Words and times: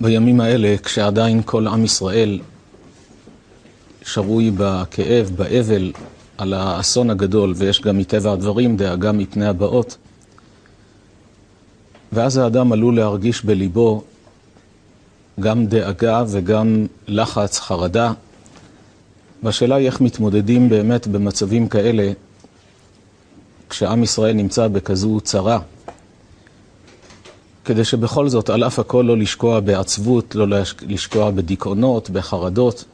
בימים 0.00 0.40
האלה, 0.40 0.76
כשעדיין 0.82 1.42
כל 1.44 1.66
עם 1.66 1.84
ישראל 1.84 2.40
שרוי 4.02 4.50
בכאב, 4.56 5.30
באבל, 5.36 5.92
על 6.38 6.52
האסון 6.52 7.10
הגדול, 7.10 7.54
ויש 7.56 7.80
גם 7.80 7.98
מטבע 7.98 8.32
הדברים 8.32 8.76
דאגה 8.76 9.12
מפני 9.12 9.46
הבאות, 9.46 9.96
ואז 12.12 12.36
האדם 12.36 12.72
עלול 12.72 12.96
להרגיש 12.96 13.44
בליבו 13.44 14.02
גם 15.40 15.66
דאגה 15.66 16.24
וגם 16.28 16.86
לחץ, 17.08 17.58
חרדה. 17.58 18.12
והשאלה 19.42 19.74
היא 19.74 19.86
איך 19.86 20.00
מתמודדים 20.00 20.68
באמת 20.68 21.06
במצבים 21.06 21.68
כאלה, 21.68 22.12
כשעם 23.70 24.02
ישראל 24.02 24.32
נמצא 24.32 24.68
בכזו 24.68 25.20
צרה, 25.20 25.58
כדי 27.66 27.84
שבכל 27.84 28.28
זאת, 28.28 28.50
על 28.50 28.64
אף 28.64 28.78
הכל, 28.78 29.04
לא 29.08 29.16
לשקוע 29.16 29.60
בעצבות, 29.60 30.34
לא 30.34 30.46
לשקוע 30.88 31.30
בדיכאונות, 31.30 32.10
בחרדות. 32.10 32.84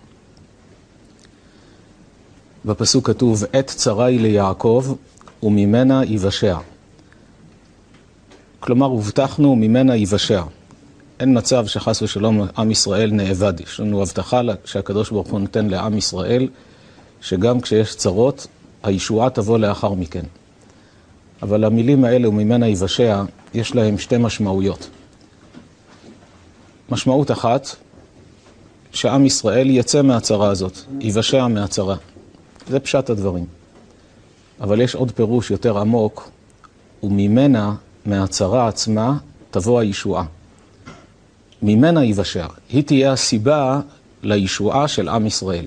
בפסוק 2.65 3.07
כתוב, 3.07 3.45
עת 3.53 3.67
צרה 3.67 4.05
היא 4.05 4.21
ליעקב, 4.21 4.95
וממנה 5.43 6.05
יבשע. 6.05 6.59
כלומר, 8.61 8.87
הובטחנו, 8.87 9.57
ממנה 9.57 9.97
יבשע. 9.97 10.43
אין 11.21 11.39
מצב 11.39 11.67
שחס 11.67 12.03
ושלום 12.03 12.47
עם 12.59 12.71
ישראל 12.71 13.11
נאבד. 13.13 13.61
יש 13.61 13.81
לנו 13.81 14.03
הבטחה 14.03 14.41
שהקדוש 14.65 15.11
ברוך 15.11 15.29
הוא 15.29 15.41
נותן 15.41 15.67
לעם 15.67 15.99
ישראל, 15.99 16.49
שגם 17.21 17.61
כשיש 17.61 17.97
צרות, 17.97 18.47
הישועה 18.83 19.31
תבוא 19.31 19.59
לאחר 19.59 19.93
מכן. 19.93 20.25
אבל 21.43 21.65
המילים 21.65 22.05
האלה, 22.05 22.29
וממנה 22.29 22.69
יבשע, 22.69 23.23
יש 23.55 23.75
להם 23.75 23.99
שתי 23.99 24.17
משמעויות. 24.19 24.91
משמעות 26.91 27.31
אחת, 27.31 27.67
שעם 28.93 29.27
ישראל 29.27 29.71
יצא 29.71 30.03
מהצרה 30.03 30.49
הזאת, 30.49 30.79
יבשע 31.01 31.47
מהצרה. 31.47 31.97
זה 32.69 32.81
פשט 32.81 33.11
הדברים. 33.11 33.47
אבל 34.61 34.81
יש 34.81 34.95
עוד 34.95 35.11
פירוש 35.11 35.51
יותר 35.51 35.79
עמוק, 35.79 36.31
וממנה, 37.03 37.75
מהצרה 38.07 38.69
עצמה, 38.69 39.19
תבוא 39.51 39.81
הישועה. 39.81 40.25
ממנה 41.63 42.05
יבשע. 42.05 42.47
היא 42.69 42.83
תהיה 42.83 43.13
הסיבה 43.13 43.81
לישועה 44.23 44.89
של 44.89 45.09
עם 45.09 45.27
ישראל. 45.27 45.67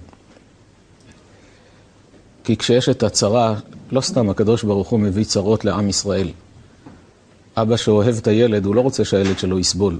כי 2.45 2.57
כשיש 2.57 2.89
את 2.89 3.03
הצרה, 3.03 3.55
לא 3.91 4.01
סתם 4.01 4.29
הקדוש 4.29 4.63
ברוך 4.63 4.89
הוא 4.89 4.99
מביא 4.99 5.23
צרות 5.23 5.65
לעם 5.65 5.89
ישראל. 5.89 6.27
אבא 7.57 7.77
שאוהב 7.77 8.15
את 8.17 8.27
הילד, 8.27 8.65
הוא 8.65 8.75
לא 8.75 8.81
רוצה 8.81 9.05
שהילד 9.05 9.39
שלו 9.39 9.59
יסבול. 9.59 9.99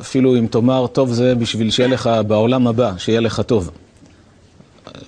אפילו 0.00 0.36
אם 0.36 0.46
תאמר, 0.46 0.86
טוב 0.86 1.12
זה 1.12 1.34
בשביל 1.34 1.70
שיהיה 1.70 1.88
לך 1.88 2.10
בעולם 2.26 2.66
הבא, 2.66 2.92
שיהיה 2.98 3.20
לך 3.20 3.40
טוב. 3.40 3.70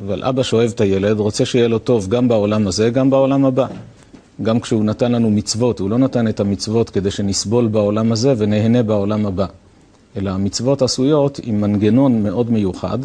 אבל 0.00 0.24
אבא 0.24 0.42
שאוהב 0.42 0.70
את 0.70 0.80
הילד 0.80 1.20
רוצה 1.20 1.44
שיהיה 1.44 1.68
לו 1.68 1.78
טוב 1.78 2.08
גם 2.08 2.28
בעולם 2.28 2.66
הזה, 2.66 2.90
גם 2.90 3.10
בעולם 3.10 3.44
הבא. 3.44 3.66
גם 4.42 4.60
כשהוא 4.60 4.84
נתן 4.84 5.12
לנו 5.12 5.30
מצוות, 5.30 5.80
הוא 5.80 5.90
לא 5.90 5.98
נתן 5.98 6.28
את 6.28 6.40
המצוות 6.40 6.90
כדי 6.90 7.10
שנסבול 7.10 7.68
בעולם 7.68 8.12
הזה 8.12 8.34
ונהנה 8.36 8.82
בעולם 8.82 9.26
הבא. 9.26 9.46
אלא 10.16 10.30
המצוות 10.30 10.82
עשויות 10.82 11.40
עם 11.42 11.60
מנגנון 11.60 12.22
מאוד 12.22 12.50
מיוחד, 12.50 12.98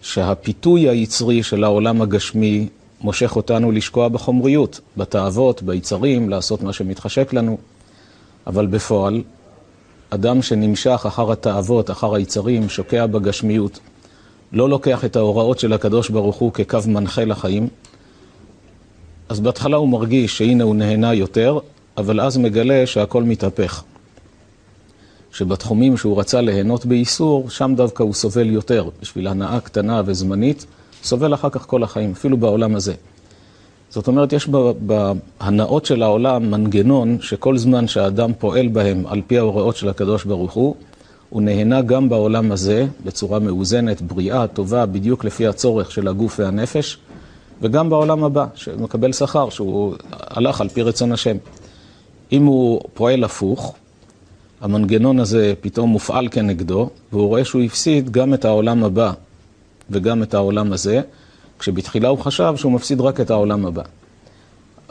שהפיתוי 0.00 0.88
היצרי 0.88 1.42
של 1.42 1.64
העולם 1.64 2.02
הגשמי 2.02 2.68
מושך 3.00 3.36
אותנו 3.36 3.72
לשקוע 3.72 4.08
בחומריות, 4.08 4.80
בתאוות, 4.96 5.62
ביצרים, 5.62 6.28
לעשות 6.28 6.62
מה 6.62 6.72
שמתחשק 6.72 7.32
לנו. 7.32 7.58
אבל 8.46 8.66
בפועל, 8.66 9.22
אדם 10.10 10.42
שנמשך 10.42 11.02
אחר 11.06 11.32
התאוות, 11.32 11.90
אחר 11.90 12.14
היצרים, 12.14 12.68
שוקע 12.68 13.06
בגשמיות, 13.06 13.80
לא 14.52 14.68
לוקח 14.68 15.04
את 15.04 15.16
ההוראות 15.16 15.58
של 15.58 15.72
הקדוש 15.72 16.08
ברוך 16.10 16.36
הוא 16.36 16.52
כקו 16.52 16.78
מנחה 16.86 17.24
לחיים, 17.24 17.68
אז 19.28 19.40
בהתחלה 19.40 19.76
הוא 19.76 19.88
מרגיש 19.88 20.38
שהנה 20.38 20.64
הוא 20.64 20.74
נהנה 20.74 21.14
יותר, 21.14 21.58
אבל 21.96 22.20
אז 22.20 22.36
מגלה 22.36 22.86
שהכל 22.86 23.22
מתהפך. 23.22 23.82
שבתחומים 25.32 25.96
שהוא 25.96 26.20
רצה 26.20 26.40
ליהנות 26.40 26.86
באיסור, 26.86 27.50
שם 27.50 27.72
דווקא 27.76 28.02
הוא 28.02 28.14
סובל 28.14 28.50
יותר. 28.50 28.88
בשביל 29.02 29.26
הנאה 29.26 29.60
קטנה 29.60 30.02
וזמנית, 30.06 30.66
סובל 31.04 31.34
אחר 31.34 31.50
כך 31.50 31.66
כל 31.66 31.82
החיים, 31.82 32.12
אפילו 32.12 32.36
בעולם 32.36 32.76
הזה. 32.76 32.94
זאת 33.90 34.08
אומרת, 34.08 34.32
יש 34.32 34.48
בהנאות 34.80 35.86
של 35.86 36.02
העולם 36.02 36.50
מנגנון 36.50 37.18
שכל 37.20 37.58
זמן 37.58 37.88
שהאדם 37.88 38.32
פועל 38.38 38.68
בהם 38.68 39.06
על 39.06 39.22
פי 39.26 39.38
ההוראות 39.38 39.76
של 39.76 39.88
הקדוש 39.88 40.24
ברוך 40.24 40.52
הוא, 40.52 40.74
הוא 41.30 41.42
נהנה 41.42 41.82
גם 41.82 42.08
בעולם 42.08 42.52
הזה 42.52 42.86
בצורה 43.04 43.38
מאוזנת, 43.38 44.02
בריאה, 44.02 44.46
טובה, 44.46 44.86
בדיוק 44.86 45.24
לפי 45.24 45.46
הצורך 45.46 45.90
של 45.90 46.08
הגוף 46.08 46.40
והנפש, 46.40 46.98
וגם 47.62 47.90
בעולם 47.90 48.24
הבא, 48.24 48.46
שמקבל 48.54 49.12
שכר, 49.12 49.50
שהוא 49.50 49.94
הלך 50.10 50.60
על 50.60 50.68
פי 50.68 50.82
רצון 50.82 51.12
השם. 51.12 51.36
אם 52.32 52.44
הוא 52.44 52.80
פועל 52.94 53.24
הפוך, 53.24 53.74
המנגנון 54.60 55.18
הזה 55.20 55.54
פתאום 55.60 55.90
מופעל 55.90 56.28
כנגדו, 56.30 56.90
והוא 57.12 57.28
רואה 57.28 57.44
שהוא 57.44 57.62
הפסיד 57.62 58.10
גם 58.10 58.34
את 58.34 58.44
העולם 58.44 58.84
הבא 58.84 59.12
וגם 59.90 60.22
את 60.22 60.34
העולם 60.34 60.72
הזה, 60.72 61.00
כשבתחילה 61.58 62.08
הוא 62.08 62.18
חשב 62.18 62.54
שהוא 62.56 62.72
מפסיד 62.72 63.00
רק 63.00 63.20
את 63.20 63.30
העולם 63.30 63.66
הבא. 63.66 63.82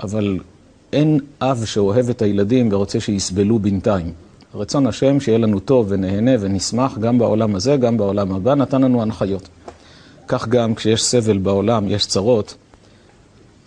אבל 0.03 0.39
אין 0.93 1.19
אב 1.41 1.65
שאוהב 1.65 2.09
את 2.09 2.21
הילדים 2.21 2.69
ורוצה 2.71 2.99
שיסבלו 2.99 3.59
בינתיים. 3.59 4.11
רצון 4.55 4.87
השם 4.87 5.19
שיהיה 5.19 5.37
לנו 5.37 5.59
טוב 5.59 5.85
ונהנה 5.89 6.31
ונשמח 6.39 6.97
גם 6.97 7.17
בעולם 7.19 7.55
הזה, 7.55 7.77
גם 7.77 7.97
בעולם 7.97 8.31
הבא, 8.31 8.55
נתן 8.55 8.81
לנו 8.81 9.01
הנחיות. 9.01 9.49
כך 10.27 10.47
גם 10.47 10.75
כשיש 10.75 11.03
סבל 11.03 11.37
בעולם, 11.37 11.87
יש 11.87 12.05
צרות, 12.05 12.55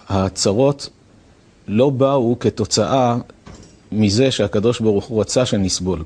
הצרות 0.08 0.88
לא 1.68 1.90
באו 1.90 2.36
כתוצאה 2.40 3.16
מזה 3.92 4.30
שהקדוש 4.30 4.80
ברוך 4.80 5.04
הוא 5.04 5.20
רצה 5.20 5.46
שנסבול. 5.46 6.02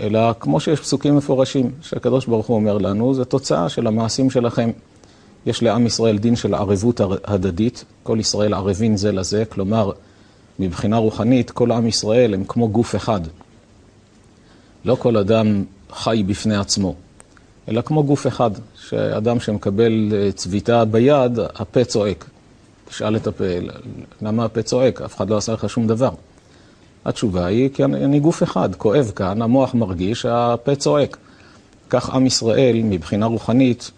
אלא 0.00 0.32
כמו 0.40 0.60
שיש 0.60 0.80
פסוקים 0.80 1.16
מפורשים, 1.16 1.70
שהקדוש 1.82 2.26
ברוך 2.26 2.46
הוא 2.46 2.56
אומר 2.56 2.78
לנו, 2.78 3.14
זה 3.14 3.24
תוצאה 3.24 3.68
של 3.68 3.86
המעשים 3.86 4.30
שלכם. 4.30 4.70
יש 5.46 5.62
לעם 5.62 5.86
ישראל 5.86 6.18
דין 6.18 6.36
של 6.36 6.54
ערבות 6.54 7.00
הדדית, 7.24 7.84
כל 8.02 8.16
ישראל 8.20 8.54
ערבים 8.54 8.96
זה 8.96 9.12
לזה, 9.12 9.44
כלומר, 9.44 9.90
מבחינה 10.58 10.96
רוחנית, 10.96 11.50
כל 11.50 11.72
עם 11.72 11.86
ישראל 11.86 12.34
הם 12.34 12.44
כמו 12.44 12.68
גוף 12.68 12.96
אחד. 12.96 13.20
לא 14.84 14.94
כל 14.94 15.16
אדם 15.16 15.64
חי 15.92 16.22
בפני 16.26 16.56
עצמו, 16.56 16.94
אלא 17.68 17.80
כמו 17.80 18.04
גוף 18.04 18.26
אחד, 18.26 18.50
שאדם 18.88 19.40
שמקבל 19.40 20.12
צביטה 20.34 20.84
ביד, 20.84 21.38
הפה 21.54 21.84
צועק. 21.84 22.24
תשאל 22.88 23.16
את 23.16 23.26
הפה, 23.26 23.44
למה 24.22 24.44
הפה 24.44 24.62
צועק? 24.62 25.02
אף 25.02 25.16
אחד 25.16 25.30
לא 25.30 25.36
עשה 25.36 25.52
לך 25.52 25.70
שום 25.70 25.86
דבר. 25.86 26.10
התשובה 27.04 27.46
היא, 27.46 27.68
כי 27.74 27.84
אני, 27.84 28.04
אני 28.04 28.20
גוף 28.20 28.42
אחד, 28.42 28.74
כואב 28.74 29.12
כאן, 29.16 29.42
המוח 29.42 29.74
מרגיש, 29.74 30.26
הפה 30.26 30.74
צועק. 30.74 31.16
כך 31.90 32.10
עם 32.10 32.26
ישראל, 32.26 32.80
מבחינה 32.84 33.26
רוחנית, 33.26 33.90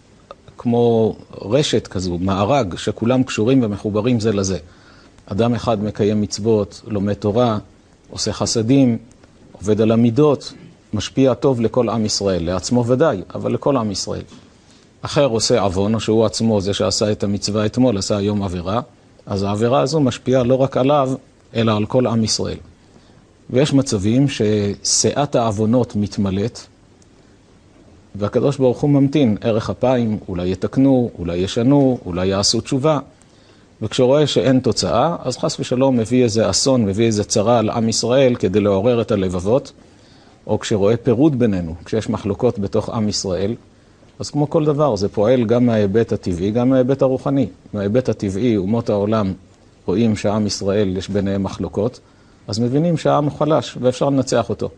כמו 0.57 1.15
רשת 1.41 1.87
כזו, 1.87 2.17
מארג, 2.17 2.75
שכולם 2.77 3.23
קשורים 3.23 3.63
ומחוברים 3.63 4.19
זה 4.19 4.33
לזה. 4.33 4.57
אדם 5.25 5.53
אחד 5.53 5.83
מקיים 5.83 6.21
מצוות, 6.21 6.81
לומד 6.87 7.13
תורה, 7.13 7.57
עושה 8.09 8.33
חסדים, 8.33 8.97
עובד 9.51 9.81
על 9.81 9.91
המידות, 9.91 10.53
משפיע 10.93 11.33
טוב 11.33 11.61
לכל 11.61 11.89
עם 11.89 12.05
ישראל, 12.05 12.45
לעצמו 12.45 12.87
ודאי, 12.87 13.21
אבל 13.35 13.53
לכל 13.53 13.77
עם 13.77 13.91
ישראל. 13.91 14.23
אחר 15.01 15.25
עושה 15.25 15.61
עוון, 15.61 15.95
או 15.95 15.99
שהוא 15.99 16.25
עצמו 16.25 16.61
זה 16.61 16.73
שעשה 16.73 17.11
את 17.11 17.23
המצווה 17.23 17.65
אתמול, 17.65 17.97
עשה 17.97 18.17
היום 18.17 18.43
עבירה, 18.43 18.81
אז 19.25 19.43
העבירה 19.43 19.81
הזו 19.81 19.99
משפיעה 19.99 20.43
לא 20.43 20.55
רק 20.55 20.77
עליו, 20.77 21.11
אלא 21.55 21.77
על 21.77 21.85
כל 21.85 22.07
עם 22.07 22.23
ישראל. 22.23 22.57
ויש 23.49 23.73
מצבים 23.73 24.25
ששאת 24.29 25.35
העוונות 25.35 25.95
מתמלאת, 25.95 26.59
והקדוש 28.15 28.57
ברוך 28.57 28.81
הוא 28.81 28.89
ממתין 28.89 29.37
ערך 29.41 29.69
אפיים, 29.69 30.17
אולי 30.27 30.51
יתקנו, 30.51 31.09
אולי 31.19 31.37
ישנו, 31.37 31.99
אולי 32.05 32.27
יעשו 32.27 32.61
תשובה. 32.61 32.99
וכשהוא 33.81 34.07
רואה 34.07 34.27
שאין 34.27 34.59
תוצאה, 34.59 35.15
אז 35.23 35.37
חס 35.37 35.59
ושלום 35.59 35.97
מביא 35.97 36.23
איזה 36.23 36.49
אסון, 36.49 36.85
מביא 36.85 37.05
איזה 37.05 37.23
צרה 37.23 37.59
על 37.59 37.69
עם 37.69 37.89
ישראל 37.89 38.35
כדי 38.35 38.59
לעורר 38.59 39.01
את 39.01 39.11
הלבבות, 39.11 39.71
או 40.47 40.59
כשרואה 40.59 40.97
פירוד 40.97 41.39
בינינו, 41.39 41.75
כשיש 41.85 42.09
מחלוקות 42.09 42.59
בתוך 42.59 42.89
עם 42.89 43.09
ישראל, 43.09 43.55
אז 44.19 44.29
כמו 44.29 44.49
כל 44.49 44.65
דבר, 44.65 44.95
זה 44.95 45.09
פועל 45.09 45.45
גם 45.45 45.65
מההיבט 45.65 46.13
הטבעי, 46.13 46.51
גם 46.51 46.69
מההיבט 46.69 47.01
הרוחני. 47.01 47.47
מההיבט 47.73 48.09
הטבעי, 48.09 48.57
אומות 48.57 48.89
העולם 48.89 49.33
רואים 49.85 50.15
שעם 50.15 50.47
ישראל 50.47 50.97
יש 50.97 51.09
ביניהם 51.09 51.43
מחלוקות, 51.43 51.99
אז 52.47 52.59
מבינים 52.59 52.97
שהעם 52.97 53.29
חלש 53.29 53.77
ואפשר 53.81 54.09
לנצח 54.09 54.49
אותו. 54.49 54.69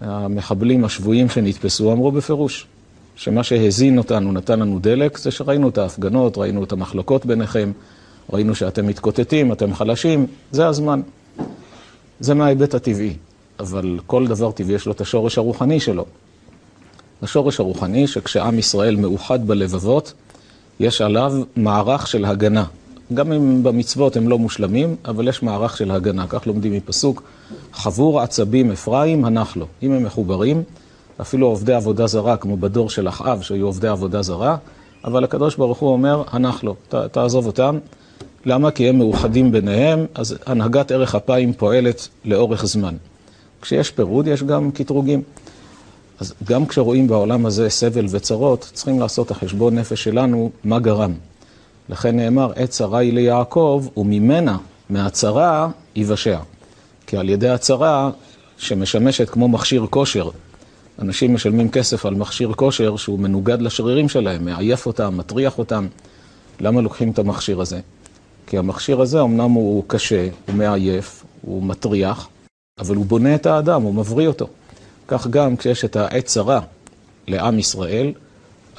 המחבלים 0.00 0.84
השבויים 0.84 1.28
שנתפסו 1.28 1.92
אמרו 1.92 2.12
בפירוש 2.12 2.66
שמה 3.16 3.42
שהזין 3.44 3.98
אותנו, 3.98 4.32
נתן 4.32 4.60
לנו 4.60 4.78
דלק, 4.78 5.18
זה 5.18 5.30
שראינו 5.30 5.68
את 5.68 5.78
ההפגנות, 5.78 6.38
ראינו 6.38 6.64
את 6.64 6.72
המחלוקות 6.72 7.26
ביניכם, 7.26 7.72
ראינו 8.32 8.54
שאתם 8.54 8.86
מתקוטטים, 8.86 9.52
אתם 9.52 9.74
חלשים, 9.74 10.26
זה 10.50 10.66
הזמן. 10.66 11.00
זה 12.20 12.34
מההיבט 12.34 12.74
הטבעי. 12.74 13.16
אבל 13.60 13.98
כל 14.06 14.26
דבר 14.26 14.50
טבעי 14.52 14.74
יש 14.74 14.86
לו 14.86 14.92
את 14.92 15.00
השורש 15.00 15.38
הרוחני 15.38 15.80
שלו. 15.80 16.04
השורש 17.22 17.60
הרוחני 17.60 18.06
שכשעם 18.06 18.58
ישראל 18.58 18.96
מאוחד 18.96 19.46
בלבבות, 19.46 20.12
יש 20.80 21.00
עליו 21.00 21.32
מערך 21.56 22.06
של 22.06 22.24
הגנה. 22.24 22.64
גם 23.12 23.32
אם 23.32 23.62
במצוות 23.62 24.16
הם 24.16 24.28
לא 24.28 24.38
מושלמים, 24.38 24.96
אבל 25.04 25.28
יש 25.28 25.42
מערך 25.42 25.76
של 25.76 25.90
הגנה. 25.90 26.26
כך 26.28 26.46
לומדים 26.46 26.72
מפסוק, 26.72 27.22
חבור 27.72 28.20
עצבים 28.20 28.70
אפרים 28.70 29.24
הנח 29.24 29.56
לו. 29.56 29.66
אם 29.82 29.92
הם 29.92 30.04
מחוברים, 30.04 30.62
אפילו 31.20 31.46
עובדי 31.46 31.72
עבודה 31.72 32.06
זרה, 32.06 32.36
כמו 32.36 32.56
בדור 32.56 32.90
של 32.90 33.08
אחאב, 33.08 33.42
שהיו 33.42 33.66
עובדי 33.66 33.88
עבודה 33.88 34.22
זרה, 34.22 34.56
אבל 35.04 35.24
הקדוש 35.24 35.56
ברוך 35.56 35.78
הוא 35.78 35.92
אומר, 35.92 36.22
הנח 36.30 36.64
לו, 36.64 36.74
ת, 36.88 36.94
תעזוב 36.94 37.46
אותם. 37.46 37.78
למה? 38.46 38.70
כי 38.70 38.88
הם 38.88 38.98
מאוחדים 38.98 39.52
ביניהם, 39.52 40.06
אז 40.14 40.36
הנהגת 40.46 40.92
ערך 40.92 41.14
אפיים 41.14 41.52
פועלת 41.52 42.08
לאורך 42.24 42.66
זמן. 42.66 42.94
כשיש 43.62 43.90
פירוד, 43.90 44.26
יש 44.26 44.42
גם 44.42 44.70
קטרוגים. 44.70 45.22
אז 46.20 46.34
גם 46.44 46.66
כשרואים 46.66 47.06
בעולם 47.06 47.46
הזה 47.46 47.70
סבל 47.70 48.06
וצרות, 48.10 48.70
צריכים 48.72 49.00
לעשות 49.00 49.26
את 49.26 49.30
החשבון 49.30 49.78
נפש 49.78 50.04
שלנו, 50.04 50.50
מה 50.64 50.78
גרם. 50.78 51.12
לכן 51.88 52.16
נאמר, 52.16 52.52
עת 52.56 52.70
צרה 52.70 52.98
היא 52.98 53.12
ליעקב, 53.12 53.86
וממנה, 53.96 54.56
מהצרה, 54.90 55.68
יבשע. 55.96 56.38
כי 57.06 57.16
על 57.16 57.28
ידי 57.28 57.48
הצרה, 57.48 58.10
שמשמשת 58.58 59.30
כמו 59.30 59.48
מכשיר 59.48 59.86
כושר, 59.90 60.30
אנשים 60.98 61.34
משלמים 61.34 61.70
כסף 61.70 62.06
על 62.06 62.14
מכשיר 62.14 62.52
כושר 62.52 62.96
שהוא 62.96 63.18
מנוגד 63.18 63.62
לשרירים 63.62 64.08
שלהם, 64.08 64.44
מעייף 64.44 64.86
אותם, 64.86 65.16
מטריח 65.16 65.58
אותם. 65.58 65.86
למה 66.60 66.80
לוקחים 66.80 67.10
את 67.10 67.18
המכשיר 67.18 67.60
הזה? 67.60 67.80
כי 68.46 68.58
המכשיר 68.58 69.00
הזה 69.00 69.20
אמנם 69.20 69.50
הוא 69.50 69.84
קשה, 69.86 70.28
הוא 70.46 70.54
מעייף, 70.54 71.24
הוא 71.42 71.62
מטריח, 71.62 72.28
אבל 72.80 72.96
הוא 72.96 73.06
בונה 73.06 73.34
את 73.34 73.46
האדם, 73.46 73.82
הוא 73.82 73.94
מבריא 73.94 74.28
אותו. 74.28 74.48
כך 75.08 75.26
גם 75.26 75.56
כשיש 75.56 75.84
את 75.84 75.96
העת 75.96 76.24
צרה 76.24 76.60
לעם 77.28 77.58
ישראל, 77.58 78.12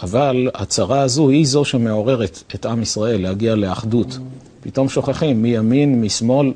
אבל 0.03 0.50
הצרה 0.53 1.01
הזו 1.01 1.30
היא 1.30 1.45
זו 1.45 1.65
שמעוררת 1.65 2.44
את 2.56 2.65
עם 2.65 2.81
ישראל 2.81 3.21
להגיע 3.21 3.56
לאחדות. 3.56 4.18
פתאום 4.62 4.89
שוכחים 4.89 5.42
מימין, 5.42 6.01
משמאל, 6.01 6.53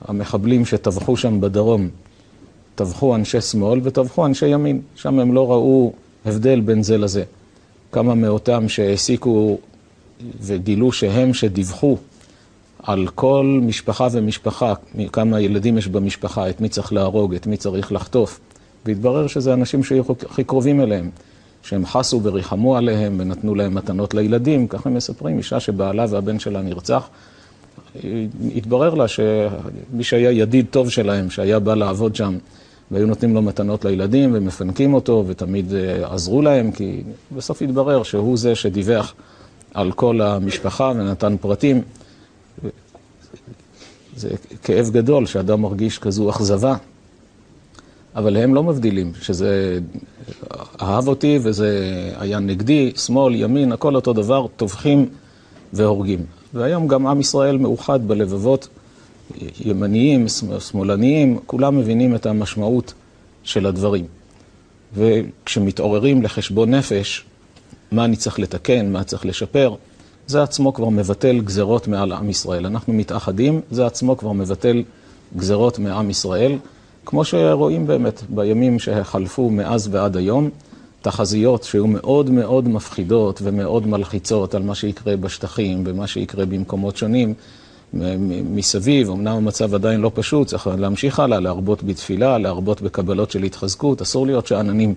המחבלים 0.00 0.64
שטבחו 0.64 1.16
שם 1.16 1.40
בדרום, 1.40 1.88
טבחו 2.74 3.14
אנשי 3.14 3.40
שמאל 3.40 3.80
וטבחו 3.82 4.26
אנשי 4.26 4.46
ימין. 4.46 4.80
שם 4.96 5.18
הם 5.18 5.34
לא 5.34 5.52
ראו 5.52 5.92
הבדל 6.24 6.60
בין 6.60 6.82
זה 6.82 6.98
לזה. 6.98 7.24
כמה 7.92 8.14
מאותם 8.14 8.68
שהעסיקו 8.68 9.58
וגילו 10.40 10.92
שהם 10.92 11.34
שדיווחו 11.34 11.96
על 12.82 13.08
כל 13.14 13.60
משפחה 13.62 14.08
ומשפחה, 14.12 14.74
כמה 15.12 15.40
ילדים 15.40 15.78
יש 15.78 15.88
במשפחה, 15.88 16.50
את 16.50 16.60
מי 16.60 16.68
צריך 16.68 16.92
להרוג, 16.92 17.34
את 17.34 17.46
מי 17.46 17.56
צריך 17.56 17.92
לחטוף. 17.92 18.40
והתברר 18.86 19.26
שזה 19.26 19.54
אנשים 19.54 19.84
שהיו 19.84 20.02
הכי 20.30 20.44
קרובים 20.44 20.80
אליהם, 20.80 21.10
שהם 21.64 21.86
חסו 21.86 22.20
וריחמו 22.22 22.76
עליהם 22.76 23.16
ונתנו 23.20 23.54
להם 23.54 23.74
מתנות 23.74 24.14
לילדים, 24.14 24.68
ככה 24.68 24.88
הם 24.88 24.94
מספרים, 24.94 25.38
אישה 25.38 25.60
שבעלה 25.60 26.06
והבן 26.10 26.38
שלה 26.38 26.62
נרצח. 26.62 27.08
התברר 28.56 28.94
לה 28.94 29.08
שמי 29.08 30.04
שהיה 30.04 30.30
ידיד 30.30 30.66
טוב 30.70 30.90
שלהם, 30.90 31.30
שהיה 31.30 31.58
בא 31.58 31.74
לעבוד 31.74 32.16
שם, 32.16 32.38
והיו 32.90 33.06
נותנים 33.06 33.34
לו 33.34 33.42
מתנות 33.42 33.84
לילדים 33.84 34.30
ומפנקים 34.34 34.94
אותו 34.94 35.24
ותמיד 35.26 35.74
אה, 35.74 36.14
עזרו 36.14 36.42
להם, 36.42 36.70
כי 36.72 37.02
בסוף 37.36 37.62
התברר 37.62 38.02
שהוא 38.02 38.36
זה 38.36 38.54
שדיווח 38.54 39.14
על 39.74 39.92
כל 39.92 40.20
המשפחה 40.20 40.92
ונתן 40.96 41.36
פרטים. 41.40 41.82
זה 44.16 44.28
כאב 44.62 44.90
גדול 44.90 45.26
שאדם 45.26 45.62
מרגיש 45.62 45.98
כזו 45.98 46.30
אכזבה, 46.30 46.76
אבל 48.16 48.36
הם 48.36 48.54
לא 48.54 48.62
מבדילים, 48.62 49.12
שזה 49.20 49.78
אהב 50.82 51.08
אותי 51.08 51.38
וזה 51.42 51.80
היה 52.18 52.38
נגדי, 52.38 52.92
שמאל, 52.96 53.34
ימין, 53.34 53.72
הכל 53.72 53.94
אותו 53.94 54.12
דבר, 54.12 54.46
טובחים 54.56 55.08
והורגים. 55.72 56.20
והיום 56.54 56.88
גם 56.88 57.06
עם 57.06 57.20
ישראל 57.20 57.58
מאוחד 57.58 58.08
בלבבות, 58.08 58.68
ימניים, 59.60 60.26
שמאלניים, 60.60 61.38
כולם 61.46 61.78
מבינים 61.78 62.14
את 62.14 62.26
המשמעות 62.26 62.94
של 63.42 63.66
הדברים. 63.66 64.04
וכשמתעוררים 64.94 66.22
לחשבון 66.22 66.74
נפש, 66.74 67.24
מה 67.92 68.04
אני 68.04 68.16
צריך 68.16 68.38
לתקן, 68.38 68.92
מה 68.92 69.04
צריך 69.04 69.26
לשפר, 69.26 69.74
זה 70.26 70.42
עצמו 70.42 70.74
כבר 70.74 70.88
מבטל 70.88 71.40
גזרות 71.40 71.88
מעל 71.88 72.12
עם 72.12 72.30
ישראל. 72.30 72.66
אנחנו 72.66 72.92
מתאחדים, 72.92 73.60
זה 73.70 73.86
עצמו 73.86 74.16
כבר 74.16 74.32
מבטל 74.32 74.82
גזרות 75.36 75.78
מעם 75.78 76.10
ישראל, 76.10 76.58
כמו 77.06 77.24
שרואים 77.24 77.86
באמת 77.86 78.22
בימים 78.28 78.78
שחלפו 78.78 79.50
מאז 79.50 79.88
ועד 79.90 80.16
היום, 80.16 80.50
תחזיות 81.02 81.64
שהיו 81.64 81.86
מאוד 81.86 82.30
מאוד 82.30 82.68
מפחידות 82.68 83.40
ומאוד 83.42 83.86
מלחיצות 83.86 84.54
על 84.54 84.62
מה 84.62 84.74
שיקרה 84.74 85.16
בשטחים 85.16 85.82
ומה 85.86 86.06
שיקרה 86.06 86.46
במקומות 86.46 86.96
שונים 86.96 87.34
מסביב. 88.44 89.10
אמנם 89.10 89.36
המצב 89.36 89.74
עדיין 89.74 90.00
לא 90.00 90.10
פשוט, 90.14 90.48
צריך 90.48 90.66
להמשיך 90.78 91.20
הלאה, 91.20 91.40
להרבות 91.40 91.82
בתפילה, 91.82 92.38
להרבות 92.38 92.82
בקבלות 92.82 93.30
של 93.30 93.42
התחזקות, 93.42 94.02
אסור 94.02 94.26
להיות 94.26 94.46
שאננים. 94.46 94.94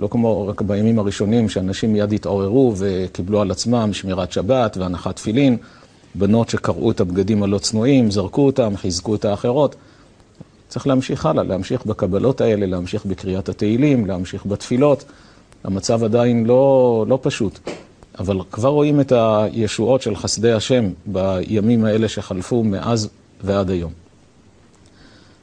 לא 0.00 0.08
כמו 0.10 0.48
רק 0.48 0.62
בימים 0.62 0.98
הראשונים, 0.98 1.48
שאנשים 1.48 1.92
מיד 1.92 2.12
התעוררו 2.12 2.74
וקיבלו 2.76 3.40
על 3.40 3.50
עצמם 3.50 3.90
שמירת 3.92 4.32
שבת 4.32 4.76
והנחת 4.76 5.16
תפילין, 5.16 5.56
בנות 6.14 6.48
שקרעו 6.48 6.90
את 6.90 7.00
הבגדים 7.00 7.42
הלא 7.42 7.58
צנועים, 7.58 8.10
זרקו 8.10 8.46
אותם, 8.46 8.76
חיזקו 8.76 9.14
את 9.14 9.24
האחרות. 9.24 9.76
צריך 10.68 10.86
להמשיך 10.86 11.26
הלאה, 11.26 11.44
להמשיך 11.44 11.86
בקבלות 11.86 12.40
האלה, 12.40 12.66
להמשיך 12.66 13.06
בקריאת 13.06 13.48
התהילים, 13.48 14.06
להמשיך 14.06 14.46
בתפילות. 14.46 15.04
המצב 15.64 16.04
עדיין 16.04 16.46
לא, 16.46 17.04
לא 17.08 17.18
פשוט, 17.22 17.58
אבל 18.18 18.40
כבר 18.50 18.68
רואים 18.68 19.00
את 19.00 19.12
הישועות 19.12 20.02
של 20.02 20.16
חסדי 20.16 20.52
השם 20.52 20.90
בימים 21.06 21.84
האלה 21.84 22.08
שחלפו 22.08 22.64
מאז 22.64 23.08
ועד 23.40 23.70
היום. 23.70 23.92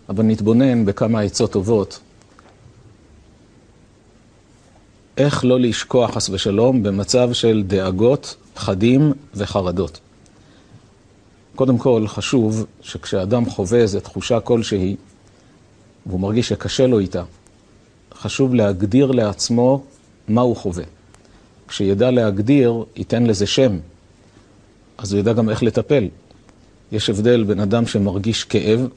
אבל 0.10 0.24
נתבונן 0.24 0.86
בכמה 0.86 1.22
עצות 1.22 1.52
טובות 1.52 2.00
איך 5.18 5.46
לא 5.46 5.60
לשקוע 5.60 6.08
חס 6.08 6.30
ושלום 6.30 6.84
במצב 6.84 7.34
של 7.34 7.64
דאגות, 7.68 8.36
פחדים 8.54 9.14
וחרדות. 9.36 10.00
קודם 11.56 11.78
כל, 11.78 12.08
חשוב 12.08 12.66
שכשאדם 12.82 13.50
חווה 13.50 13.80
איזו 13.80 14.00
תחושה 14.00 14.40
כלשהי, 14.40 14.96
והוא 16.06 16.20
מרגיש 16.20 16.50
שקשה 16.50 16.88
לו 16.88 17.00
איתה, 17.00 17.24
חשוב 18.14 18.56
להגדיר 18.56 19.12
לעצמו 19.12 19.84
מה 20.28 20.42
הוא 20.42 20.56
חווה. 20.56 20.84
כשידע 21.68 22.12
להגדיר, 22.12 22.84
ייתן 22.96 23.24
לזה 23.24 23.48
שם, 23.48 23.78
אז 24.98 25.14
הוא 25.14 25.20
ידע 25.20 25.34
גם 25.34 25.50
איך 25.50 25.64
לטפל. 25.64 26.08
יש 26.92 27.10
הבדל 27.10 27.44
בין 27.44 27.60
אדם 27.60 27.88
שמרגיש 27.88 28.44
כאב, 28.44 28.88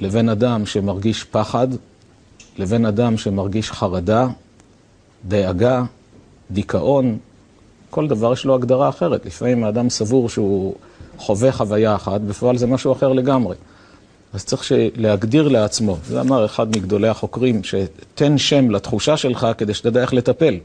לבין 0.00 0.28
אדם 0.28 0.66
שמרגיש 0.66 1.24
פחד, 1.24 1.68
לבין 2.58 2.86
אדם 2.86 3.16
שמרגיש 3.16 3.70
חרדה, 3.70 4.28
דאגה, 5.28 5.84
דיכאון, 6.50 7.18
כל 7.90 8.08
דבר 8.08 8.32
יש 8.32 8.44
לו 8.44 8.54
הגדרה 8.54 8.88
אחרת. 8.88 9.26
לפעמים 9.26 9.64
האדם 9.64 9.90
סבור 9.90 10.28
שהוא 10.28 10.74
חווה 11.18 11.52
חוויה 11.52 11.94
אחת, 11.94 12.20
בפועל 12.20 12.58
זה 12.58 12.66
משהו 12.66 12.92
אחר 12.92 13.12
לגמרי. 13.12 13.56
אז 14.32 14.44
צריך 14.44 14.72
להגדיר 14.96 15.48
לעצמו, 15.48 15.96
זה 16.06 16.20
אמר 16.20 16.44
אחד 16.44 16.76
מגדולי 16.76 17.08
החוקרים, 17.08 17.64
שתן 17.64 18.38
שם 18.38 18.70
לתחושה 18.70 19.16
שלך 19.16 19.46
כדי 19.58 19.74
שתדע 19.74 20.00
איך 20.00 20.14
לטפל. 20.14 20.58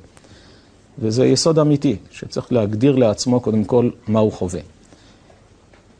וזה 0.99 1.25
יסוד 1.25 1.59
אמיתי, 1.59 1.95
שצריך 2.11 2.51
להגדיר 2.51 2.95
לעצמו 2.95 3.39
קודם 3.39 3.63
כל 3.63 3.89
מה 4.07 4.19
הוא 4.19 4.31
חווה. 4.31 4.59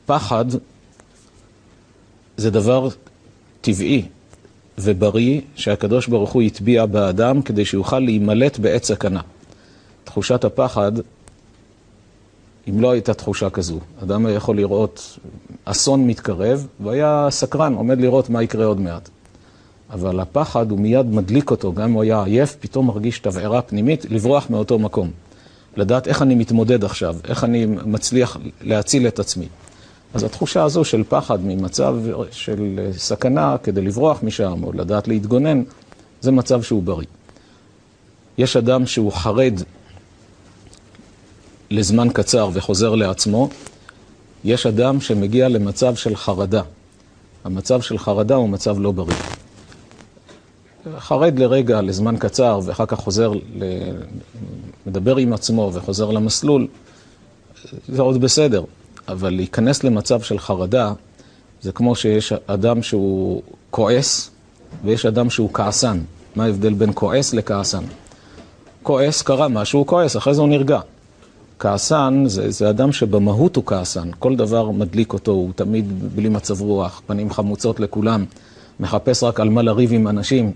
פחד 0.05 0.45
זה 2.37 2.51
דבר 2.51 2.89
טבעי 3.61 4.05
ובריא 4.77 5.41
שהקדוש 5.55 6.07
ברוך 6.07 6.31
הוא 6.31 6.41
הטביע 6.41 6.85
באדם 6.85 7.41
כדי 7.41 7.65
שיוכל 7.65 7.99
להימלט 7.99 8.57
בעת 8.57 8.83
סכנה. 8.83 9.21
תחושת 10.03 10.43
הפחד, 10.43 10.91
אם 12.69 12.81
לא 12.81 12.91
הייתה 12.91 13.13
תחושה 13.13 13.49
כזו, 13.49 13.79
אדם 14.03 14.25
היה 14.25 14.35
יכול 14.35 14.57
לראות 14.57 15.19
אסון 15.65 16.07
מתקרב 16.07 16.67
והיה 16.79 17.27
סקרן, 17.29 17.73
עומד 17.73 18.01
לראות 18.01 18.29
מה 18.29 18.43
יקרה 18.43 18.65
עוד 18.65 18.79
מעט. 18.79 19.09
אבל 19.89 20.19
הפחד 20.19 20.71
הוא 20.71 20.79
מיד 20.79 21.05
מדליק 21.05 21.51
אותו, 21.51 21.73
גם 21.73 21.83
אם 21.83 21.91
הוא 21.91 22.03
היה 22.03 22.23
עייף, 22.23 22.55
פתאום 22.59 22.87
מרגיש 22.87 23.19
תבערה 23.19 23.61
פנימית, 23.61 24.05
לברוח 24.09 24.49
מאותו 24.49 24.79
מקום. 24.79 25.11
לדעת 25.77 26.07
איך 26.07 26.21
אני 26.21 26.35
מתמודד 26.35 26.83
עכשיו, 26.83 27.15
איך 27.27 27.43
אני 27.43 27.65
מצליח 27.65 28.37
להציל 28.61 29.07
את 29.07 29.19
עצמי. 29.19 29.47
אז 30.13 30.23
התחושה 30.23 30.63
הזו 30.63 30.83
של 30.83 31.03
פחד 31.09 31.45
ממצב 31.45 31.95
של 32.31 32.89
סכנה 32.97 33.55
כדי 33.63 33.81
לברוח 33.81 34.23
משם 34.23 34.63
או 34.63 34.73
לדעת 34.73 35.07
להתגונן, 35.07 35.63
זה 36.21 36.31
מצב 36.31 36.61
שהוא 36.61 36.83
בריא. 36.83 37.07
יש 38.37 38.57
אדם 38.57 38.85
שהוא 38.85 39.11
חרד 39.11 39.53
לזמן 41.71 42.07
קצר 42.13 42.49
וחוזר 42.53 42.95
לעצמו, 42.95 43.49
יש 44.43 44.65
אדם 44.65 45.01
שמגיע 45.01 45.49
למצב 45.49 45.95
של 45.95 46.15
חרדה. 46.15 46.61
המצב 47.43 47.81
של 47.81 47.97
חרדה 47.97 48.35
הוא 48.35 48.49
מצב 48.49 48.79
לא 48.79 48.91
בריא. 48.91 49.15
חרד 50.97 51.39
לרגע, 51.39 51.81
לזמן 51.81 52.17
קצר, 52.17 52.59
ואחר 52.65 52.85
כך 52.85 52.99
חוזר, 52.99 53.31
ל... 53.31 53.63
מדבר 54.85 55.17
עם 55.17 55.33
עצמו 55.33 55.71
וחוזר 55.73 56.11
למסלול, 56.11 56.67
זה 57.89 58.01
עוד 58.01 58.21
בסדר. 58.21 58.63
אבל 59.07 59.29
להיכנס 59.29 59.83
למצב 59.83 60.21
של 60.21 60.39
חרדה, 60.39 60.93
זה 61.61 61.71
כמו 61.71 61.95
שיש 61.95 62.33
אדם 62.47 62.83
שהוא 62.83 63.41
כועס, 63.71 64.29
ויש 64.83 65.05
אדם 65.05 65.29
שהוא 65.29 65.53
כעסן. 65.53 65.99
מה 66.35 66.45
ההבדל 66.45 66.73
בין 66.73 66.91
כועס 66.93 67.33
לכעסן? 67.33 67.83
כועס, 68.83 69.21
קרה 69.21 69.47
משהו, 69.47 69.79
הוא 69.79 69.87
כועס, 69.87 70.17
אחרי 70.17 70.33
זה 70.33 70.41
הוא 70.41 70.49
נרגע. 70.49 70.79
כעסן 71.59 72.23
זה, 72.27 72.51
זה 72.51 72.69
אדם 72.69 72.91
שבמהות 72.91 73.55
הוא 73.55 73.63
כעסן, 73.65 74.09
כל 74.19 74.35
דבר 74.35 74.71
מדליק 74.71 75.13
אותו, 75.13 75.31
הוא 75.31 75.51
תמיד 75.55 76.15
בלי 76.15 76.29
מצב 76.29 76.61
רוח, 76.61 77.01
פנים 77.05 77.31
חמוצות 77.31 77.79
לכולם, 77.79 78.25
מחפש 78.79 79.23
רק 79.23 79.39
על 79.39 79.49
מה 79.49 79.61
לריב 79.61 79.93
עם 79.93 80.07
אנשים. 80.07 80.51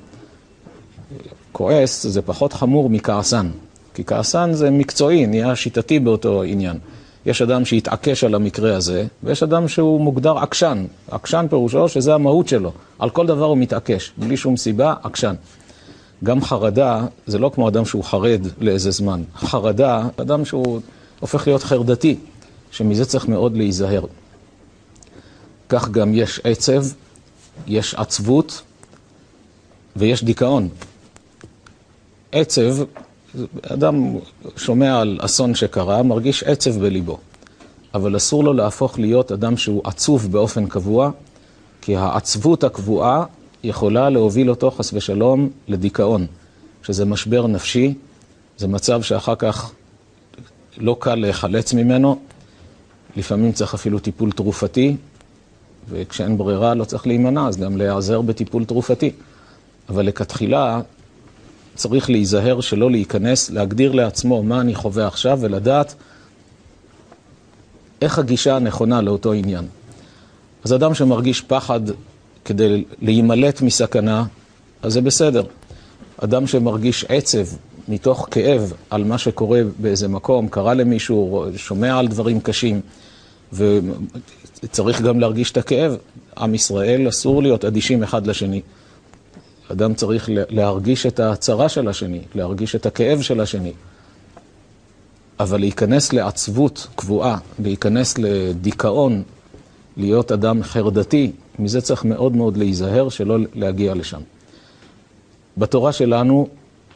כועס 1.51 2.08
זה 2.08 2.22
פחות 2.22 2.53
חמור 2.53 2.89
מכעסן, 2.89 3.50
כי 3.93 4.05
כעסן 4.05 4.53
זה 4.53 4.70
מקצועי, 4.70 5.25
נהיה 5.25 5.55
שיטתי 5.55 6.00
באותו 6.00 6.43
עניין. 6.43 6.77
יש 7.25 7.41
אדם 7.41 7.65
שהתעקש 7.65 8.24
על 8.24 8.36
המקרה 8.36 8.75
הזה, 8.75 9.05
ויש 9.24 9.43
אדם 9.43 9.67
שהוא 9.67 10.01
מוגדר 10.01 10.38
עקשן. 10.38 10.86
עקשן 11.12 11.46
פירושו 11.50 11.88
שזה 11.88 12.13
המהות 12.13 12.48
שלו, 12.48 12.72
על 13.00 13.10
כל 13.10 13.27
דבר 13.27 13.46
הוא 13.46 13.58
מתעקש, 13.58 14.12
בלי 14.17 14.38
שום 14.38 14.58
סיבה, 14.58 14.93
עקשן. 15.03 15.36
גם 16.24 16.42
חרדה 16.44 17.06
זה 17.28 17.38
לא 17.40 17.51
כמו 17.56 17.70
אדם 17.70 17.86
שהוא 17.86 18.04
חרד 18.04 18.42
לאיזה 18.58 18.92
זמן. 18.92 19.24
חרדה, 19.36 20.08
אדם 20.18 20.46
שהוא 20.46 20.82
הופך 21.20 21.48
להיות 21.48 21.63
חרדתי, 21.63 22.16
שמזה 22.72 23.06
צריך 23.06 23.28
מאוד 23.28 23.58
להיזהר. 23.58 24.06
כך 25.70 25.90
גם 25.90 26.13
יש 26.13 26.42
עצב, 26.44 26.86
יש 27.68 27.96
עצבות 27.96 28.62
ויש 29.96 30.24
דיכאון. 30.24 30.70
עצב, 32.32 32.75
אדם 33.63 34.16
שומע 34.58 35.00
על 35.00 35.20
אסון 35.22 35.56
שקרה, 35.56 36.04
מרגיש 36.04 36.44
עצב 36.44 36.80
בליבו. 36.82 37.18
אבל 37.94 38.18
אסור 38.18 38.44
לו 38.44 38.54
להפוך 38.54 39.00
להיות 39.00 39.32
אדם 39.32 39.58
שהוא 39.58 39.82
עצוב 39.84 40.32
באופן 40.32 40.68
קבוע, 40.68 41.12
כי 41.82 41.96
העצבות 41.96 42.63
הקבועה 42.63 43.25
יכולה 43.63 44.10
להוביל 44.10 44.50
אותו, 44.50 44.72
חס 44.72 44.94
ושלום, 44.94 45.50
לדיכאון, 45.68 46.25
שזה 46.84 47.06
משבר 47.06 47.48
נפשי, 47.48 47.94
זה 48.58 48.68
מצב 48.68 49.01
שאחר 49.01 49.36
כך 49.36 49.72
לא 50.77 50.98
קל 51.00 51.15
להיחלץ 51.15 51.74
ממנו, 51.74 52.20
לפעמים 53.15 53.51
צריך 53.51 53.74
אפילו 53.74 54.00
טיפול 54.00 54.32
תרופתי, 54.32 54.96
וכשאין 55.89 56.38
ברירה 56.38 56.74
לא 56.74 56.86
צריך 56.86 57.08
להימנע, 57.08 57.48
אז 57.48 57.58
גם 57.58 57.77
להיעזר 57.77 58.22
בטיפול 58.22 58.65
תרופתי. 58.65 59.12
אבל 59.89 60.06
לכתחילה 60.06 60.82
צריך 61.75 62.10
להיזהר 62.10 62.62
שלא 62.62 62.91
להיכנס, 62.91 63.50
להגדיר 63.50 63.91
לעצמו 63.91 64.44
מה 64.44 64.62
אני 64.62 64.75
חווה 64.75 65.08
עכשיו 65.08 65.38
ולדעת 65.41 65.96
איך 68.01 68.20
הגישה 68.20 68.56
הנכונה 68.56 69.01
לאותו 69.01 69.34
עניין. 69.34 69.68
אז 70.63 70.74
אדם 70.74 70.94
שמרגיש 70.94 71.41
פחד 71.41 71.82
כדי 72.45 72.83
להימלט 73.01 73.62
מסכנה, 73.62 74.25
אז 74.81 74.93
זה 74.93 75.01
בסדר. 75.01 75.43
אדם 76.17 76.48
שמרגיש 76.48 77.05
עצב 77.10 77.45
מתוך 77.88 78.27
כאב 78.31 78.74
על 78.89 79.03
מה 79.03 79.17
שקורה 79.17 79.62
באיזה 79.79 80.07
מקום, 80.07 80.48
קרה 80.48 80.74
למישהו, 80.74 81.45
שומע 81.55 81.98
על 81.98 82.07
דברים 82.07 82.39
קשים, 82.39 82.81
וצריך 83.53 85.01
גם 85.01 85.19
להרגיש 85.19 85.51
את 85.51 85.57
הכאב. 85.57 85.98
עם 86.38 86.55
ישראל 86.55 87.10
אסור 87.10 87.41
להיות 87.41 87.65
אדישים 87.65 88.03
אחד 88.03 88.27
לשני. 88.27 88.62
אדם 89.71 89.93
צריך 89.93 90.29
להרגיש 90.31 91.05
את 91.05 91.19
הצרה 91.19 91.69
של 91.69 91.88
השני, 91.88 92.21
להרגיש 92.36 92.75
את 92.75 92.86
הכאב 92.86 93.21
של 93.21 93.39
השני. 93.41 93.74
אבל 95.39 95.60
להיכנס 95.60 96.13
לעצבות 96.13 96.88
קבועה, 96.95 97.38
להיכנס 97.60 98.17
לדיכאון, 98.17 99.24
להיות 99.98 100.31
אדם 100.31 100.63
חרדתי, 100.63 101.31
מזה 101.60 101.81
צריך 101.81 102.05
מאוד 102.05 102.36
מאוד 102.36 102.58
להיזהר 102.58 103.10
שלא 103.10 103.38
להגיע 103.53 103.93
לשם. 103.96 104.22
בתורה 105.58 105.91
שלנו 105.91 106.48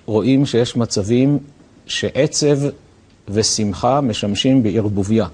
רואים 0.05 0.45
שיש 0.45 0.75
מצבים 0.75 1.37
שעצב 1.85 2.57
ושמחה 3.29 4.01
משמשים 4.01 4.63
בערבוביה. 4.63 5.27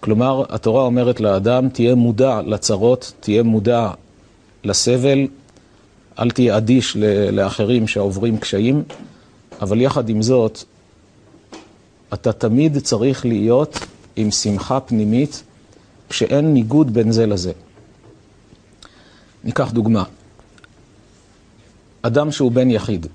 כלומר, 0.00 0.44
התורה 0.48 0.82
אומרת 0.82 1.20
לאדם, 1.20 1.68
תהיה 1.68 1.94
מודע 1.94 2.40
לצרות, 2.46 3.12
תהיה 3.20 3.42
מודע 3.42 3.90
לסבל, 4.64 5.26
אל 6.18 6.30
תהיה 6.30 6.56
אדיש 6.56 6.96
לאחרים 7.32 7.88
שעוברים 7.88 8.38
קשיים, 8.38 8.82
אבל 9.62 9.80
יחד 9.80 10.08
עם 10.08 10.22
זאת, 10.22 10.64
אתה 12.14 12.32
תמיד 12.32 12.78
צריך 12.78 13.26
להיות 13.26 13.78
עם 14.16 14.30
שמחה 14.30 14.80
פנימית, 14.80 15.42
כשאין 16.08 16.54
ניגוד 16.54 16.94
בין 16.94 17.12
זה 17.12 17.26
לזה. 17.26 17.52
ניקח 19.44 19.70
דוגמה. 19.70 20.04
אדם 22.02 22.32
שהוא 22.32 22.52
בן 22.52 22.70
יחיד, 22.70 23.06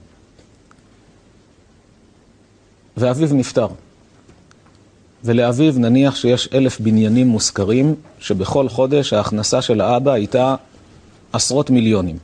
ואביו 2.98 3.34
נפטר. 3.34 3.68
ולאביו 5.24 5.74
נניח 5.78 6.16
שיש 6.16 6.50
אלף 6.54 6.80
בניינים 6.80 7.28
מושכרים, 7.28 7.96
שבכל 8.20 8.70
חודש 8.70 9.14
ההכנסה 9.14 9.62
של 9.62 9.82
האבא 9.82 10.12
הייתה 10.12 10.56
עשרות 11.34 11.70
מיליונים. 11.70 12.18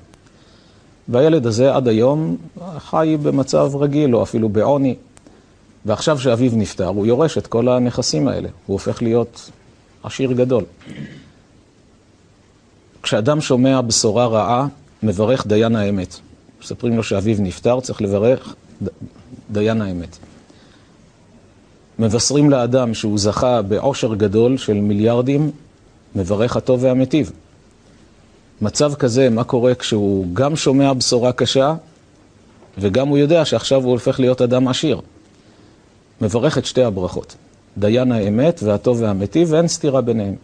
והילד 1.08 1.46
הזה 1.46 1.76
עד 1.76 1.88
היום 1.88 2.38
חי 2.78 3.18
במצב 3.24 3.72
רגיל, 3.76 4.16
או 4.16 4.24
אפילו 4.24 4.50
בעוני. 4.50 4.96
ועכשיו 5.86 6.20
שאביו 6.20 6.52
נפטר, 6.56 6.88
הוא 6.88 7.06
יורש 7.06 7.38
את 7.38 7.48
כל 7.48 7.70
הנכסים 7.70 8.28
האלה. 8.28 8.50
הוא 8.66 8.74
הופך 8.74 9.02
להיות 9.02 9.52
עשיר 10.04 10.34
גדול. 10.34 10.64
כשאדם 13.04 13.42
שומע 13.42 13.82
בשורה 13.82 14.28
רעה, 14.28 14.68
מברך 15.04 15.48
דיין 15.48 15.76
האמת. 15.76 16.20
מספרים 16.62 16.98
לו 16.98 17.04
שאביו 17.04 17.36
נפטר, 17.40 17.80
צריך 17.80 18.02
לברך 18.02 18.56
דיין 19.52 19.82
האמת. 19.82 20.18
מבשרים 22.00 22.50
לאדם 22.50 22.94
שהוא 22.94 23.20
זכה 23.20 23.62
בעושר 23.62 24.14
גדול 24.14 24.58
של 24.58 24.74
מיליארדים, 24.74 25.52
מברך 26.16 26.58
הטוב 26.58 26.84
והמיטיב. 26.84 27.32
מצב 28.62 28.94
כזה, 28.94 29.30
מה 29.30 29.44
קורה 29.44 29.76
כשהוא 29.76 30.26
גם 30.34 30.56
שומע 30.56 30.94
בשורה 30.94 31.32
קשה, 31.32 31.76
וגם 32.78 33.08
הוא 33.08 33.18
יודע 33.18 33.46
שעכשיו 33.46 33.84
הוא 33.84 33.92
הופך 33.92 34.20
להיות 34.20 34.42
אדם 34.42 34.68
עשיר. 34.68 35.02
מברך 36.22 36.58
את 36.58 36.66
שתי 36.66 36.84
הברכות, 36.84 37.36
דיין 37.78 38.12
האמת 38.12 38.60
והטוב 38.64 39.02
והמיטיב, 39.02 39.48
ואין 39.52 39.68
סתירה 39.68 40.02
ביניהם. 40.02 40.36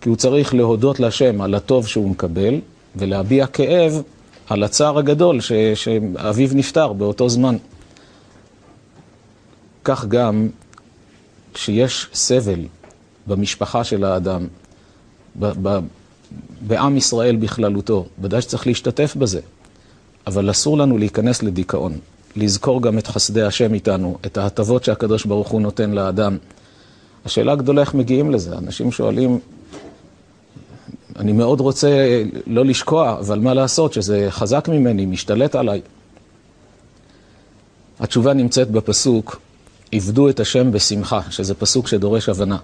כי 0.00 0.08
הוא 0.08 0.16
צריך 0.16 0.54
להודות 0.54 1.00
לשם 1.00 1.40
על 1.40 1.54
הטוב 1.54 1.86
שהוא 1.86 2.10
מקבל, 2.10 2.60
ולהביע 2.96 3.46
כאב 3.46 4.02
על 4.48 4.62
הצער 4.62 4.98
הגדול 4.98 5.40
ש... 5.40 5.52
שאביו 5.52 6.48
נפטר 6.54 6.92
באותו 6.92 7.28
זמן. 7.28 7.56
כך 9.84 10.06
גם 10.06 10.48
כשיש 11.54 12.06
סבל 12.14 12.60
במשפחה 13.26 13.84
של 13.84 14.04
האדם, 14.04 14.46
ב... 15.40 15.68
ב... 15.68 15.78
בעם 16.60 16.96
ישראל 16.96 17.36
בכללותו, 17.36 18.06
ודאי 18.20 18.42
שצריך 18.42 18.66
להשתתף 18.66 19.16
בזה, 19.16 19.40
אבל 20.26 20.50
אסור 20.50 20.78
לנו 20.78 20.98
להיכנס 20.98 21.42
לדיכאון. 21.42 21.98
לזכור 22.36 22.82
גם 22.82 22.98
את 22.98 23.06
חסדי 23.06 23.42
השם 23.42 23.74
איתנו, 23.74 24.18
את 24.26 24.38
ההטבות 24.38 24.84
שהקדוש 24.84 25.24
ברוך 25.24 25.48
הוא 25.48 25.60
נותן 25.60 25.90
לאדם. 25.90 26.36
השאלה 27.24 27.52
הגדולה 27.52 27.80
איך 27.80 27.94
מגיעים 27.94 28.30
לזה. 28.30 28.58
אנשים 28.58 28.92
שואלים, 28.92 29.38
אני 31.18 31.32
מאוד 31.32 31.60
רוצה 31.60 32.22
לא 32.46 32.64
לשקוע, 32.64 33.18
אבל 33.18 33.38
מה 33.38 33.54
לעשות 33.54 33.92
שזה 33.92 34.26
חזק 34.30 34.68
ממני, 34.68 35.06
משתלט 35.06 35.54
עליי. 35.54 35.80
התשובה 38.00 38.32
נמצאת 38.34 38.70
בפסוק, 38.70 39.40
עבדו 39.92 40.28
את 40.28 40.40
השם 40.40 40.72
בשמחה, 40.72 41.20
שזה 41.30 41.54
פסוק 41.54 41.88
שדורש 41.88 42.28
הבנה. 42.28 42.58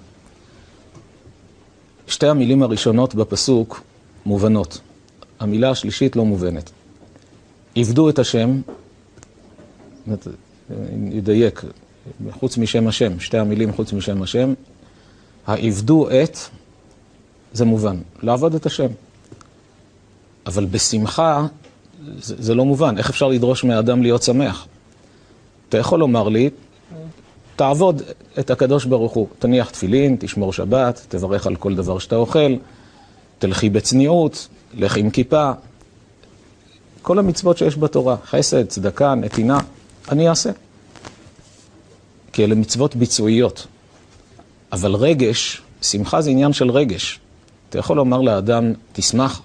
שתי 2.06 2.26
המילים 2.26 2.62
הראשונות 2.62 3.14
בפסוק 3.14 3.82
מובנות. 4.26 4.80
המילה 5.40 5.70
השלישית 5.70 6.16
לא 6.16 6.24
מובנת. 6.24 6.70
עבדו 7.76 8.08
את 8.08 8.18
השם, 8.18 8.60
ידייק, 11.12 11.62
חוץ 12.30 12.58
משם 12.58 12.86
השם, 12.88 13.20
שתי 13.20 13.38
המילים 13.38 13.72
חוץ 13.72 13.92
משם 13.92 14.22
השם, 14.22 14.54
העבדו 15.46 16.08
את 16.10 16.38
זה 17.54 17.64
מובן, 17.64 17.96
לעבוד 18.22 18.54
את 18.54 18.66
השם. 18.66 18.88
אבל 20.46 20.64
בשמחה 20.64 21.46
זה, 22.18 22.34
זה 22.38 22.54
לא 22.54 22.64
מובן. 22.64 22.98
איך 22.98 23.10
אפשר 23.10 23.28
לדרוש 23.28 23.64
מהאדם 23.64 24.02
להיות 24.02 24.22
שמח? 24.22 24.66
אתה 25.68 25.78
יכול 25.78 26.00
לומר 26.00 26.28
לי, 26.28 26.50
תעבוד 27.56 28.02
את 28.38 28.50
הקדוש 28.50 28.84
ברוך 28.84 29.12
הוא, 29.12 29.28
תניח 29.38 29.70
תפילין, 29.70 30.16
תשמור 30.20 30.52
שבת, 30.52 31.06
תברך 31.08 31.46
על 31.46 31.56
כל 31.56 31.74
דבר 31.74 31.98
שאתה 31.98 32.16
אוכל, 32.16 32.54
תלכי 33.38 33.70
בצניעות, 33.70 34.48
לך 34.74 34.96
עם 34.96 35.10
כיפה. 35.10 35.52
כל 37.02 37.18
המצוות 37.18 37.58
שיש 37.58 37.76
בתורה, 37.76 38.16
חסד, 38.26 38.66
צדקה, 38.66 39.14
נתינה, 39.14 39.58
אני 40.08 40.28
אעשה. 40.28 40.50
כי 42.32 42.44
אלה 42.44 42.54
מצוות 42.54 42.96
ביצועיות. 42.96 43.66
אבל 44.72 44.94
רגש, 44.94 45.62
שמחה 45.82 46.20
זה 46.20 46.30
עניין 46.30 46.52
של 46.52 46.70
רגש. 46.70 47.20
אתה 47.74 47.80
יכול 47.80 47.96
לומר 47.96 48.20
לאדם, 48.20 48.72
תשמח. 48.92 49.42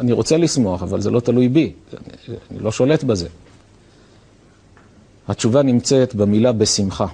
אני 0.00 0.12
רוצה 0.12 0.36
לשמוח, 0.36 0.82
אבל 0.82 1.00
זה 1.00 1.10
לא 1.10 1.20
תלוי 1.20 1.48
בי, 1.48 1.72
אני 2.50 2.58
לא 2.58 2.72
שולט 2.72 3.04
בזה. 3.04 3.28
התשובה 5.28 5.62
נמצאת 5.62 6.14
במילה 6.14 6.52
בשמחה. 6.52 7.06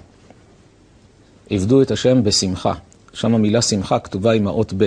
עבדו 1.50 1.82
את 1.82 1.90
השם 1.90 2.24
בשמחה. 2.24 2.74
שם 3.12 3.34
המילה 3.34 3.62
שמחה 3.62 3.98
כתובה 3.98 4.32
עם 4.32 4.46
האות 4.46 4.72
ב'. 4.76 4.86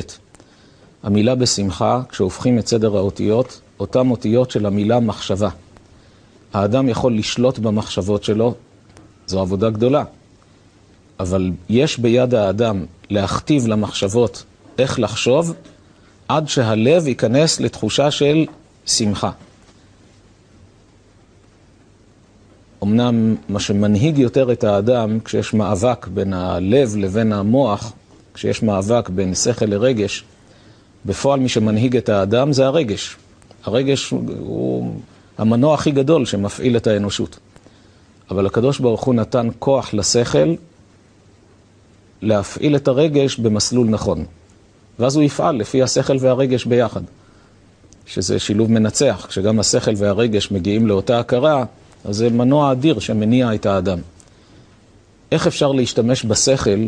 המילה 1.04 1.36
בשמחה, 1.36 2.02
כשהופכים 2.10 2.60
את 2.60 2.68
סדר 2.68 2.98
האותיות, 2.98 3.62
אותן 3.80 4.10
אותיות 4.10 4.52
של 4.52 4.66
המילה 4.66 5.00
מחשבה. 5.00 5.50
האדם 6.54 6.90
יכול 6.90 7.18
לשלוט 7.18 7.60
במחשבות 7.60 8.24
שלו, 8.24 8.54
זו 9.28 9.40
עבודה 9.40 9.70
גדולה. 9.70 10.04
אבל 11.24 11.52
יש 11.70 11.98
ביד 11.98 12.34
האדם 12.34 12.86
להכתיב 13.10 13.68
למחשבות 13.68 14.44
איך 14.78 15.00
לחשוב, 15.00 15.54
עד 16.28 16.48
שהלב 16.48 17.08
ייכנס 17.08 17.60
לתחושה 17.60 18.12
של 18.12 18.46
שמחה. 18.86 19.32
אמנם 22.84 23.36
מה 23.50 23.60
שמנהיג 23.60 24.18
יותר 24.18 24.52
את 24.52 24.64
האדם, 24.64 25.20
כשיש 25.26 25.54
מאבק 25.54 26.08
בין 26.08 26.34
הלב 26.34 26.96
לבין 26.96 27.34
המוח, 27.34 27.94
כשיש 28.34 28.64
מאבק 28.64 29.10
בין 29.10 29.36
שכל 29.36 29.66
לרגש, 29.66 30.24
בפועל 31.06 31.40
מי 31.40 31.50
שמנהיג 31.50 31.98
את 31.98 32.10
האדם 32.10 32.54
זה 32.54 32.66
הרגש. 32.66 33.18
הרגש 33.64 34.10
הוא 34.10 34.94
המנוע 35.38 35.74
הכי 35.74 35.92
גדול 35.92 36.26
שמפעיל 36.26 36.78
את 36.78 36.88
האנושות. 36.88 37.40
אבל 38.32 38.46
הקדוש 38.46 38.80
ברוך 38.80 39.04
הוא 39.04 39.16
נתן 39.16 39.48
כוח 39.60 39.94
לשכל 39.94 40.56
להפעיל 42.24 42.76
את 42.76 42.88
הרגש 42.88 43.38
במסלול 43.38 43.88
נכון. 43.88 44.26
ואז 45.00 45.16
הוא 45.16 45.24
יפעל 45.24 45.56
לפי 45.56 45.84
השכל 45.84 46.18
והרגש 46.20 46.66
ביחד. 46.66 47.02
שזה 48.06 48.40
שילוב 48.40 48.72
מנצח, 48.72 49.26
כשגם 49.30 49.60
השכל 49.60 49.92
והרגש 49.98 50.52
מגיעים 50.52 50.88
לאותה 50.88 51.20
הכרה, 51.20 51.66
אז 52.06 52.16
זה 52.16 52.30
מנוע 52.30 52.72
אדיר 52.72 53.00
שמניע 53.00 53.56
את 53.56 53.66
האדם. 53.66 54.00
איך 55.32 55.48
אפשר 55.48 55.72
להשתמש 55.72 56.26
בשכל 56.26 56.80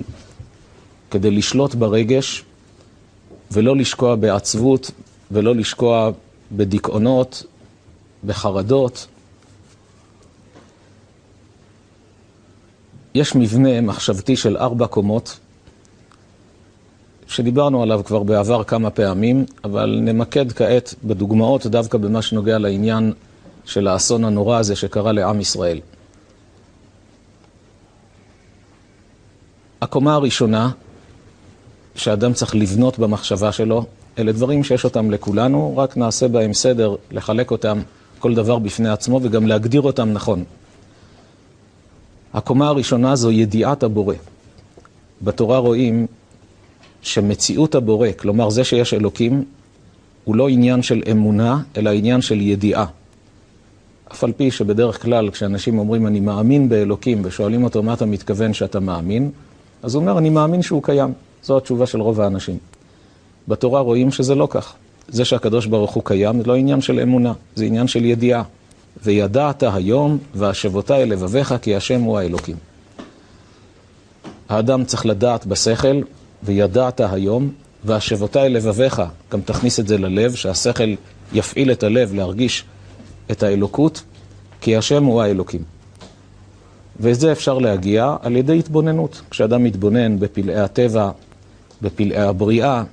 כדי 1.11 1.31
לשלוט 1.31 1.75
ברגש 1.75 2.43
ולא 3.51 3.75
לשקוע 3.75 4.15
בעצבות 4.15 4.91
ולא 5.31 5.55
לשקוע 5.55 6.11
בדיכאונות, 6.51 7.43
בחרדות? 8.25 9.07
יש 13.15 13.35
מבנה 13.35 13.81
מחשבתי 13.81 14.35
של 14.35 14.57
ארבע 14.57 14.87
קומות, 14.87 15.39
שדיברנו 17.27 17.83
עליו 17.83 18.01
כבר 18.05 18.23
בעבר 18.23 18.63
כמה 18.63 18.89
פעמים, 18.89 19.45
אבל 19.63 19.99
נמקד 20.01 20.51
כעת 20.51 20.95
בדוגמאות 21.03 21.65
דווקא 21.65 21.97
במה 21.97 22.21
שנוגע 22.21 22.57
לעניין 22.57 23.13
של 23.65 23.87
האסון 23.87 24.23
הנורא 24.23 24.57
הזה 24.57 24.75
שקרה 24.75 25.11
לעם 25.11 25.39
ישראל. 25.39 25.79
הקומה 29.81 30.13
הראשונה 30.13 30.71
שאדם 31.95 32.33
צריך 32.33 32.55
לבנות 32.55 32.99
במחשבה 32.99 33.51
שלו, 33.51 33.85
אלה 34.19 34.31
דברים 34.31 34.63
שיש 34.63 34.83
אותם 34.83 35.11
לכולנו, 35.11 35.77
רק 35.77 35.97
נעשה 35.97 36.27
בהם 36.27 36.53
סדר, 36.53 36.95
לחלק 37.11 37.51
אותם, 37.51 37.81
כל 38.19 38.35
דבר 38.35 38.59
בפני 38.59 38.89
עצמו, 38.89 39.19
וגם 39.23 39.47
להגדיר 39.47 39.81
אותם 39.81 40.09
נכון. 40.13 40.43
הקומה 42.35 42.67
הראשונה 42.67 43.15
זו 43.15 43.31
ידיעת 43.31 43.83
הבורא. 43.83 44.15
בתורה 45.21 45.57
רואים 45.57 46.07
שמציאות 47.01 47.75
הבורא, 47.75 48.07
כלומר 48.17 48.49
זה 48.49 48.63
שיש 48.63 48.93
אלוקים, 48.93 49.43
הוא 50.23 50.35
לא 50.35 50.49
עניין 50.49 50.81
של 50.81 51.03
אמונה, 51.11 51.61
אלא 51.77 51.89
עניין 51.89 52.21
של 52.21 52.41
ידיעה. 52.41 52.85
אף 54.11 54.23
על 54.23 54.31
פי 54.31 54.51
שבדרך 54.51 55.01
כלל 55.01 55.29
כשאנשים 55.29 55.79
אומרים 55.79 56.07
אני 56.07 56.19
מאמין 56.19 56.69
באלוקים 56.69 57.21
ושואלים 57.23 57.63
אותו 57.63 57.83
מה 57.83 57.93
אתה 57.93 58.05
מתכוון 58.05 58.53
שאתה 58.53 58.79
מאמין, 58.79 59.31
אז 59.83 59.95
הוא 59.95 60.01
אומר 60.01 60.17
אני 60.17 60.29
מאמין 60.29 60.61
שהוא 60.61 60.83
קיים. 60.83 61.13
זו 61.43 61.57
התשובה 61.57 61.85
של 61.85 62.01
רוב 62.01 62.21
האנשים. 62.21 62.57
בתורה 63.47 63.79
רואים 63.79 64.11
שזה 64.11 64.35
לא 64.35 64.47
כך. 64.51 64.73
זה 65.07 65.25
שהקדוש 65.25 65.65
ברוך 65.65 65.91
הוא 65.91 66.03
קיים 66.05 66.41
זה 66.41 66.47
לא 66.47 66.55
עניין 66.55 66.81
של 66.81 66.99
אמונה, 66.99 67.33
זה 67.55 67.65
עניין 67.65 67.87
של 67.87 68.05
ידיעה. 68.05 68.43
וידעת 69.03 69.63
היום 69.63 70.17
והשבותי 70.33 70.93
אל 70.93 71.09
לבביך 71.09 71.55
כי 71.61 71.75
השם 71.75 72.01
הוא 72.01 72.17
האלוקים. 72.19 72.55
האדם 74.49 74.85
צריך 74.85 75.05
לדעת 75.05 75.45
בשכל, 75.45 76.01
וידעת 76.43 77.01
היום, 77.01 77.51
והשבותי 77.83 78.39
אל 78.39 78.51
לבביך, 78.51 79.01
גם 79.31 79.41
תכניס 79.41 79.79
את 79.79 79.87
זה 79.87 79.97
ללב, 79.97 80.35
שהשכל 80.35 80.95
יפעיל 81.33 81.71
את 81.71 81.83
הלב 81.83 82.13
להרגיש 82.13 82.63
את 83.31 83.43
האלוקות, 83.43 84.01
כי 84.61 84.75
השם 84.75 85.03
הוא 85.03 85.21
האלוקים. 85.21 85.63
ואת 86.99 87.19
זה 87.19 87.31
אפשר 87.31 87.57
להגיע 87.57 88.15
על 88.21 88.35
ידי 88.35 88.59
התבוננות. 88.59 89.21
כשאדם 89.29 89.63
מתבונן 89.63 90.19
בפלאי 90.19 90.59
הטבע, 90.59 91.11
בפלאי 91.81 92.17
הבריאה, 92.17 92.83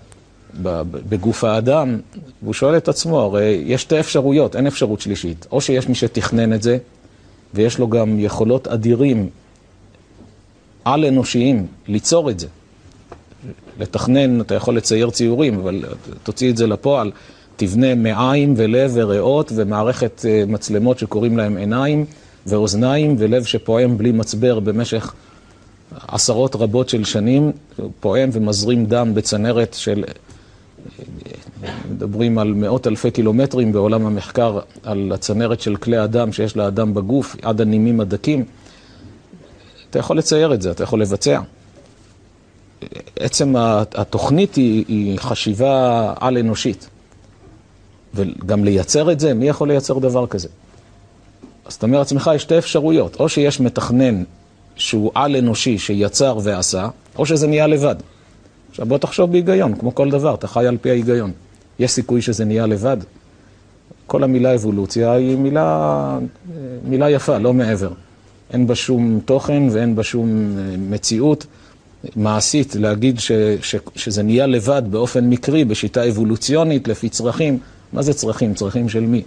בגוף 1.08 1.44
האדם, 1.44 1.98
והוא 2.42 2.54
שואל 2.54 2.76
את 2.76 2.88
עצמו, 2.88 3.20
הרי 3.20 3.62
יש 3.66 3.82
שתי 3.82 4.00
אפשרויות, 4.00 4.56
אין 4.56 4.66
אפשרות 4.66 5.00
שלישית. 5.00 5.46
או 5.52 5.60
שיש 5.60 5.88
מי 5.88 5.94
שתכנן 5.94 6.52
את 6.52 6.62
זה, 6.62 6.78
ויש 7.54 7.78
לו 7.78 7.88
גם 7.88 8.20
יכולות 8.20 8.68
אדירים, 8.68 9.28
על-אנושיים, 10.84 11.66
ליצור 11.88 12.30
את 12.30 12.40
זה. 12.40 12.46
לתכנן, 13.78 14.40
אתה 14.40 14.54
יכול 14.54 14.76
לצייר 14.76 15.10
ציורים, 15.10 15.58
אבל 15.58 15.84
תוציא 16.22 16.50
את 16.50 16.56
זה 16.56 16.66
לפועל. 16.66 17.10
תבנה 17.56 17.94
מעיים 17.94 18.54
ולב 18.56 18.90
וריאות 18.94 19.52
ומערכת 19.54 20.24
אה, 20.28 20.44
מצלמות 20.46 20.98
שקוראים 20.98 21.38
להם 21.38 21.56
עיניים 21.56 22.04
ואוזניים 22.46 23.16
ולב 23.18 23.44
שפועם 23.44 23.98
בלי 23.98 24.12
מצבר 24.12 24.60
במשך 24.60 25.14
עשרות 26.08 26.56
רבות 26.56 26.88
של 26.88 27.04
שנים, 27.04 27.52
פועם 28.00 28.30
ומזרים 28.32 28.86
דם 28.86 29.14
בצנרת 29.14 29.74
של, 29.74 30.04
מדברים 31.90 32.38
על 32.38 32.54
מאות 32.54 32.86
אלפי 32.86 33.10
קילומטרים 33.10 33.72
בעולם 33.72 34.06
המחקר, 34.06 34.58
על 34.82 35.12
הצנרת 35.14 35.60
של 35.60 35.76
כלי 35.76 35.96
הדם 35.96 36.32
שיש 36.32 36.56
לאדם 36.56 36.94
בגוף, 36.94 37.36
עד 37.42 37.60
הנימים 37.60 38.00
הדקים. 38.00 38.44
אתה 39.90 39.98
יכול 39.98 40.18
לצייר 40.18 40.54
את 40.54 40.62
זה, 40.62 40.70
אתה 40.70 40.82
יכול 40.82 41.00
לבצע. 41.00 41.40
עצם 43.16 43.54
התוכנית 43.94 44.54
היא, 44.54 44.84
היא 44.88 45.18
חשיבה 45.18 46.14
על-אנושית. 46.20 46.88
וגם 48.14 48.64
לייצר 48.64 49.12
את 49.12 49.20
זה, 49.20 49.34
מי 49.34 49.48
יכול 49.48 49.68
לייצר 49.68 49.98
דבר 49.98 50.26
כזה? 50.26 50.48
אז 51.64 51.74
אתה 51.74 51.86
אומר 51.86 51.98
לעצמך, 51.98 52.30
יש 52.34 52.42
שתי 52.42 52.58
אפשרויות, 52.58 53.20
או 53.20 53.28
שיש 53.28 53.60
מתכנן 53.60 54.22
שהוא 54.76 55.10
על-אנושי 55.14 55.78
שיצר 55.78 56.38
ועשה, 56.42 56.88
או 57.18 57.26
שזה 57.26 57.46
נהיה 57.46 57.66
לבד. 57.66 57.96
עכשיו 58.72 58.86
בוא 58.86 58.98
תחשוב 58.98 59.32
בהיגיון, 59.32 59.74
כמו 59.74 59.94
כל 59.94 60.10
דבר, 60.10 60.34
אתה 60.34 60.48
חי 60.48 60.66
על 60.66 60.76
פי 60.80 60.90
ההיגיון. 60.90 61.32
יש 61.78 61.90
סיכוי 61.90 62.22
שזה 62.22 62.44
נהיה 62.44 62.66
לבד? 62.66 62.96
כל 64.06 64.24
המילה 64.24 64.54
אבולוציה 64.54 65.12
היא 65.12 65.36
מילה, 65.36 66.18
מילה 66.84 67.10
יפה, 67.10 67.38
לא 67.38 67.54
מעבר. 67.54 67.90
אין 68.52 68.66
בה 68.66 68.74
שום 68.74 69.20
תוכן 69.24 69.62
ואין 69.70 69.96
בה 69.96 70.02
שום 70.02 70.58
אה, 70.58 70.76
מציאות 70.78 71.46
מעשית 72.16 72.74
להגיד 72.74 73.20
ש, 73.20 73.32
ש, 73.62 73.76
שזה 73.96 74.22
נהיה 74.22 74.46
לבד 74.46 74.82
באופן 74.90 75.28
מקרי, 75.28 75.64
בשיטה 75.64 76.08
אבולוציונית, 76.08 76.88
לפי 76.88 77.08
צרכים. 77.08 77.58
מה 77.92 78.02
זה 78.02 78.12
צרכים? 78.14 78.54
צרכים 78.54 78.88
של 78.88 79.00
מי? 79.00 79.22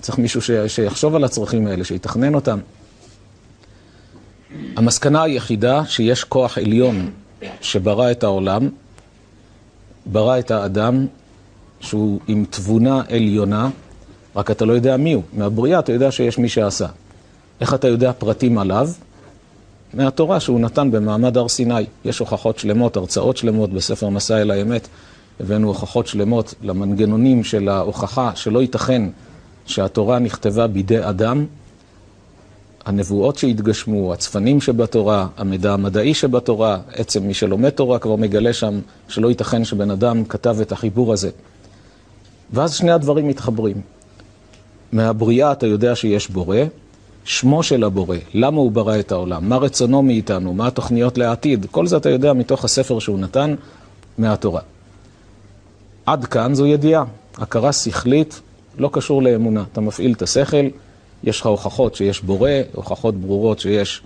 צריך 0.00 0.18
מישהו 0.18 0.42
ש, 0.42 0.50
שיחשוב 0.66 1.14
על 1.14 1.24
הצרכים 1.24 1.66
האלה, 1.66 1.84
שיתכנן 1.84 2.34
אותם. 2.34 2.58
המסקנה 4.76 5.22
היחידה 5.22 5.84
שיש 5.86 6.24
כוח 6.24 6.58
עליון 6.58 7.10
שברא 7.60 8.10
את 8.10 8.22
העולם, 8.22 8.68
ברא 10.06 10.38
את 10.38 10.50
האדם, 10.50 11.06
שהוא 11.80 12.20
עם 12.28 12.44
תבונה 12.50 13.02
עליונה, 13.08 13.70
רק 14.36 14.50
אתה 14.50 14.64
לא 14.64 14.72
יודע 14.72 14.96
מי 14.96 15.12
הוא. 15.12 15.22
מהבריאה 15.32 15.78
אתה 15.78 15.92
יודע 15.92 16.10
שיש 16.10 16.38
מי 16.38 16.48
שעשה. 16.48 16.86
איך 17.60 17.74
אתה 17.74 17.88
יודע 17.88 18.12
פרטים 18.12 18.58
עליו? 18.58 18.88
מהתורה 19.94 20.40
שהוא 20.40 20.60
נתן 20.60 20.90
במעמד 20.90 21.36
הר 21.36 21.48
סיני. 21.48 21.84
יש 22.04 22.18
הוכחות 22.18 22.58
שלמות, 22.58 22.96
הרצאות 22.96 23.36
שלמות 23.36 23.72
בספר 23.72 24.08
מסע 24.08 24.40
אל 24.40 24.50
האמת. 24.50 24.88
הבאנו 25.40 25.68
הוכחות 25.68 26.06
שלמות 26.06 26.54
למנגנונים 26.62 27.44
של 27.44 27.68
ההוכחה 27.68 28.30
שלא 28.34 28.62
ייתכן 28.62 29.02
שהתורה 29.66 30.18
נכתבה 30.18 30.66
בידי 30.66 31.08
אדם. 31.08 31.46
הנבואות 32.86 33.38
שהתגשמו, 33.38 34.12
הצפנים 34.12 34.60
שבתורה, 34.60 35.26
המידע 35.36 35.72
המדעי 35.72 36.14
שבתורה, 36.14 36.78
עצם 36.92 37.26
מי 37.26 37.34
שלומד 37.34 37.70
תורה 37.70 37.98
כבר 37.98 38.16
מגלה 38.16 38.52
שם 38.52 38.80
שלא 39.08 39.28
ייתכן 39.28 39.64
שבן 39.64 39.90
אדם 39.90 40.24
כתב 40.24 40.56
את 40.62 40.72
החיבור 40.72 41.12
הזה. 41.12 41.30
ואז 42.52 42.74
שני 42.74 42.90
הדברים 42.90 43.28
מתחברים. 43.28 43.80
מהבריאה 44.92 45.52
אתה 45.52 45.66
יודע 45.66 45.96
שיש 45.96 46.30
בורא, 46.30 46.58
שמו 47.24 47.62
של 47.62 47.84
הבורא, 47.84 48.16
למה 48.34 48.56
הוא 48.56 48.72
ברא 48.72 48.98
את 48.98 49.12
העולם, 49.12 49.48
מה 49.48 49.56
רצונו 49.56 50.02
מאיתנו, 50.02 50.54
מה 50.54 50.66
התוכניות 50.66 51.18
לעתיד, 51.18 51.66
כל 51.70 51.86
זה 51.86 51.96
אתה 51.96 52.10
יודע 52.10 52.32
מתוך 52.32 52.64
הספר 52.64 52.98
שהוא 52.98 53.18
נתן 53.18 53.54
מהתורה. 54.18 54.60
עד 56.06 56.24
כאן 56.24 56.54
זו 56.54 56.66
ידיעה, 56.66 57.04
הכרה 57.38 57.72
שכלית, 57.72 58.40
לא 58.78 58.90
קשור 58.92 59.22
לאמונה. 59.22 59.64
אתה 59.72 59.80
מפעיל 59.80 60.12
את 60.12 60.22
השכל, 60.22 60.66
יש 61.24 61.40
לך 61.40 61.46
הוכחות 61.46 61.94
שיש 61.94 62.22
בורא, 62.22 62.50
הוכחות 62.74 63.14
ברורות 63.14 63.60
שיש 63.60 64.02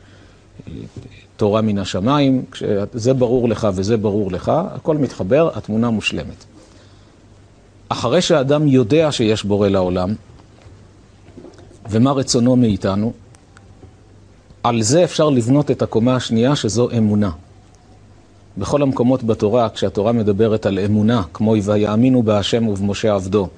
אה, 0.68 0.72
תורה 1.36 1.60
מן 1.60 1.78
השמיים, 1.78 2.44
כשזה 2.50 3.14
ברור 3.14 3.48
לך 3.48 3.68
וזה 3.74 3.96
ברור 3.96 4.32
לך, 4.32 4.52
הכל 4.74 4.96
מתחבר, 4.96 5.50
התמונה 5.54 5.90
מושלמת. 5.90 6.44
אחרי 7.88 8.22
שהאדם 8.22 8.66
יודע 8.66 9.12
שיש 9.12 9.44
בורא 9.44 9.68
לעולם, 9.68 10.14
ומה 11.90 12.12
רצונו 12.12 12.56
מאיתנו, 12.56 13.12
על 14.62 14.82
זה 14.82 15.04
אפשר 15.04 15.30
לבנות 15.30 15.70
את 15.70 15.82
הקומה 15.82 16.16
השנייה 16.16 16.56
שזו 16.56 16.90
אמונה. 16.98 17.30
בכל 18.58 18.82
המקומות 18.82 19.22
בתורה, 19.22 19.68
כשהתורה 19.68 20.12
מדברת 20.12 20.66
על 20.66 20.78
אמונה, 20.78 21.22
כמו 21.32 21.54
ויאמינו 21.64 22.22
בהשם 22.22 22.68
ובמשה 22.68 23.14
עבדו, 23.14 23.48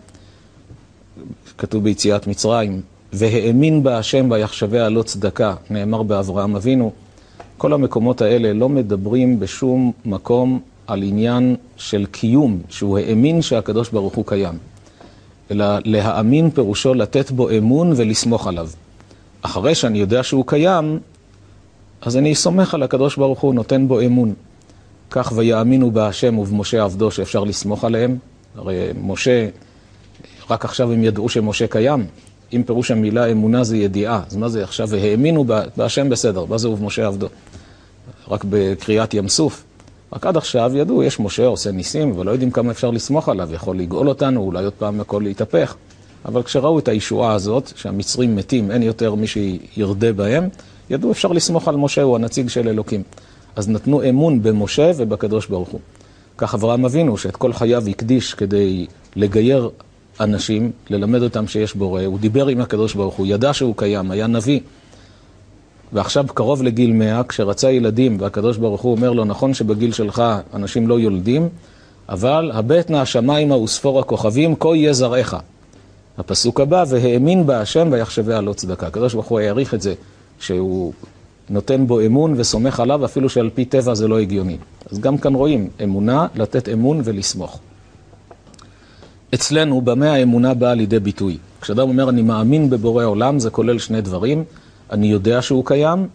כתוב 1.59 1.85
ביציאת 1.85 2.27
מצרים, 2.27 2.81
והאמין 3.12 3.83
בהשם 3.83 4.29
ויחשביה 4.31 4.88
לא 4.88 5.03
צדקה, 5.03 5.55
נאמר 5.70 6.03
באברהם 6.03 6.57
אבינו, 6.57 6.92
כל 7.59 7.72
המקומות 7.72 8.20
האלה 8.20 8.53
לא 8.53 8.68
מדברים 8.68 9.40
בשום 9.40 9.92
מקום 10.05 10.61
על 10.87 11.03
עניין 11.03 11.57
של 11.77 12.07
קיום, 12.11 12.61
שהוא 12.68 12.98
האמין 12.98 13.42
שהקדוש 13.42 13.90
ברוך 13.90 14.14
הוא 14.14 14.25
קיים. 14.27 14.59
אלא 15.51 15.64
להאמין 15.85 16.51
פירושו 16.51 16.94
לתת 16.94 17.31
בו 17.31 17.51
אמון 17.51 17.92
ולסמוך 17.96 18.46
עליו. 18.46 18.68
אחרי 19.42 19.75
שאני 19.75 19.98
יודע 19.98 20.22
שהוא 20.22 20.44
קיים, 20.46 20.98
אז 22.03 22.16
אני 22.16 22.35
סומך 22.35 22.75
על 22.75 22.83
הקדוש 22.83 23.16
ברוך 23.16 23.40
הוא, 23.40 23.55
נותן 23.55 23.88
בו 23.88 24.01
אמון. 24.01 24.35
כך 25.11 25.33
ויאמינו 25.37 25.90
בהשם 25.90 26.38
ובמשה 26.38 26.83
עבדו 26.83 27.11
שאפשר 27.11 27.44
לסמוך 27.44 27.85
עליהם. 27.85 28.16
הרי 28.57 28.88
משה, 29.03 29.48
רק 30.51 30.64
עכשיו 30.64 30.92
הם 30.92 31.05
ידעו 31.05 31.29
שמשה 31.29 31.66
קיים. 31.66 32.07
אם 32.53 32.62
פירוש 32.67 32.91
המילה 32.91 33.27
אמונה 33.27 33.65
זה 33.65 33.77
ידיעה, 33.77 34.23
אז 34.27 34.37
מה 34.37 34.49
זה 34.49 34.65
עכשיו? 34.65 34.88
והאמינו 34.88 35.45
בהשם 35.77 36.09
בסדר, 36.09 36.45
מה 36.45 36.59
זה 36.59 36.71
ובמשה 36.71 37.07
עבדו? 37.07 37.27
רק 38.29 38.45
בקריאת 38.51 39.15
ים 39.15 39.29
סוף. 39.29 39.65
רק 40.12 40.27
עד 40.27 40.37
עכשיו 40.37 40.73
ידעו, 40.75 41.03
יש 41.03 41.21
משה 41.21 41.47
עושה 41.47 41.71
ניסים, 41.71 42.11
אבל 42.11 42.27
לא 42.27 42.31
יודעים 42.31 42.51
כמה 42.51 42.71
אפשר 42.71 42.91
לסמוך 42.91 43.29
עליו, 43.29 43.55
יכול 43.55 43.79
לגאול 43.79 44.09
אותנו, 44.09 44.41
אולי 44.41 44.65
עוד 44.65 44.73
פעם 44.73 45.01
הכל 45.01 45.21
להתהפך. 45.25 45.75
אבל 46.25 46.43
כשראו 46.43 46.79
את 46.79 46.88
הישועה 46.88 47.33
הזאת, 47.33 47.73
שהמצרים 47.77 48.37
מתים, 48.37 48.71
אין 48.71 48.83
יותר 48.83 49.15
מי 49.15 49.27
שירדה 49.27 50.12
בהם, 50.12 50.49
ידעו 50.91 51.12
אפשר 51.12 51.29
לסמוך 51.29 51.69
על 51.69 51.77
משה, 51.77 52.03
הוא 52.03 52.17
הנציג 52.17 52.49
של 52.49 52.69
אלוקים. 52.69 53.03
אז 53.57 53.69
נתנו 53.69 54.09
אמון 54.09 54.43
במשה 54.43 54.91
ובקדוש 54.97 55.47
ברוך 55.47 55.69
הוא. 55.69 55.81
כך 56.38 56.55
אברהם 56.55 56.85
אבינו, 56.85 57.19
שאת 57.19 57.37
כל 57.37 57.53
חייו 57.53 57.88
הקדיש 57.88 58.35
כדי 58.35 58.87
לגייר 59.17 59.71
אנשים, 60.20 60.70
ללמד 60.90 61.22
אותם 61.22 61.46
שיש 61.46 61.75
בורא, 61.75 62.03
הוא 62.03 62.18
דיבר 62.18 62.46
עם 62.46 62.61
הקדוש 62.61 62.94
ברוך 62.94 63.14
הוא, 63.14 63.27
ידע 63.27 63.53
שהוא 63.53 63.75
קיים, 63.77 64.11
היה 64.11 64.27
נביא. 64.27 64.61
ועכשיו 65.92 66.27
קרוב 66.35 66.62
לגיל 66.62 66.92
מאה, 66.92 67.22
כשרצה 67.25 67.70
ילדים, 67.70 68.16
והקדוש 68.20 68.57
ברוך 68.57 68.81
הוא 68.81 68.92
אומר 68.92 69.12
לו, 69.12 69.25
נכון 69.25 69.55
שבגיל 69.55 69.92
שלך 69.92 70.22
אנשים 70.55 70.88
לא 70.88 71.01
יולדים, 71.01 71.48
אבל 72.09 72.51
הבט 72.55 72.90
נא 72.90 72.96
השמיימה 72.96 73.57
וספור 73.57 74.01
הכוכבים, 74.01 74.57
כה 74.57 74.68
יהיה 74.77 74.92
זרעך. 74.92 75.37
הפסוק 76.18 76.61
הבא, 76.61 76.85
והאמין 76.88 77.46
בה 77.46 77.61
השם 77.61 77.88
ויחשביה 77.92 78.40
לא 78.40 78.53
צדקה. 78.53 78.87
הקדוש 78.87 79.14
ברוך 79.14 79.27
הוא 79.27 79.40
העריך 79.40 79.75
את 79.75 79.83
זה, 79.83 79.94
שהוא 80.40 80.92
נותן 81.51 81.87
בו 81.87 82.01
אמון 82.01 82.35
וסומך 82.37 82.81
עליו, 82.81 83.05
אפילו 83.05 83.29
שעל 83.29 83.51
פי 83.55 83.64
טבע 83.64 83.94
זה 83.94 84.09
לא 84.09 84.18
הגיוני. 84.18 84.57
אז 84.90 84.98
גם 84.98 85.18
כאן 85.18 85.35
רואים 85.35 85.68
אמונה, 85.83 86.27
לתת 86.35 86.68
אמון 86.68 87.01
ולסמוך. 87.05 87.61
אצלנו, 89.35 89.81
במה 89.81 90.12
האמונה 90.12 90.55
באה 90.55 90.75
לידי 90.75 91.01
ביטוי? 91.01 91.38
כשאדם 91.61 91.88
אומר, 91.88 92.09
אני 92.09 92.23
מאמין 92.23 92.71
בבורא 92.71 93.05
עולם, 93.05 93.38
זה 93.38 93.51
כולל 93.51 93.79
שני 93.79 94.01
דברים. 94.01 94.45
אני 94.90 95.07
יודע 95.07 95.42
שהוא 95.42 95.66
קיים, 95.66 96.09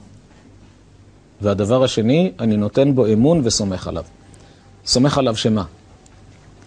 והדבר 1.41 1.83
השני, 1.83 2.31
אני 2.39 2.57
נותן 2.57 2.95
בו 2.95 3.05
אמון 3.13 3.41
וסומך 3.43 3.87
עליו. 3.87 4.03
סומך 4.85 5.17
עליו 5.17 5.35
שמה? 5.35 5.63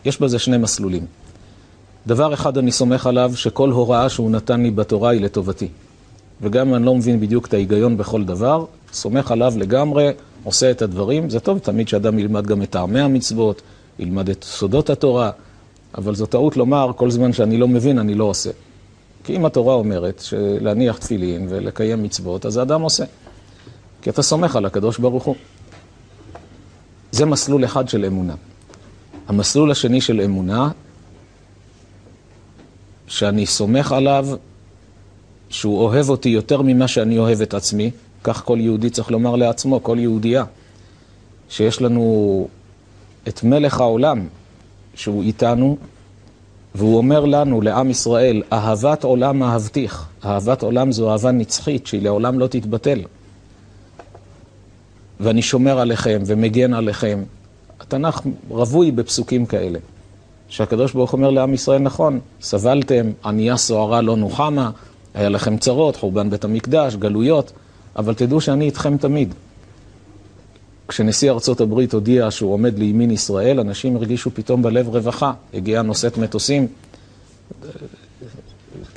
יש 0.05 0.21
בזה 0.21 0.39
שני 0.39 0.59
מסלולים. 0.59 1.07
דבר 2.07 2.35
אחד, 2.35 2.59
אני 2.59 2.73
סומך 2.73 3.07
עליו 3.07 3.33
שכל 3.35 3.71
הוראה 3.71 4.09
שהוא 4.09 4.31
נתן 4.31 4.63
לי 4.63 4.71
בתורה 4.71 5.11
היא 5.11 5.21
לטובתי. 5.21 5.69
וגם 6.43 6.69
אם 6.69 6.75
אני 6.75 6.87
לא 6.87 6.95
מבין 6.95 7.21
בדיוק 7.21 7.47
את 7.47 7.55
ההיגיון 7.55 7.97
בכל 7.97 8.25
דבר, 8.25 8.65
סומך 8.93 9.31
עליו 9.31 9.53
לגמרי, 9.57 10.11
עושה 10.45 10.71
את 10.71 10.83
הדברים. 10.83 11.31
זה 11.31 11.41
טוב 11.41 11.59
תמיד 11.59 11.89
שאדם 11.89 12.19
ילמד 12.19 12.47
גם 12.47 12.63
את 12.63 12.71
טעמי 12.71 13.01
המצוות, 13.01 13.63
ילמד 13.99 14.31
את 14.31 14.45
סודות 14.45 14.91
התורה, 14.91 15.31
אבל 15.99 16.15
זו 16.15 16.27
טעות 16.27 16.57
לומר, 16.57 16.91
כל 16.97 17.11
זמן 17.11 17.33
שאני 17.33 17.57
לא 17.57 17.69
מבין, 17.69 17.99
אני 17.99 18.15
לא 18.15 18.25
עושה. 18.25 18.51
כי 19.25 19.37
אם 19.37 19.45
התורה 19.45 19.75
אומרת 19.75 20.21
שלהניח 20.21 20.99
תפילין 20.99 21.47
ולקיים 21.51 22.03
מצוות, 22.03 22.47
אז 22.47 22.57
האדם 22.57 22.83
עושה. 22.83 23.05
כי 24.03 24.11
אתה 24.11 24.23
סומך 24.23 24.57
על 24.57 24.65
הקדוש 24.67 24.99
ברוך 24.99 25.25
הוא. 25.25 25.37
זה 27.13 27.27
מסלול 27.27 27.65
אחד 27.65 27.89
של 27.89 28.05
אמונה. 28.05 28.35
המסלול 29.29 29.71
השני 29.71 30.01
של 30.01 30.21
אמונה, 30.21 30.71
שאני 33.07 33.47
סומך 33.47 33.93
עליו 33.93 34.29
שהוא 35.49 35.79
אוהב 35.79 36.09
אותי 36.09 36.29
יותר 36.29 36.63
ממה 36.63 36.89
שאני 36.89 37.19
אוהב 37.19 37.41
את 37.41 37.55
עצמי, 37.55 37.91
כך 38.25 38.45
כל 38.45 38.59
יהודי 38.61 38.91
צריך 38.91 39.11
לומר 39.11 39.37
לעצמו, 39.37 39.83
כל 39.83 39.99
יהודייה, 39.99 40.45
שיש 41.49 41.83
לנו 41.83 42.49
את 43.29 43.45
מלך 43.45 43.81
העולם 43.81 44.27
שהוא 45.01 45.23
איתנו, 45.23 45.77
והוא 46.75 46.97
אומר 46.97 47.25
לנו, 47.25 47.61
לעם 47.61 47.91
ישראל, 47.91 48.43
אהבת 48.53 49.05
עולם 49.05 49.43
אהבתיך. 49.43 50.07
אהבת 50.25 50.63
עולם 50.63 50.93
זו 50.93 51.13
אהבה 51.13 51.31
נצחית 51.31 51.87
שהיא 51.87 52.03
לעולם 52.03 52.39
לא 52.39 52.47
תתבטל. 52.47 53.01
ואני 55.21 55.43
שומר 55.43 55.81
עליכם 55.81 56.23
ומגן 56.27 56.75
עליכם. 56.75 57.23
התנ"ך 57.81 58.21
רווי 58.49 58.91
בפסוקים 58.91 59.47
כאלה. 59.47 59.79
שהקדוש 60.49 60.93
ברוך 60.93 61.13
אומר 61.13 61.31
לעם 61.31 61.55
ישראל, 61.55 61.83
נכון, 61.83 62.21
סבלתם, 62.43 63.11
ענייה 63.25 63.57
סוערה 63.57 64.01
לא 64.01 64.17
נוחמה, 64.17 64.71
היה 65.15 65.29
לכם 65.29 65.57
צרות, 65.57 65.97
חורבן 65.97 66.31
בית 66.31 66.45
המקדש, 66.45 66.97
גלויות, 66.97 67.53
אבל 67.97 68.15
תדעו 68.15 68.41
שאני 68.41 68.65
איתכם 68.65 68.97
תמיד. 68.97 69.35
כשנשיא 70.91 71.31
ארצות 71.31 71.61
הברית 71.61 71.93
הודיע 71.93 72.31
שהוא 72.31 72.53
עומד 72.53 72.79
לימין 72.79 73.11
ישראל, 73.11 73.61
אנשים 73.61 73.97
הרגישו 73.97 74.31
פתאום 74.35 74.63
בלב 74.63 74.89
רווחה. 74.89 75.33
הגיעה 75.55 75.83
נושאת 75.83 76.19
מטוסים. 76.19 76.67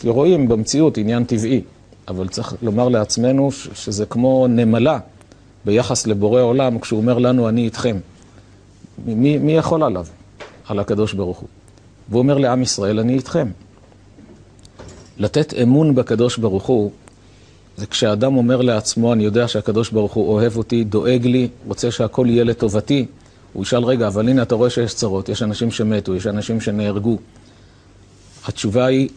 רואים 0.03 0.47
במציאות 0.47 0.97
עניין 0.97 1.23
טבעי, 1.23 1.61
אבל 2.07 2.27
צריך 2.27 2.53
לומר 2.61 2.89
לעצמנו 2.89 3.51
שזה 3.51 4.05
כמו 4.05 4.47
נמלה 4.49 4.99
ביחס 5.65 6.07
לבורא 6.07 6.41
עולם, 6.41 6.79
כשהוא 6.79 6.99
אומר 6.99 7.17
לנו, 7.17 7.49
אני 7.49 7.65
איתכם. 7.65 7.97
מי, 9.05 9.37
מי 9.37 9.51
יכול 9.51 9.83
עליו? 9.83 10.05
על 10.67 10.79
הקדוש 10.79 11.13
ברוך 11.13 11.37
הוא. 11.37 11.49
והוא 12.09 12.19
אומר 12.19 12.37
לעם 12.37 12.61
ישראל, 12.61 12.99
אני 12.99 13.13
איתכם. 13.13 13.47
לתת 15.17 15.53
אמון 15.63 15.95
בקדוש 15.95 16.37
ברוך 16.37 16.65
הוא 16.65 16.91
זה 17.77 17.85
כשאדם 17.85 18.37
אומר 18.37 18.61
לעצמו, 18.61 19.13
אני 19.13 19.23
יודע 19.23 19.47
שהקדוש 19.47 19.89
ברוך 19.89 20.13
הוא 20.13 20.33
אוהב 20.33 20.57
אותי, 20.57 20.83
דואג 20.83 21.25
לי, 21.25 21.47
רוצה 21.67 21.91
שהכל 21.91 22.25
יהיה 22.29 22.43
לטובתי. 22.43 23.05
הוא 23.53 23.63
ישאל, 23.63 23.83
רגע, 23.83 24.07
אבל 24.07 24.29
הנה 24.29 24.41
אתה 24.41 24.55
רואה 24.55 24.69
שיש 24.69 24.93
צרות, 24.93 25.29
יש 25.29 25.43
אנשים 25.43 25.71
שמתו, 25.71 26.15
יש 26.15 26.27
אנשים 26.27 26.61
שנהרגו. 26.61 27.17
התשובה 28.47 28.85
היא, 28.85 29.09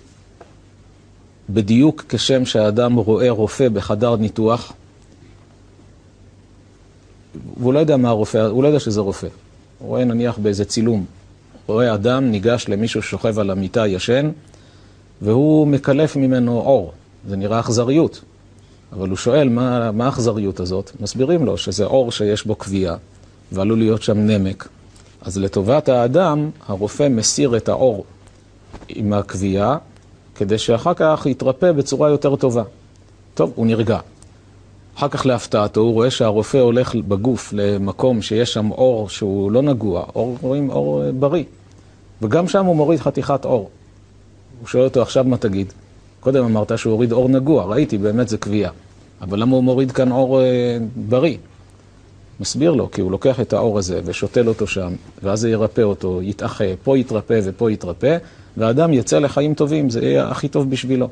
בדיוק 1.51 2.05
כשם 2.09 2.45
שהאדם 2.45 2.95
רואה 2.95 3.31
רופא 3.31 3.69
בחדר 3.69 4.17
ניתוח, 4.17 4.73
והוא 7.61 7.73
לא 7.73 7.79
יודע 7.79 7.97
מה 7.97 8.09
הרופא, 8.09 8.39
הוא 8.39 8.63
לא 8.63 8.69
יודע 8.69 8.81
שזה 8.81 9.01
רופא. 9.01 9.29
הוא 9.79 9.89
רואה 9.89 10.05
נניח 10.05 10.39
באיזה 10.39 10.65
צילום, 10.65 11.05
רואה 11.67 11.95
אדם 11.95 12.31
ניגש 12.31 12.69
למישהו 12.69 13.03
ששוכב 13.03 13.39
על 13.39 13.51
המיטה 13.51 13.87
ישן, 13.87 14.31
והוא 15.23 15.67
מקלף 15.67 16.17
ממנו 16.17 16.59
אור. 16.59 16.93
זה 17.29 17.37
נראה 17.37 17.61
אכזריות. 17.61 18.21
אבל 18.93 19.09
הוא 19.09 19.17
שואל, 19.17 19.49
מה 19.93 20.07
האכזריות 20.07 20.61
הזאת? 20.61 20.91
מסבירים 21.01 21.45
לו 21.45 21.59
שזה 21.59 21.85
אור 21.85 22.13
שיש 22.13 22.47
בו 22.47 22.59
כוויה, 22.59 22.97
ועלול 23.53 23.79
להיות 23.79 24.03
שם 24.03 24.19
נמק. 24.19 24.69
אז 25.21 25.39
לטובת 25.39 25.89
האדם, 25.89 26.51
הרופא 26.67 27.09
מסיר 27.09 27.57
את 27.57 27.69
האור 27.69 28.05
עם 28.89 29.13
הכוויה, 29.13 29.77
כדי 30.35 30.59
שאחר 30.59 30.93
כך 30.97 31.27
יתרפא 31.27 31.73
בצורה 31.73 32.11
יותר 32.11 32.37
טובה. 32.37 32.63
טוב, 33.35 33.53
הוא 33.55 33.67
נרגע. 33.67 33.99
אחר 34.97 35.09
כך 35.09 35.27
להפתעתו, 35.27 35.81
הוא 35.81 35.93
רואה 35.93 36.11
שהרופא 36.11 36.59
הולך 36.59 36.95
בגוף 36.95 37.53
למקום 37.53 38.23
שיש 38.23 38.53
שם 38.53 38.71
אור 38.71 39.09
שהוא 39.09 39.53
לא 39.53 39.63
נגוע, 39.63 40.05
אור, 40.15 40.37
רואים 40.41 40.71
אור 40.71 41.03
בריא. 41.13 41.45
וגם 42.23 42.49
שם 42.49 42.65
הוא 42.65 42.77
מוריד 42.77 43.01
חתיכת 43.01 43.45
אור. 43.45 43.71
הוא 44.61 44.69
שואל 44.69 44.85
אותו, 44.85 45.03
עכשיו 45.03 45.25
מה 45.25 45.37
תגיד? 45.37 45.73
קודם 46.27 46.45
אמרת 46.45 46.79
שהוא 46.79 46.93
הוריד 46.93 47.13
אור 47.13 47.29
נגוע, 47.29 47.65
ראיתי, 47.65 47.99
באמת 47.99 48.29
זה 48.29 48.39
קביעה. 48.39 48.73
אבל 49.21 49.41
למה 49.41 49.57
הוא 49.57 49.65
מוריד 49.65 49.93
כאן 49.93 50.13
אור 50.13 50.41
אה, 50.41 50.79
בריא? 50.97 51.37
מסביר 52.41 52.73
לו, 52.73 52.91
כי 52.91 53.01
הוא 53.01 53.11
לוקח 53.11 53.41
את 53.41 53.53
האור 53.53 53.79
הזה 53.79 54.01
ושותל 54.05 54.49
אותו 54.49 54.67
שם, 54.67 54.95
ואז 55.23 55.41
זה 55.41 55.51
ירפא 55.51 55.81
אותו, 55.81 56.23
יתאחה, 56.23 56.65
פה 56.85 56.99
יתרפא 56.99 57.41
ופה 57.45 57.73
יתרפא, 57.73 58.17
והאדם 58.57 58.93
יצא 58.93 59.19
לחיים 59.19 59.55
טובים, 59.55 59.91
זה 59.91 60.01
יהיה 60.01 60.29
הכי 60.29 60.49
טוב 60.49 60.71
בשבילו. 60.71 61.09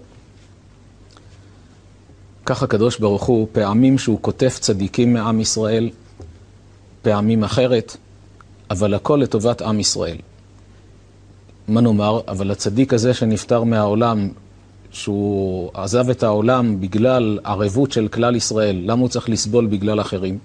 כך 2.46 2.62
הקדוש 2.62 2.98
ברוך 2.98 3.24
הוא, 3.24 3.48
פעמים 3.53 3.98
שהוא 3.98 4.18
כותב 4.20 4.48
צדיקים 4.48 5.12
מעם 5.12 5.40
ישראל, 5.40 5.90
פעמים 7.03 7.44
אחרת, 7.44 7.96
אבל 8.70 8.94
הכל 8.94 9.18
לטובת 9.22 9.62
עם 9.62 9.81
ישראל. 9.81 10.16
מה 11.68 11.81
נאמר? 11.81 12.20
אבל 12.29 12.50
הצדיק 12.50 12.94
הזה 12.94 13.14
שנפטר 13.14 13.64
מהעולם, 13.64 14.29
שהוא 14.94 15.70
עזב 15.74 16.11
את 16.11 16.22
העולם 16.22 16.80
בגלל 16.80 17.38
ערבות 17.44 17.92
של 17.92 18.09
כלל 18.09 18.37
ישראל, 18.37 18.83
למה 18.85 19.00
הוא 19.00 19.09
צריך 19.09 19.28
לסבול 19.28 19.66
בגלל 19.66 20.00
אחרים? 20.00 20.38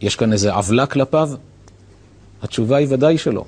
יש 0.00 0.16
כאן 0.16 0.32
איזה 0.32 0.54
עוולה 0.54 0.86
כלפיו? 0.86 1.30
התשובה 2.42 2.76
היא 2.76 2.86
ודאי 2.90 3.18
שלא. 3.18 3.44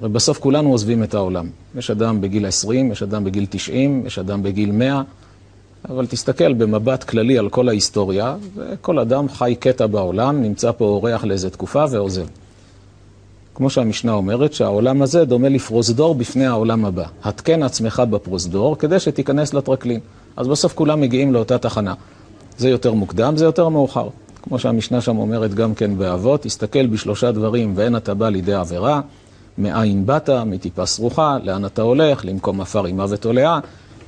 הרי 0.00 0.08
בסוף 0.08 0.38
כולנו 0.38 0.70
עוזבים 0.70 1.02
את 1.02 1.14
העולם. 1.14 1.50
יש 1.74 1.90
אדם 1.90 2.20
בגיל 2.20 2.46
20, 2.46 2.92
יש 2.92 3.02
אדם 3.02 3.24
בגיל 3.24 3.46
90, 3.50 4.06
יש 4.06 4.18
אדם 4.18 4.42
בגיל 4.42 4.72
100, 4.72 5.02
אבל 5.88 6.06
תסתכל 6.06 6.54
במבט 6.54 7.04
כללי 7.04 7.38
על 7.38 7.48
כל 7.48 7.68
ההיסטוריה, 7.68 8.36
וכל 8.56 8.98
אדם 8.98 9.28
חי 9.28 9.56
קטע 9.60 9.86
בעולם, 9.86 10.42
נמצא 10.42 10.72
פה 10.72 10.84
אורח 10.84 11.24
לאיזה 11.24 11.50
תקופה 11.50 11.84
ועוזב. 11.90 12.26
כמו 13.56 13.70
שהמשנה 13.70 14.12
אומרת, 14.12 14.52
שהעולם 14.52 15.02
הזה 15.02 15.24
דומה 15.24 15.48
לפרוזדור 15.48 16.14
בפני 16.14 16.46
העולם 16.46 16.84
הבא. 16.84 17.04
התקן 17.24 17.62
עצמך 17.62 18.02
בפרוזדור 18.10 18.78
כדי 18.78 19.00
שתיכנס 19.00 19.54
לטרקלין. 19.54 20.00
אז 20.36 20.48
בסוף 20.48 20.74
כולם 20.74 21.00
מגיעים 21.00 21.32
לאותה 21.32 21.58
תחנה. 21.58 21.94
זה 22.58 22.68
יותר 22.68 22.92
מוקדם, 22.92 23.36
זה 23.36 23.44
יותר 23.44 23.68
מאוחר. 23.68 24.08
כמו 24.42 24.58
שהמשנה 24.58 25.00
שם 25.00 25.18
אומרת 25.18 25.54
גם 25.54 25.74
כן 25.74 25.98
באבות, 25.98 26.42
תסתכל 26.42 26.86
בשלושה 26.86 27.32
דברים 27.32 27.72
ואין 27.76 27.96
אתה 27.96 28.14
בא 28.14 28.28
לידי 28.28 28.54
עבירה, 28.54 29.00
מאין 29.58 30.06
באת, 30.06 30.30
מטיפה 30.30 30.86
סרוחה, 30.86 31.38
לאן 31.42 31.66
אתה 31.66 31.82
הולך, 31.82 32.24
למקום 32.24 32.60
עפר 32.60 32.86
עם 32.86 32.96
מוות 32.96 33.24
עולאה, 33.24 33.58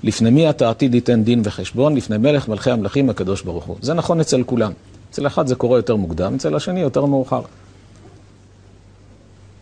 לפני 0.02 0.30
מי 0.30 0.50
אתה 0.50 0.70
עתיד 0.70 0.94
ייתן 0.94 1.24
דין 1.24 1.40
וחשבון, 1.44 1.96
לפני 1.96 2.18
מלך 2.18 2.48
מלכי 2.48 2.70
המלכים 2.70 3.10
הקדוש 3.10 3.42
ברוך 3.42 3.64
הוא. 3.64 3.76
זה 3.82 3.94
נכון 3.94 4.20
אצל 4.20 4.42
כולם. 4.42 4.72
אצל 5.10 5.26
אחד 5.26 5.46
זה 5.46 5.54
קורה 5.54 5.78
יותר 5.78 5.96
מוקדם, 5.96 6.34
אצל 6.34 6.56
השני 6.56 6.80
יותר 6.80 7.04
מאוחר. 7.04 7.42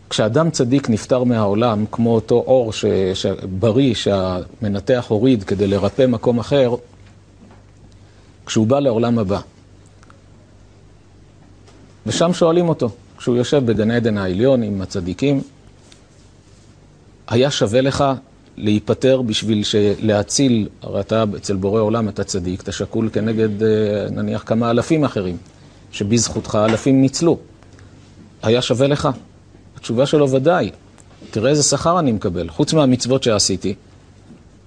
כשאדם 0.09 0.49
צדיק 0.49 0.89
נפטר 0.89 1.23
מהעולם, 1.23 1.85
כמו 1.91 2.15
אותו 2.15 2.35
אור 2.35 2.73
ש... 2.73 2.85
בריא 3.59 3.93
שהמנתח 3.93 5.05
הוריד 5.07 5.43
כדי 5.43 5.67
לרפא 5.67 6.05
מקום 6.05 6.39
אחר, 6.39 6.75
כשהוא 8.45 8.67
בא 8.67 8.79
לעולם 8.79 9.19
הבא. 9.19 9.39
ושם 12.05 12.33
שואלים 12.33 12.69
אותו, 12.69 12.89
כשהוא 13.17 13.37
יושב 13.37 13.65
בגן 13.65 13.91
עדן 13.91 14.17
העליון 14.17 14.63
עם 14.63 14.81
הצדיקים, 14.81 15.41
היה 17.27 17.51
שווה 17.51 17.81
לך 17.81 18.03
להיפטר 18.57 19.21
בשביל 19.21 19.63
להציל, 20.01 20.69
הרי 20.81 20.99
אתה 20.99 21.23
אצל 21.37 21.55
בורא 21.55 21.81
עולם 21.81 22.09
אתה 22.09 22.23
צדיק, 22.23 22.61
אתה 22.61 22.71
שקול 22.71 23.09
כנגד 23.13 23.63
אה, 23.63 23.67
נניח 24.11 24.43
כמה 24.45 24.69
אלפים 24.69 25.03
אחרים, 25.03 25.37
שבזכותך 25.91 26.57
אלפים 26.69 27.01
ניצלו. 27.01 27.37
היה 28.43 28.61
שווה 28.61 28.87
לך? 28.87 29.09
התשובה 29.87 30.05
שלו 30.05 30.31
ודאי. 30.31 30.71
תראה 31.31 31.49
איזה 31.49 31.63
שכר 31.63 31.99
אני 31.99 32.11
מקבל. 32.11 32.49
חוץ 32.49 32.73
מהמצוות 32.73 33.23
שעשיתי, 33.23 33.75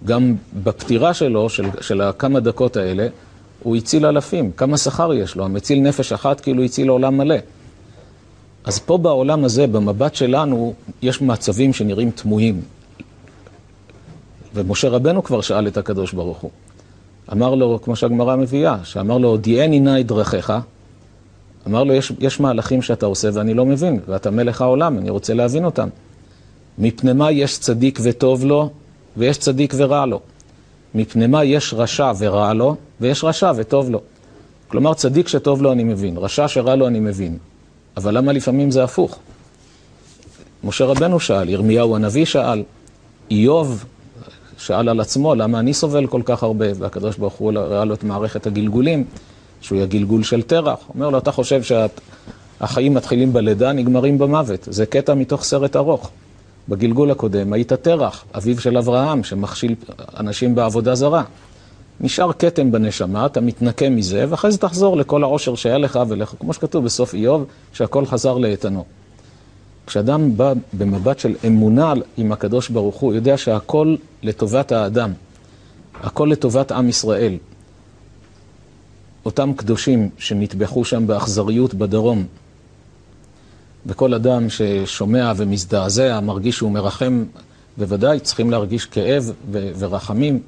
גם 0.04 0.37
בפטירה 0.62 1.14
שלו, 1.14 1.48
של, 1.50 1.64
של 1.80 2.00
הכמה 2.00 2.40
דקות 2.40 2.76
האלה, 2.76 3.06
הוא 3.62 3.76
הציל 3.76 4.06
אלפים. 4.06 4.52
כמה 4.56 4.76
שכר 4.76 5.14
יש 5.14 5.37
לו? 5.37 5.44
המציל 5.44 5.80
נפש 5.80 6.12
אחת 6.12 6.40
כאילו 6.40 6.62
הציל 6.62 6.88
עולם 6.88 7.16
מלא. 7.16 7.35
אז 8.64 8.78
פה 8.78 8.98
בעולם 8.98 9.44
הזה, 9.44 9.66
במבט 9.66 10.14
שלנו, 10.14 10.74
יש 11.02 11.22
מצבים 11.22 11.72
שנראים 11.72 12.11
תמוהים. 12.11 12.61
ומשה 14.54 14.88
רבנו 14.88 15.24
כבר 15.24 15.40
שאל 15.40 15.66
את 15.66 15.76
הקדוש 15.76 16.12
ברוך 16.12 16.38
הוא. 16.38 16.50
אמר 17.33 17.54
לו, 17.54 17.78
כמו 17.83 17.96
שהגמרא 17.96 18.37
מביאה, 18.37 18.76
שאמר 18.85 19.18
לו, 19.18 19.28
הודיעני 19.28 19.80
נא 19.80 20.00
את 20.00 20.06
דרכיך. 20.06 20.52
אמר 21.70 21.85
לו, 21.85 21.94
יש, 21.94 22.12
יש 22.18 22.40
מהלכים 22.40 22.83
שאתה 22.83 23.06
עושה 23.06 23.28
ואני 23.33 23.54
לא 23.54 23.66
מבין, 23.66 24.00
ואתה 24.09 24.30
מלך 24.30 24.61
העולם, 24.61 24.98
אני 24.98 25.11
רוצה 25.11 25.35
להבין 25.35 25.64
אותם. 25.64 25.88
מפני 26.78 27.12
מה 27.12 27.30
יש 27.30 27.59
צדיק 27.59 27.98
וטוב 28.02 28.44
לו, 28.44 28.70
ויש 29.16 29.38
צדיק 29.38 29.74
ורע 29.76 30.06
לו. 30.06 30.20
מפני 30.94 31.26
מה 31.26 31.44
יש 31.44 31.74
רשע 31.74 32.12
ורע 32.18 32.52
לו, 32.52 32.76
ויש 33.00 33.24
רשע 33.24 33.52
וטוב 33.56 33.90
לו. 33.90 34.00
כלומר, 34.68 34.94
צדיק 34.94 35.28
שטוב 35.28 35.62
לו 35.62 35.72
אני 35.72 35.85
מבין, 35.85 36.16
רשע 36.16 36.48
שרע 36.48 36.74
לו 36.74 36.87
אני 36.87 37.00
מבין. 37.00 37.38
אבל 37.96 38.16
למה 38.16 38.33
לפעמים 38.33 38.70
זה 38.70 38.85
הפוך? 38.85 39.18
משה 40.64 40.85
רבנו 40.85 41.20
שאל, 41.20 41.48
ירמיהו 41.48 41.96
הנביא 41.96 42.24
שאל, 42.24 42.62
איוב 43.30 43.85
שאל 44.59 44.88
על 44.88 45.00
עצמו, 45.00 45.35
למה 45.35 45.59
אני 45.59 45.74
סובל 45.74 46.06
כל 46.06 46.22
כך 46.24 46.42
הרבה? 46.42 46.66
והקדוש 46.78 47.16
ברוך 47.16 47.35
הוא 47.35 47.52
ראה 47.52 47.85
לו 47.85 47.94
את 47.94 48.04
מערכת 48.04 48.46
הגלגולים, 48.46 49.04
שהוא 49.61 49.77
יהיה 49.77 49.87
גלגול 49.87 50.23
של 50.23 50.42
תרח. 50.42 50.79
אומר 50.94 51.11
לו, 51.11 51.18
אתה 51.18 51.33
חושב 51.33 51.62
שהחיים 51.62 52.94
מתחילים 52.94 53.33
בלידה, 53.33 53.73
נגמרים 53.73 54.18
במוות. 54.18 54.68
זה 54.70 54.87
קטע 54.87 55.14
מתוך 55.14 55.44
סרט 55.44 55.77
ארוך. 55.77 56.11
בגלגול 56.68 57.11
הקודם 57.11 57.53
היית 57.53 57.73
תרח, 57.73 58.25
אביו 58.37 58.61
של 58.61 58.79
אברהם, 58.79 59.25
שמכשיל 59.25 59.75
אנשים 60.16 60.55
בעבודה 60.55 60.94
זרה. 60.94 61.23
נשאר 62.01 62.33
כתם 62.33 62.73
בנשמה, 62.73 63.27
אתה 63.27 63.40
מתנקה 63.40 63.88
מזה, 63.88 64.25
ואחרי 64.29 64.53
זה 64.53 64.59
תחזור 64.59 64.96
לכל 64.96 65.23
העושר 65.23 65.55
שהיה 65.55 65.79
לך, 65.79 66.01
וכמו 66.09 66.53
שכתוב 66.53 66.85
בסוף 66.85 67.14
איוב, 67.14 67.44
שהכל 67.73 68.07
חזר 68.07 68.38
לאיתנו. 68.38 68.85
כשאדם 69.87 70.37
בא 70.37 70.53
במבט 70.73 71.18
של 71.18 71.35
אמונה 71.46 71.92
עם 72.16 72.33
הקדוש 72.33 72.68
ברוך 72.68 72.96
הוא, 72.96 73.14
יודע 73.14 73.37
שהכל 73.37 73.96
לטובת 74.23 74.73
האדם, 74.73 75.12
הכל 76.03 76.29
לטובת 76.33 76.73
עם 76.73 76.88
ישראל. 76.88 77.37
אותם 79.24 79.52
קדושים 79.56 80.11
שנטבחו 80.18 80.85
שם 80.85 81.06
באכזריות 81.06 81.74
בדרום, 81.74 82.24
וכל 83.87 84.14
אדם 84.14 84.46
ששומע 84.50 85.33
ומזדעזע, 85.37 86.20
מרגיש 86.20 86.56
שהוא 86.56 86.70
מרחם, 86.70 87.24
בוודאי 87.78 88.20
צריכים 88.20 88.50
להרגיש 88.50 88.87
כאב 88.87 89.33
ו- 89.52 89.70
ורחמים 89.78 90.40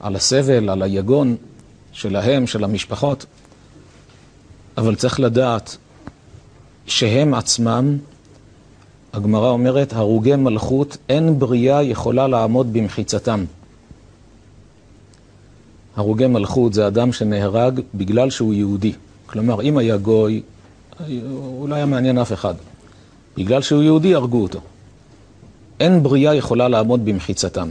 על 0.00 0.16
הסבל, 0.16 0.68
על 0.68 0.82
היגון 0.82 1.36
שלהם, 1.92 2.46
של 2.46 2.64
המשפחות, 2.64 3.26
אבל 4.78 4.94
צריך 4.94 5.20
לדעת 5.20 5.76
שהם 6.86 7.34
עצמם 7.34 7.98
הגמרא 9.12 9.48
אומרת, 9.50 9.92
הרוגי 9.92 10.36
מלכות, 10.36 10.96
אין 11.08 11.38
בריאה 11.38 11.82
יכולה 11.82 12.28
לעמוד 12.28 12.72
במחיצתם. 12.72 13.44
הרוגי 15.96 16.26
מלכות 16.26 16.74
זה 16.74 16.86
אדם 16.86 17.12
שנהרג 17.12 17.80
בגלל 17.94 18.30
שהוא 18.30 18.54
יהודי. 18.54 18.92
כלומר, 19.26 19.62
אם 19.62 19.78
היה 19.78 19.96
גוי, 19.96 20.42
הוא 21.22 21.68
לא 21.68 21.74
היה 21.74 21.86
מעניין 21.86 22.18
אף 22.18 22.32
אחד. 22.32 22.54
בגלל 23.36 23.62
שהוא 23.62 23.82
יהודי, 23.82 24.14
הרגו 24.14 24.42
אותו. 24.42 24.60
אין 25.80 26.02
בריאה 26.02 26.34
יכולה 26.34 26.68
לעמוד 26.68 27.04
במחיצתם. 27.04 27.68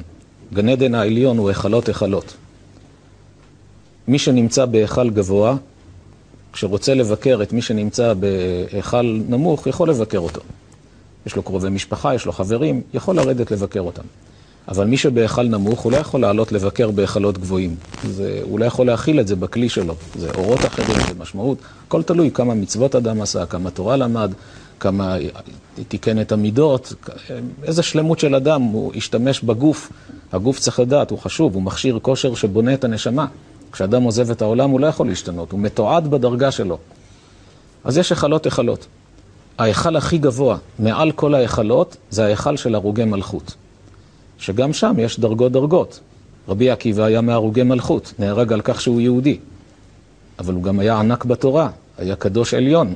גן 0.54 0.70
עדן 0.70 0.96
העליון 0.96 1.38
הוא 1.38 1.50
היכלות 1.50 1.88
היכלות. 1.88 2.34
מי 4.08 4.20
שנמצא 4.20 4.66
בהיכל 4.66 5.10
גבוה, 5.10 5.56
כשרוצה 6.54 6.94
לבקר 6.94 7.40
את 7.44 7.54
מי 7.54 7.62
שנמצא 7.62 8.14
בהיכל 8.14 9.20
נמוך, 9.30 9.68
יכול 9.68 9.90
לבקר 9.90 10.20
אותו. 10.20 10.42
יש 11.26 11.36
לו 11.36 11.44
קרובי 11.44 11.70
משפחה, 11.70 12.16
יש 12.16 12.26
לו 12.26 12.32
חברים, 12.32 12.82
יכול 12.94 13.16
לרדת 13.16 13.52
לבקר 13.52 13.80
אותם. 13.80 14.04
אבל 14.68 14.88
מי 14.88 14.98
שבהיכל 14.98 15.44
נמוך, 15.44 15.80
הוא 15.80 15.92
לא 15.92 15.98
יכול 15.98 16.22
לעלות 16.22 16.52
לבקר 16.52 16.92
בהיכלות 16.92 17.38
גבוהים. 17.38 17.76
זה, 18.10 18.40
הוא 18.44 18.60
לא 18.60 18.66
יכול 18.66 18.88
להכיל 18.88 19.20
את 19.20 19.28
זה 19.28 19.36
בכלי 19.36 19.70
שלו. 19.70 19.96
זה 20.16 20.30
אורות 20.36 20.66
אחרים, 20.66 20.98
זה 21.08 21.14
משמעות. 21.20 21.58
הכל 21.88 22.04
תלוי 22.04 22.32
כמה 22.32 22.54
מצוות 22.54 22.96
אדם 22.96 23.22
עשה, 23.22 23.46
כמה 23.46 23.72
תורה 23.72 23.96
למד, 23.96 24.34
כמה 24.80 25.16
תיקן 25.88 26.22
את 26.22 26.32
המידות, 26.32 26.94
איזה 27.64 27.84
שלמות 27.84 28.20
של 28.20 28.36
אדם 28.36 28.62
הוא 28.62 28.92
השתמש 28.96 29.42
בגוף. 29.42 29.92
הגוף 30.32 30.60
צריך 30.60 30.80
לדעת, 30.80 31.12
הוא 31.12 31.20
חשוב, 31.20 31.56
הוא 31.56 31.64
מכשיר 31.64 32.00
כושר 32.02 32.36
שבונה 32.36 32.74
את 32.74 32.84
הנשמה. 32.84 33.26
כשאדם 33.72 34.04
עוזב 34.04 34.32
את 34.32 34.42
העולם 34.42 34.70
הוא 34.70 34.80
לא 34.80 34.88
יכול 34.88 35.08
להשתנות, 35.08 35.52
הוא 35.52 35.60
מתועד 35.60 36.12
בדרגה 36.12 36.52
שלו. 36.52 36.78
אז 37.84 37.98
יש 37.98 38.10
היכלות 38.10 38.46
היכלות. 38.46 38.88
ההיכל 39.58 39.96
הכי 39.96 40.18
גבוה 40.18 40.58
מעל 40.80 41.12
כל 41.12 41.36
ההיכלות 41.36 41.98
זה 42.10 42.26
ההיכל 42.26 42.58
של 42.58 42.76
הרוגי 42.76 43.06
מלכות. 43.06 43.56
שגם 44.38 44.74
שם 44.74 44.96
יש 45.00 45.20
דרגות 45.20 45.52
דרגות. 45.52 46.00
רבי 46.48 46.70
עקיבא 46.70 47.04
היה 47.04 47.22
מהרוגי 47.22 47.64
מלכות, 47.64 48.14
נהרג 48.20 48.54
על 48.54 48.62
כך 48.64 48.82
שהוא 48.82 49.02
יהודי. 49.02 49.38
אבל 50.40 50.54
הוא 50.54 50.64
גם 50.64 50.80
היה 50.80 51.00
ענק 51.00 51.26
בתורה, 51.26 51.70
היה 51.98 52.16
קדוש 52.16 52.54
עליון. 52.54 52.94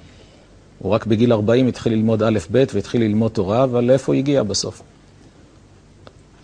הוא 0.80 0.92
רק 0.92 1.06
בגיל 1.06 1.34
40 1.34 1.68
התחיל 1.68 1.94
ללמוד 1.94 2.24
א' 2.24 2.40
ב' 2.52 2.64
והתחיל 2.74 3.02
ללמוד 3.02 3.32
תורה, 3.32 3.64
אבל 3.64 3.84
לאיפה 3.84 4.12
הוא 4.12 4.20
הגיע 4.20 4.44
בסוף? 4.44 4.82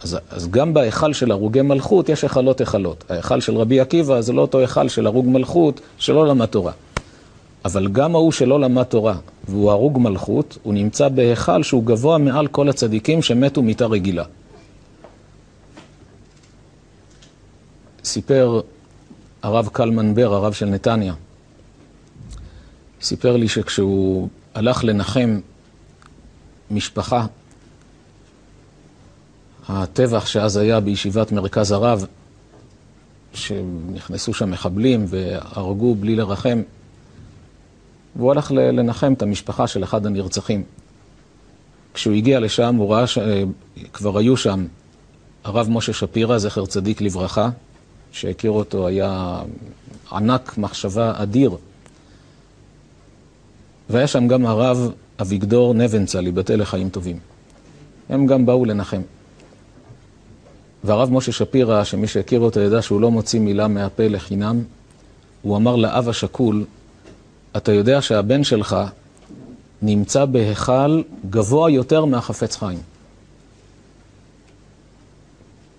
אז, 0.03 0.17
אז 0.29 0.47
גם 0.49 0.73
בהיכל 0.73 1.13
של 1.13 1.31
הרוגי 1.31 1.61
מלכות 1.61 2.09
יש 2.09 2.21
היכלות 2.23 2.59
היכלות. 2.59 3.03
ההיכל 3.09 3.39
של 3.39 3.57
רבי 3.57 3.79
עקיבא 3.79 4.21
זה 4.21 4.33
לא 4.33 4.41
אותו 4.41 4.59
היכל 4.59 4.87
של 4.89 5.07
הרוג 5.07 5.27
מלכות 5.27 5.81
שלא 5.97 6.27
למד 6.27 6.45
תורה. 6.45 6.71
אבל 7.65 7.87
גם 7.87 8.15
ההוא 8.15 8.31
שלא 8.31 8.59
למד 8.59 8.83
תורה, 8.83 9.15
והוא 9.47 9.71
הרוג 9.71 9.97
מלכות, 9.99 10.57
הוא 10.63 10.73
נמצא 10.73 11.09
בהיכל 11.09 11.63
שהוא 11.63 11.83
גבוה 11.83 12.17
מעל 12.17 12.47
כל 12.47 12.69
הצדיקים 12.69 13.21
שמתו 13.21 13.61
מיתה 13.61 13.85
רגילה. 13.85 14.23
סיפר 18.03 18.61
הרב 19.41 19.69
קלמן 19.73 20.15
בר, 20.15 20.33
הרב 20.33 20.53
של 20.53 20.65
נתניה, 20.65 21.13
סיפר 23.01 23.37
לי 23.37 23.47
שכשהוא 23.47 24.27
הלך 24.53 24.83
לנחם 24.83 25.39
משפחה, 26.71 27.25
הטבח 29.69 30.25
שאז 30.25 30.57
היה 30.57 30.79
בישיבת 30.79 31.31
מרכז 31.31 31.71
הרב, 31.71 32.05
שנכנסו 33.33 34.33
שם 34.33 34.51
מחבלים 34.51 35.05
והרגו 35.07 35.95
בלי 35.95 36.15
לרחם, 36.15 36.61
והוא 38.15 38.31
הלך 38.31 38.51
לנחם 38.51 39.13
את 39.13 39.21
המשפחה 39.21 39.67
של 39.67 39.83
אחד 39.83 40.05
הנרצחים. 40.05 40.63
כשהוא 41.93 42.15
הגיע 42.15 42.39
לשם, 42.39 42.75
הוא 42.75 42.93
ראה 42.93 43.05
שכבר 43.07 44.17
היו 44.17 44.37
שם 44.37 44.65
הרב 45.43 45.69
משה 45.69 45.93
שפירא, 45.93 46.37
זכר 46.37 46.65
צדיק 46.65 47.01
לברכה, 47.01 47.49
שהכיר 48.13 48.51
אותו, 48.51 48.87
היה 48.87 49.41
ענק 50.11 50.57
מחשבה 50.57 51.13
אדיר. 51.15 51.57
והיה 53.89 54.07
שם 54.07 54.27
גם 54.27 54.45
הרב 54.45 54.91
אביגדור 55.21 55.73
נבנצל, 55.73 56.25
ייבטל 56.25 56.61
לחיים 56.61 56.89
טובים. 56.89 57.19
הם 58.09 58.25
גם 58.25 58.45
באו 58.45 58.65
לנחם. 58.65 59.01
והרב 60.83 61.11
משה 61.11 61.31
שפירא, 61.31 61.83
שמי 61.83 62.07
שהכיר 62.07 62.39
אותו 62.39 62.59
ידע 62.59 62.81
שהוא 62.81 63.01
לא 63.01 63.11
מוציא 63.11 63.39
מילה 63.39 63.67
מהפה 63.67 64.07
לחינם, 64.07 64.63
הוא 65.41 65.57
אמר 65.57 65.75
לאב 65.75 66.09
השכול, 66.09 66.65
אתה 67.57 67.71
יודע 67.71 68.01
שהבן 68.01 68.43
שלך 68.43 68.75
נמצא 69.81 70.25
בהיכל 70.25 71.01
גבוה 71.29 71.69
יותר 71.71 72.05
מהחפץ 72.05 72.55
חיים. 72.55 72.92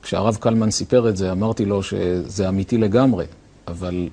כשהרב 0.04 0.36
קלמן 0.36 0.70
סיפר 0.70 1.08
את 1.08 1.16
זה, 1.16 1.32
אמרתי 1.32 1.64
לו 1.64 1.82
שזה 1.82 2.48
אמיתי 2.48 2.78
לגמרי, 2.78 3.24
אבל, 3.68 4.08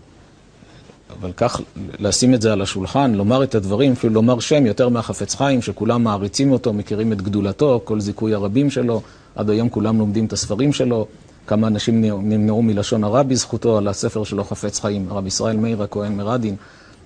אבל 1.19 1.31
כך, 1.37 1.61
לשים 1.99 2.33
את 2.33 2.41
זה 2.41 2.53
על 2.53 2.61
השולחן, 2.61 3.13
לומר 3.13 3.43
את 3.43 3.55
הדברים, 3.55 3.91
אפילו 3.91 4.13
לומר 4.13 4.39
שם 4.39 4.65
יותר 4.65 4.89
מהחפץ 4.89 5.35
חיים, 5.35 5.61
שכולם 5.61 6.03
מעריצים 6.03 6.51
אותו, 6.51 6.73
מכירים 6.73 7.13
את 7.13 7.21
גדולתו, 7.21 7.81
כל 7.83 7.99
זיכוי 7.99 8.33
הרבים 8.33 8.69
שלו, 8.69 9.01
עד 9.35 9.49
היום 9.49 9.69
כולם 9.69 9.99
לומדים 9.99 10.25
את 10.25 10.33
הספרים 10.33 10.73
שלו, 10.73 11.07
כמה 11.47 11.67
אנשים 11.67 12.01
נמנעו 12.01 12.61
מלשון 12.61 13.03
הרע 13.03 13.23
בזכותו 13.23 13.77
על 13.77 13.87
הספר 13.87 14.23
שלו 14.23 14.43
חפץ 14.43 14.79
חיים, 14.79 15.05
הרב 15.09 15.27
ישראל 15.27 15.57
מאיר 15.57 15.83
הכהן 15.83 16.15
מרדין, 16.15 16.55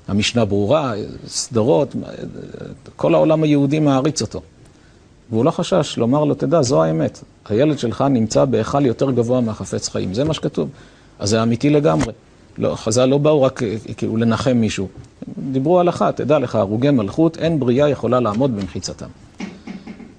המשנה 0.08 0.46
ברורה, 0.46 0.94
סדרות, 1.28 1.96
כל 2.96 3.14
העולם 3.14 3.44
היהודי 3.44 3.80
מעריץ 3.80 4.22
אותו. 4.22 4.42
והוא 5.30 5.46
לא 5.46 5.52
חשש 5.52 5.98
לומר 5.98 6.26
לו, 6.26 6.36
תדע, 6.36 6.62
זו 6.62 6.84
האמת. 6.84 7.24
הילד 7.50 7.80
שלך 7.80 8.04
נמצא 8.10 8.46
בהיכל 8.46 8.86
יותר 8.86 9.12
גבוה 9.12 9.42
מהחפץ 9.42 9.90
חיים. 9.90 10.14
זה 10.14 10.24
מה 10.24 10.34
שכתוב. 10.34 10.70
אז 11.20 11.30
זה 11.30 11.44
אמיתי 11.44 11.70
לגמרי. 11.70 12.14
לא, 12.58 12.76
חז"ל 12.76 13.06
לא 13.06 13.18
באו 13.18 13.42
רק 13.44 13.62
כאילו 13.98 14.18
לנחם 14.18 14.58
מישהו. 14.58 14.88
דיברו 15.52 15.80
הלכה, 15.80 16.12
תדע 16.12 16.40
לך, 16.40 16.56
הרוגי 16.56 16.90
מלכות, 16.90 17.38
אין 17.38 17.60
בריאה 17.60 17.90
יכולה 17.90 18.20
לעמוד 18.20 18.56
במחיצתם. 18.56 19.08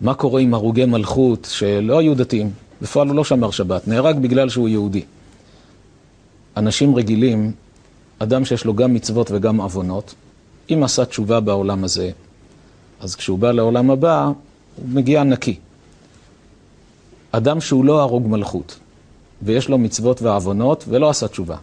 מה 0.00 0.14
קורה 0.14 0.40
עם 0.40 0.54
הרוגי 0.54 0.84
מלכות 0.84 1.48
שלא 1.50 1.98
היו 1.98 2.14
דתיים? 2.14 2.50
בפועל 2.82 3.08
הוא 3.08 3.16
לא 3.16 3.24
שמר 3.24 3.50
שבת, 3.50 3.88
נהרג 3.88 4.18
בגלל 4.18 4.48
שהוא 4.48 4.68
יהודי. 4.68 5.02
אנשים 6.56 6.94
רגילים, 6.94 7.52
אדם 8.18 8.44
שיש 8.44 8.64
לו 8.64 8.74
גם 8.74 8.94
מצוות 8.94 9.30
וגם 9.30 9.60
עוונות, 9.60 10.14
אם 10.70 10.82
עשה 10.82 11.04
תשובה 11.04 11.40
בעולם 11.40 11.84
הזה, 11.84 12.10
אז 13.00 13.14
כשהוא 13.14 13.38
בא 13.38 13.52
לעולם 13.52 13.90
הבא, 13.90 14.30
הוא 14.76 14.88
מגיע 14.88 15.22
נקי. 15.22 15.56
אדם 17.30 17.60
שהוא 17.60 17.84
לא 17.84 18.00
הרוג 18.00 18.26
מלכות, 18.26 18.78
ויש 19.42 19.68
לו 19.68 19.78
מצוות 19.78 20.22
ועוונות, 20.22 20.84
ולא 20.88 21.10
עשה 21.10 21.28
תשובה, 21.28 21.56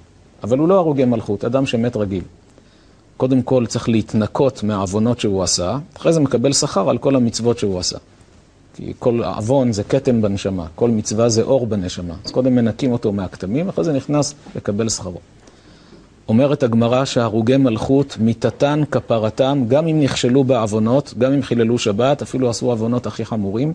אבל 0.44 0.58
הוא 0.58 0.68
לא 0.68 0.78
הרוגי 0.78 1.06
מלכות, 1.06 1.46
אדם 1.46 1.66
שמת 1.66 1.96
רגיל. 1.96 2.24
קודם 3.18 3.42
כל 3.42 3.66
צריך 3.66 3.90
להתנקות 3.90 4.64
מהעוונות 4.64 5.20
שהוא 5.20 5.44
עשה, 5.44 5.78
אחרי 5.98 6.14
זה 6.14 6.20
מקבל 6.20 6.54
שכר 6.54 6.90
על 6.90 6.98
כל 6.98 7.16
המצוות 7.16 7.60
שהוא 7.60 7.80
עשה. 7.80 7.98
כי 8.76 8.94
כל 9.00 9.24
עוון 9.24 9.72
זה 9.72 9.84
כתם 9.84 10.22
בנשמה, 10.22 10.68
כל 10.76 10.90
מצווה 10.90 11.30
זה 11.30 11.42
אור 11.42 11.68
בנשמה. 11.68 12.14
אז 12.26 12.32
קודם 12.32 12.56
מנקים 12.56 12.92
אותו 12.92 13.12
מהכתמים, 13.12 13.70
אחרי 13.70 13.84
זה 13.84 13.94
נכנס 13.94 14.34
לקבל 14.56 14.90
שכרו. 14.90 15.20
אומרת 16.28 16.64
הגמרא 16.64 17.06
שהרוגי 17.06 17.58
מלכות, 17.58 18.18
מיתתן 18.20 18.82
כפרתם, 18.92 19.64
גם 19.68 19.88
אם 19.88 20.00
נכשלו 20.00 20.44
בעוונות, 20.44 21.14
גם 21.18 21.34
אם 21.34 21.42
חיללו 21.42 21.78
שבת, 21.78 22.22
אפילו 22.22 22.50
עשו 22.50 22.72
עוונות 22.72 23.08
הכי 23.08 23.26
חמורים, 23.26 23.74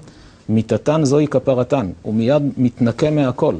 מיתתן 0.48 1.04
זוהי 1.04 1.26
כפרתן, 1.26 1.90
הוא 2.02 2.14
מיד 2.14 2.42
מתנקה 2.56 3.10
מהכל. 3.10 3.54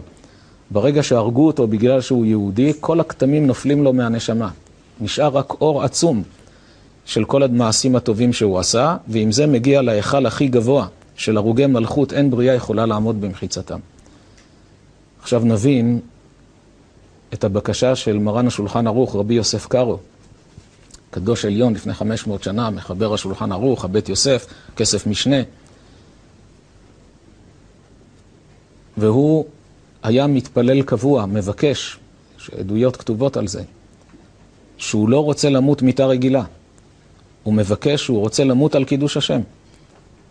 ברגע 0.71 1.03
שהרגו 1.03 1.47
אותו 1.47 1.67
בגלל 1.67 2.01
שהוא 2.01 2.27
יהודי, 2.27 2.73
כל 2.81 3.01
הכתמים 3.01 3.47
נופלים 3.47 3.85
לו 3.85 3.93
מהנשמה. 3.93 4.49
נשאר 5.01 5.29
רק 5.29 5.53
אור 5.61 5.83
עצום 5.83 6.23
של 7.05 7.25
כל 7.25 7.43
המעשים 7.43 7.97
הטובים 7.97 8.33
שהוא 8.33 8.59
עשה, 8.59 8.97
ועם 9.09 9.33
זה 9.33 9.47
מגיע 9.47 9.83
להיכל 9.83 10.27
הכי 10.27 10.49
גבוה 10.49 10.87
של 11.17 11.37
הרוגי 11.37 11.67
מלכות, 11.67 12.13
אין 12.13 12.31
בריאה 12.31 12.55
יכולה 12.55 12.87
לעמוד 12.87 13.21
במחיצתם. 13.21 13.79
עכשיו 15.23 15.43
נבין 15.45 16.01
את 17.35 17.45
הבקשה 17.45 17.97
של 17.97 18.19
מרן 18.19 18.47
השולחן 18.47 18.87
ערוך, 18.87 19.17
רבי 19.17 19.35
יוסף 19.35 19.67
קארו, 19.67 19.99
קדוש 21.11 21.45
עליון 21.45 21.75
לפני 21.75 21.95
500 21.95 22.43
שנה, 22.43 22.71
מחבר 22.71 23.15
השולחן 23.15 23.53
ערוך, 23.53 23.85
הבית 23.85 24.09
יוסף, 24.09 24.47
כסף 24.77 25.07
משנה. 25.07 25.37
והוא 28.97 29.45
היה 30.03 30.27
מתפלל 30.27 30.83
קבוע, 30.83 31.27
מבקש, 31.27 31.99
שעדויות 32.39 32.97
כתובות 32.97 33.37
על 33.37 33.49
זה, 33.49 33.63
שהוא 34.77 35.09
לא 35.09 35.25
רוצה 35.25 35.51
למות 35.51 35.83
מיתה 35.83 36.07
רגילה. 36.07 36.45
הוא 37.43 37.55
מבקש, 37.55 38.07
הוא 38.07 38.21
רוצה 38.21 38.45
למות 38.45 38.75
על 38.75 38.85
קידוש 38.85 39.17
השם. 39.17 39.41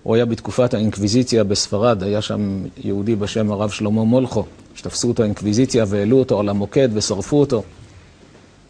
הוא 0.04 0.16
היה 0.16 0.26
בתקופת 0.26 0.74
האינקוויזיציה 0.74 1.44
בספרד, 1.44 2.04
היה 2.04 2.22
שם 2.22 2.64
יהודי 2.84 3.16
בשם 3.16 3.52
הרב 3.52 3.70
שלמה 3.70 4.04
מולכו, 4.04 4.46
שתפסו 4.78 5.08
אותו 5.08 5.24
האינקוויזיציה 5.24 5.86
והעלו 5.88 6.20
אותו 6.20 6.40
על 6.40 6.50
המוקד 6.50 6.90
ושרפו 6.94 7.40
אותו. 7.40 7.64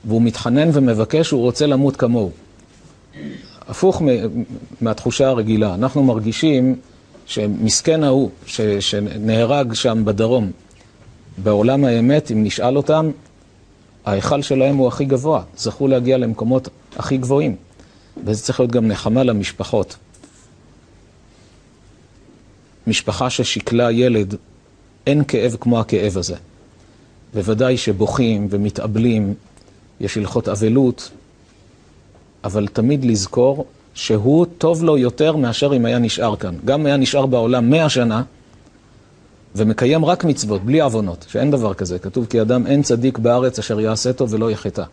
והוא 0.05 0.21
מתחנן 0.21 0.69
ומבקש, 0.73 1.29
הוא 1.29 1.41
רוצה 1.41 1.65
למות 1.65 1.95
כמוהו. 1.95 2.31
הפוך 3.67 4.01
מהתחושה 4.81 5.27
הרגילה. 5.27 5.73
אנחנו 5.73 6.03
מרגישים 6.03 6.75
שמסכן 7.25 8.03
ההוא, 8.03 8.29
ש, 8.45 8.61
שנהרג 8.61 9.73
שם 9.73 10.05
בדרום, 10.05 10.51
בעולם 11.37 11.85
האמת, 11.85 12.31
אם 12.31 12.43
נשאל 12.43 12.77
אותם, 12.77 13.11
ההיכל 14.05 14.41
שלהם 14.41 14.77
הוא 14.77 14.87
הכי 14.87 15.05
גבוה, 15.05 15.43
זכו 15.57 15.87
להגיע 15.87 16.17
למקומות 16.17 16.69
הכי 16.95 17.17
גבוהים. 17.17 17.55
וזה 18.25 18.43
צריך 18.43 18.59
להיות 18.59 18.71
גם 18.71 18.87
נחמה 18.87 19.23
למשפחות. 19.23 19.95
משפחה 22.87 23.29
ששכלה 23.29 23.91
ילד, 23.91 24.35
אין 25.07 25.23
כאב 25.27 25.55
כמו 25.59 25.79
הכאב 25.79 26.17
הזה. 26.17 26.35
בוודאי 27.33 27.77
שבוכים 27.77 28.47
ומתאבלים, 28.49 29.33
יש 29.99 30.17
הלכות 30.17 30.47
אבלות, 30.47 31.11
אבל 32.43 32.67
תמיד 32.67 33.05
לזכור 33.05 33.65
שהוא 33.93 34.45
טוב 34.57 34.83
לו 34.83 34.97
יותר 34.97 35.35
מאשר 35.35 35.75
אם 35.75 35.85
היה 35.85 35.99
נשאר 35.99 36.35
כאן. 36.35 36.55
גם 36.65 36.85
היה 36.85 36.97
נשאר 36.97 37.25
בעולם 37.25 37.69
מאה 37.69 37.89
שנה 37.89 38.23
ומקיים 39.55 40.05
רק 40.05 40.23
מצוות, 40.23 40.61
בלי 40.61 40.81
עוונות, 40.81 41.25
שאין 41.29 41.51
דבר 41.51 41.73
כזה. 41.73 41.99
כתוב 41.99 42.25
כי 42.25 42.41
אדם 42.41 42.67
אין 42.67 42.83
צדיק 42.83 43.17
בארץ 43.17 43.59
אשר 43.59 43.79
יעשה 43.79 44.13
טוב 44.13 44.33
ולא 44.33 44.51
יחטא. 44.51 44.83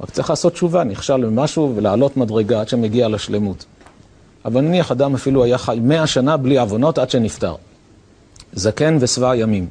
רק 0.00 0.10
צריך 0.10 0.30
לעשות 0.30 0.52
תשובה, 0.52 0.84
נכשל 0.84 1.24
במשהו 1.24 1.72
ולעלות 1.76 2.16
מדרגה 2.16 2.60
עד 2.60 2.68
שמגיע 2.68 3.08
לשלמות. 3.08 3.64
אבל 4.44 4.60
נניח 4.60 4.92
אדם 4.92 5.14
אפילו 5.14 5.44
היה 5.44 5.58
חי 5.58 5.78
מאה 5.82 6.06
שנה 6.06 6.36
בלי 6.36 6.58
עוונות 6.58 6.98
עד 6.98 7.10
שנפטר. 7.10 7.54
זקן 8.52 8.96
ושבע 9.00 9.36
ימים. 9.36 9.66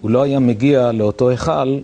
הוא 0.00 0.10
לא 0.10 0.22
היה 0.22 0.38
מגיע 0.38 0.92
לאותו 0.92 1.28
היכל 1.28 1.78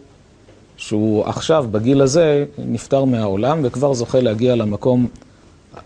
שהוא 0.77 1.25
עכשיו, 1.25 1.67
בגיל 1.71 2.03
הזה, 2.03 2.45
נפטר 2.59 3.05
מהעולם 3.05 3.61
וכבר 3.63 3.95
זוכה 3.95 4.21
להגיע 4.21 4.55
למקום 4.55 5.07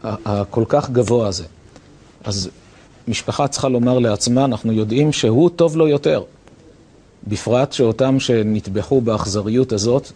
הכל 0.03 0.64
כך 0.68 0.91
גבוה 0.91 1.28
הזה. 1.28 1.45
אז 2.24 2.51
משפחה 3.09 3.49
צריכה 3.49 3.68
לומר 3.68 3.99
לעצמה, 3.99 4.45
אנחנו 4.45 4.72
יודעים 4.72 5.12
שהוא 5.12 5.51
טוב 5.51 5.76
לו 5.76 5.89
יותר. 5.89 6.22
בפרט 7.26 7.72
שאותם 7.72 8.20
שנטבחו 8.20 9.01
באכזריות 9.01 9.72
הזאת 9.72 10.12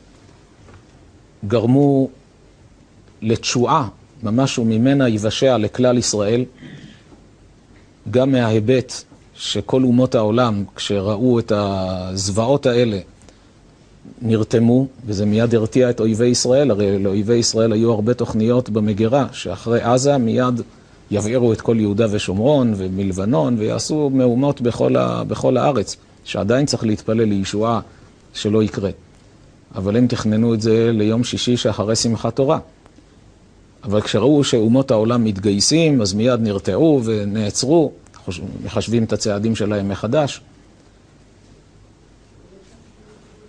גרמו 1.47 2.09
לתשועה, 3.23 3.89
ממש 4.23 4.59
וממנה 4.59 5.09
יבשע 5.09 5.59
לכלל 5.59 5.99
ישראל, 5.99 6.45
גם 8.11 8.33
מההיבט 8.33 8.93
שכל 9.43 9.82
אומות 9.82 10.14
העולם, 10.14 10.64
כשראו 10.76 11.38
את 11.38 11.53
הזוועות 11.55 12.66
האלה, 12.66 12.99
נרתמו, 14.22 14.86
וזה 15.07 15.26
מיד 15.26 15.55
הרתיע 15.55 15.90
את 15.90 16.01
אויבי 16.01 16.26
ישראל, 16.26 16.70
הרי 16.70 16.99
לאויבי 16.99 17.34
ישראל 17.34 17.72
היו 17.72 17.93
הרבה 17.93 18.14
תוכניות 18.14 18.70
במגירה, 18.70 19.26
שאחרי 19.32 19.80
עזה 19.80 20.18
מיד 20.18 20.61
יבעירו 21.11 21.53
את 21.53 21.61
כל 21.61 21.76
יהודה 21.80 22.07
ושומרון 22.11 22.74
ומלבנון, 22.76 23.57
ויעשו 23.59 24.11
מהומות 24.11 24.61
בכל, 24.61 24.97
ה, 24.97 25.24
בכל 25.24 25.57
הארץ, 25.57 25.97
שעדיין 26.24 26.66
צריך 26.66 26.84
להתפלל 26.84 27.24
לישועה 27.24 27.80
שלא 28.34 28.62
יקרה. 28.62 28.90
אבל 29.74 29.97
הם 29.97 30.07
תכננו 30.07 30.55
את 30.55 30.61
זה 30.61 30.90
ליום 30.93 31.24
שישי 31.24 31.57
שאחרי 31.57 31.97
שמחת 31.97 32.36
תורה. 32.36 32.59
אבל 33.84 34.01
כשראו 34.01 34.45
שאומות 34.45 34.90
העולם 34.90 35.24
מתגייסים, 35.24 36.03
אז 36.03 36.14
מיד 36.14 36.40
נרתעו 36.40 37.01
ונעצרו, 37.05 37.93
מחשבים 38.64 39.05
את 39.05 39.12
הצעדים 39.12 39.57
שלהם 39.57 39.89
מחדש. 39.89 40.41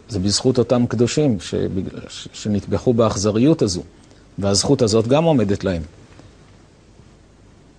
זה 0.10 0.20
בזכות 0.20 0.58
אותם 0.58 0.86
קדושים 0.88 1.38
שנטבחו 2.34 2.94
באכזריות 2.94 3.62
הזו, 3.62 3.84
והזכות 4.38 4.82
הזאת 4.82 5.08
גם 5.08 5.24
עומדת 5.24 5.64
להם. 5.64 5.82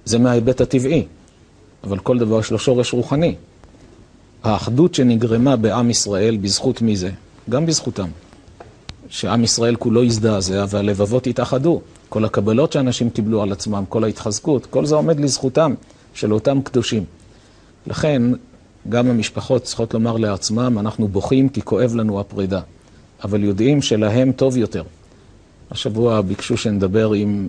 זה 0.04 0.18
מההיבט 0.18 0.60
הטבעי, 0.60 1.06
אבל 1.84 1.98
כל 1.98 2.18
דבר 2.18 2.40
יש 2.40 2.50
לו 2.50 2.58
שורש 2.58 2.92
רוחני. 2.92 3.34
האחדות 4.42 4.94
שנגרמה 4.94 5.56
בעם 5.56 5.90
ישראל, 5.90 6.36
בזכות 6.36 6.82
מי 6.82 6.96
זה? 6.96 7.10
גם 7.50 7.66
בזכותם. 7.66 8.08
שעם 9.08 9.44
ישראל 9.44 9.76
כולו 9.76 10.04
הזדעזע 10.04 10.64
והלבבות 10.68 11.26
התאחדו. 11.26 11.80
כל 12.08 12.24
הקבלות 12.24 12.72
שאנשים 12.72 13.10
קיבלו 13.10 13.42
על 13.42 13.52
עצמם, 13.52 13.84
כל 13.88 14.04
ההתחזקות, 14.04 14.66
כל 14.66 14.86
זה 14.86 14.94
עומד 14.94 15.20
לזכותם 15.20 15.74
של 16.14 16.32
אותם 16.32 16.62
קדושים. 16.62 17.04
לכן, 17.86 18.22
גם 18.88 19.10
המשפחות 19.10 19.62
צריכות 19.62 19.94
לומר 19.94 20.16
לעצמם, 20.16 20.78
אנחנו 20.78 21.08
בוכים 21.08 21.48
כי 21.48 21.62
כואב 21.62 21.94
לנו 21.94 22.20
הפרידה, 22.20 22.60
אבל 23.24 23.44
יודעים 23.44 23.82
שלהם 23.82 24.32
טוב 24.32 24.56
יותר. 24.56 24.82
השבוע 25.70 26.20
ביקשו 26.20 26.56
שנדבר 26.56 27.12
עם 27.12 27.48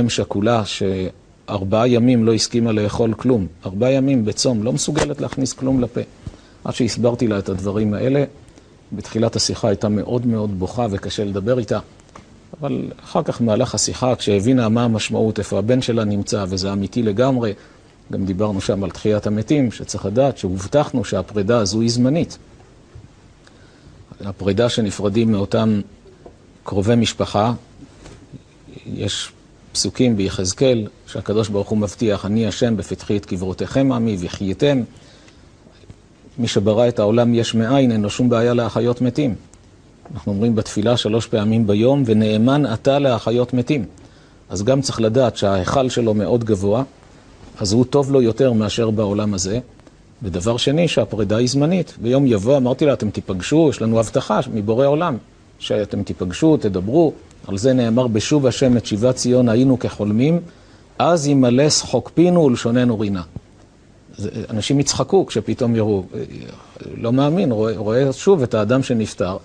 אם 0.00 0.08
שכולה 0.08 0.62
שארבעה 0.64 1.88
ימים 1.88 2.24
לא 2.24 2.34
הסכימה 2.34 2.72
לאכול 2.72 3.14
כלום, 3.14 3.46
ארבעה 3.66 3.92
ימים 3.92 4.24
בצום, 4.24 4.62
לא 4.62 4.72
מסוגלת 4.72 5.20
להכניס 5.20 5.52
כלום 5.52 5.80
לפה. 5.80 6.00
עד 6.64 6.74
שהסברתי 6.74 7.28
לה 7.28 7.38
את 7.38 7.48
הדברים 7.48 7.94
האלה, 7.94 8.24
בתחילת 8.92 9.36
השיחה 9.36 9.68
הייתה 9.68 9.88
מאוד 9.88 10.26
מאוד 10.26 10.58
בוכה 10.58 10.86
וקשה 10.90 11.24
לדבר 11.24 11.58
איתה, 11.58 11.78
אבל 12.60 12.90
אחר 13.04 13.22
כך 13.22 13.40
במהלך 13.40 13.74
השיחה, 13.74 14.16
כשהבינה 14.16 14.68
מה 14.68 14.84
המשמעות, 14.84 15.38
איפה 15.38 15.58
הבן 15.58 15.82
שלה 15.82 16.04
נמצא, 16.04 16.44
וזה 16.48 16.72
אמיתי 16.72 17.02
לגמרי, 17.02 17.52
גם 18.12 18.24
דיברנו 18.24 18.60
שם 18.60 18.84
על 18.84 18.90
תחיית 18.90 19.26
המתים, 19.26 19.72
שצריך 19.72 20.06
לדעת 20.06 20.38
שהובטחנו 20.38 21.04
שהפרידה 21.04 21.58
הזו 21.58 21.80
היא 21.80 21.90
זמנית. 21.90 22.38
הפרידה 24.20 24.68
שנפרדים 24.68 25.32
מאותם 25.32 25.80
קרובי 26.64 26.96
משפחה, 26.96 27.52
יש 28.86 29.32
פסוקים 29.72 30.16
ביחזקאל 30.16 30.86
שהקדוש 31.06 31.48
ברוך 31.48 31.68
הוא 31.68 31.78
מבטיח, 31.78 32.26
אני 32.26 32.46
השם 32.46 32.76
בפתחי 32.76 33.16
את 33.16 33.26
קברותיכם 33.26 33.92
עמי 33.92 34.16
וחייתם. 34.20 34.82
מי 36.38 36.48
שברא 36.48 36.88
את 36.88 36.98
העולם 36.98 37.34
יש 37.34 37.54
מאין, 37.54 37.92
אין 37.92 38.02
לו 38.02 38.10
שום 38.10 38.28
בעיה 38.28 38.54
להחיות 38.54 39.00
מתים. 39.00 39.34
אנחנו 40.14 40.32
אומרים 40.32 40.54
בתפילה 40.54 40.96
שלוש 40.96 41.26
פעמים 41.26 41.66
ביום, 41.66 42.02
ונאמן 42.06 42.72
אתה 42.72 42.98
להחיות 42.98 43.54
מתים. 43.54 43.84
אז 44.48 44.62
גם 44.62 44.80
צריך 44.80 45.00
לדעת 45.00 45.36
שההיכל 45.36 45.88
שלו 45.88 46.14
מאוד 46.14 46.44
גבוה, 46.44 46.82
אז 47.60 47.72
הוא 47.72 47.84
טוב 47.84 48.12
לו 48.12 48.22
יותר 48.22 48.52
מאשר 48.52 48.90
בעולם 48.90 49.34
הזה. 49.34 49.60
ודבר 50.22 50.56
שני, 50.56 50.88
שהפרידה 50.88 51.36
היא 51.36 51.48
זמנית. 51.48 51.94
ביום 52.02 52.26
יבוא 52.26 52.56
אמרתי 52.56 52.86
לה, 52.86 52.92
אתם 52.92 53.10
תיפגשו, 53.10 53.66
יש 53.70 53.82
לנו 53.82 54.00
הבטחה 54.00 54.40
מבורא 54.54 54.86
עולם, 54.86 55.16
שאתם 55.58 56.02
תיפגשו, 56.02 56.56
תדברו. 56.56 57.12
על 57.46 57.58
זה 57.58 57.72
נאמר, 57.72 58.06
בשוב 58.06 58.46
השם 58.46 58.76
את 58.76 58.86
שיבת 58.86 59.14
ציון 59.14 59.48
היינו 59.48 59.78
כחולמים, 59.78 60.40
אז 60.98 61.26
ימלא 61.26 61.70
שחוק 61.70 62.10
פינו 62.14 62.44
ולשוננו 62.44 63.00
רינה. 63.00 63.22
אנשים 64.50 64.80
יצחקו 64.80 65.26
כשפתאום 65.26 65.76
יראו, 65.76 66.04
לא 66.96 67.12
מאמין, 67.12 67.52
רואה, 67.52 67.76
רואה 67.76 68.12
שוב 68.12 68.42
את 68.42 68.54
האדם 68.54 68.82
שנפטר, 68.82 69.36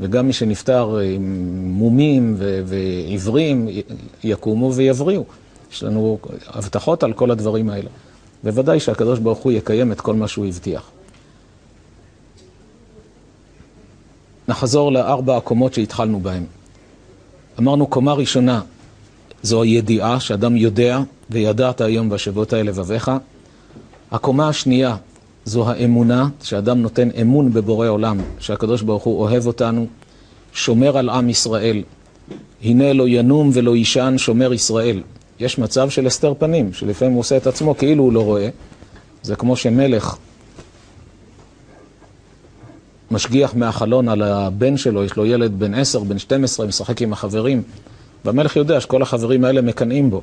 וגם 0.00 0.26
מי 0.26 0.32
שנפטר 0.32 0.98
עם 0.98 1.54
מומים 1.72 2.36
ועיוורים 2.38 3.68
יקומו 4.24 4.74
ויבריאו. 4.74 5.24
יש 5.74 5.82
לנו 5.82 6.18
הבטחות 6.46 7.02
על 7.02 7.12
כל 7.12 7.30
הדברים 7.30 7.70
האלה. 7.70 7.90
בוודאי 8.44 8.80
שהקדוש 8.80 9.18
ברוך 9.18 9.38
הוא 9.38 9.52
יקיים 9.52 9.92
את 9.92 10.00
כל 10.00 10.14
מה 10.14 10.28
שהוא 10.28 10.46
הבטיח. 10.46 10.90
נחזור 14.48 14.92
לארבע 14.92 15.36
הקומות 15.36 15.74
שהתחלנו 15.74 16.20
בהן. 16.20 16.44
אמרנו, 17.58 17.86
קומה 17.86 18.12
ראשונה 18.12 18.60
זו 19.42 19.62
הידיעה, 19.62 20.20
שאדם 20.20 20.56
יודע, 20.56 21.00
וידעת 21.30 21.80
היום 21.80 22.10
והשבות 22.10 22.52
האלה 22.52 22.70
לבביך. 22.70 23.10
הקומה 24.10 24.48
השנייה 24.48 24.96
זו 25.44 25.70
האמונה, 25.70 26.28
שאדם 26.42 26.82
נותן 26.82 27.08
אמון 27.20 27.52
בבורא 27.52 27.88
עולם, 27.88 28.18
שהקדוש 28.38 28.82
ברוך 28.82 29.04
הוא 29.04 29.20
אוהב 29.20 29.46
אותנו, 29.46 29.86
שומר 30.52 30.98
על 30.98 31.08
עם 31.08 31.28
ישראל. 31.28 31.82
הנה 32.62 32.92
לא 32.92 33.08
ינום 33.08 33.50
ולא 33.52 33.76
יישן 33.76 34.14
שומר 34.18 34.52
ישראל. 34.52 35.02
יש 35.40 35.58
מצב 35.58 35.90
של 35.90 36.06
הסתר 36.06 36.34
פנים, 36.38 36.72
שלפעמים 36.72 37.12
הוא 37.14 37.20
עושה 37.20 37.36
את 37.36 37.46
עצמו 37.46 37.76
כאילו 37.76 38.04
הוא 38.04 38.12
לא 38.12 38.24
רואה. 38.24 38.48
זה 39.22 39.36
כמו 39.36 39.56
שמלך 39.56 40.16
משגיח 43.10 43.54
מהחלון 43.54 44.08
על 44.08 44.22
הבן 44.22 44.76
שלו, 44.76 45.04
יש 45.04 45.16
לו 45.16 45.26
ילד 45.26 45.58
בן 45.58 45.74
עשר, 45.74 46.02
בן 46.04 46.18
12, 46.18 46.66
משחק 46.66 47.02
עם 47.02 47.12
החברים, 47.12 47.62
והמלך 48.24 48.56
יודע 48.56 48.80
שכל 48.80 49.02
החברים 49.02 49.44
האלה 49.44 49.62
מקנאים 49.62 50.10
בו. 50.10 50.22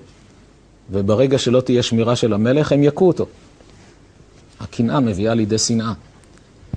וברגע 0.92 1.38
שלא 1.38 1.62
תהיה 1.62 1.84
שמירה 1.84 2.16
של 2.16 2.34
המלך, 2.34 2.72
הם 2.72 2.84
יכו 2.84 3.08
אותו. 3.08 3.26
הקנאה 4.60 5.00
מביאה 5.00 5.34
לידי 5.34 5.58
שנאה. 5.58 5.94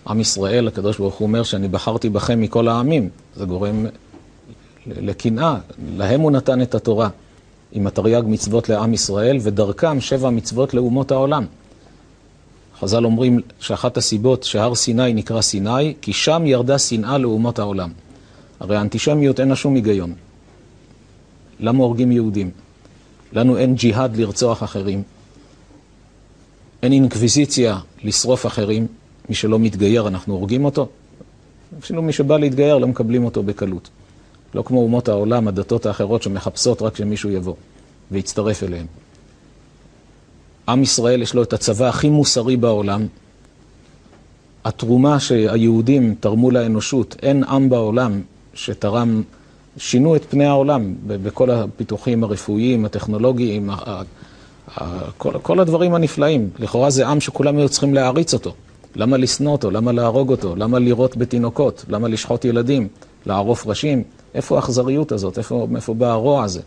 עם 0.07 0.21
ישראל, 0.21 0.69
הקדוש 0.69 0.99
ברוך 0.99 1.15
הוא 1.15 1.27
אומר 1.27 1.43
שאני 1.43 1.69
בחרתי 1.69 2.09
בכם 2.09 2.41
מכל 2.41 2.69
העמים. 2.69 3.09
זה 3.37 3.45
גורם 3.45 3.87
לקנאה. 4.87 5.57
להם 5.97 6.21
הוא 6.21 6.31
נתן 6.31 6.63
את 6.63 6.75
התורה. 6.75 7.09
עם 7.75 7.87
התרי"ג 7.87 8.23
מצוות 8.27 8.69
לעם 8.69 8.95
ישראל, 8.95 9.39
ודרכם 9.43 10.01
שבע 10.01 10.31
מצוות 10.31 10.75
לאומות 10.75 11.11
העולם. 11.11 11.47
חז"ל 12.81 13.05
אומרים 13.05 13.41
שאחת 13.61 13.97
הסיבות 13.97 14.45
שהר 14.45 14.75
סיני 14.75 15.13
נקרא 15.13 15.41
סיני, 15.41 15.95
כי 16.01 16.13
שם 16.13 16.43
ירדה 16.47 16.79
שנאה 16.79 17.19
לאומות 17.19 17.59
העולם. 17.59 17.91
הרי 18.61 18.77
האנטישמיות 18.77 19.41
אין 19.41 19.49
לה 19.49 19.57
שום 19.57 19.75
היגיון. 19.75 20.15
למה 21.61 21.79
הורגים 21.85 22.13
יהודים? 22.13 22.51
לנו 23.33 23.57
אין 23.57 23.75
ג'יהאד 23.75 24.17
לרצוח 24.17 24.63
אחרים. 24.63 25.03
אין 26.83 26.93
אינקוויזיציה 26.93 27.79
לשרוף 28.05 28.47
אחרים. 28.47 28.87
מי 29.29 29.35
שלא 29.35 29.59
מתגייר, 29.59 30.09
אנחנו 30.09 30.35
הורגים 30.35 30.65
אותו. 30.65 30.89
אפילו 31.79 32.03
מי 32.03 32.13
שבא 32.13 32.39
להתגייר, 32.39 32.79
לא 32.79 32.87
מקבלים 32.87 33.25
אותו 33.25 33.43
בקלות. 33.43 33.89
לא 34.55 34.63
כמו 34.63 34.81
אומות 34.83 35.09
העולם, 35.09 35.49
הדתות 35.49 35.87
האחרות 35.87 36.23
שמחפשות 36.23 36.83
רק 36.83 36.97
שמישהו 36.97 37.31
יבוא 37.31 37.55
ויצטרף 38.11 38.63
אליהם. 38.63 38.87
עם 40.69 40.83
ישראל 40.83 41.23
יש 41.23 41.35
לו 41.35 41.43
את 41.43 41.53
הצבא 41.53 41.89
הכי 41.89 42.09
מוסרי 42.09 42.57
בעולם. 42.57 43.07
התרומה 44.65 45.21
שהיהודים 45.21 46.15
תרמו 46.21 46.51
לאנושות, 46.51 47.17
אין 47.23 47.45
עם 47.45 47.69
בעולם 47.69 48.21
שתרם, 48.55 49.23
שינו 49.77 50.17
את 50.17 50.25
פני 50.25 50.45
העולם 50.45 50.95
בכל 51.07 51.51
הפיתוחים 51.51 52.25
הרפואיים, 52.25 52.85
הטכנולוגיים, 52.85 53.71
כל, 55.19 55.39
כל 55.43 55.61
הדברים 55.61 55.95
הנפלאים. 55.95 56.51
לכאורה 56.59 56.91
זה 56.91 57.09
עם 57.09 57.21
שכולם 57.21 57.57
היו 57.57 57.69
צריכים 57.69 57.95
להעריץ 57.95 58.35
אותו. 58.35 58.55
למה 58.97 59.17
לשנוא 59.17 59.53
אותו? 59.53 59.71
למה 59.71 59.93
להרוג 59.93 60.31
אותו? 60.31 60.57
למה 60.57 60.79
לירות 60.79 61.17
בתינוקות? 61.17 61.85
למה 61.89 62.09
לשחוט 62.09 62.45
ילדים? 62.45 62.89
לערוף 63.27 63.67
ראשים? 63.67 64.03
איפה 64.35 64.57
האכזריות 64.57 65.13
הזאת? 65.13 65.39
איפה, 65.39 65.67
איפה 65.77 65.95
בא 65.95 66.07
הרוע 66.07 66.45
הזה? 66.45 66.61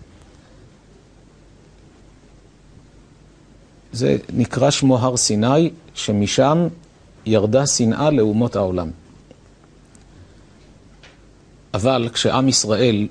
זה 3.93 4.18
נקרא 4.34 4.70
שמו 4.70 4.97
הר 4.97 5.18
סיני, 5.18 5.70
שמשם 5.93 6.68
ירדה 7.26 7.68
שנאה 7.68 8.09
לאומות 8.09 8.55
העולם. 8.55 8.89
אבל 11.74 12.09
כשעם 12.13 12.47
ישראל 12.47 13.07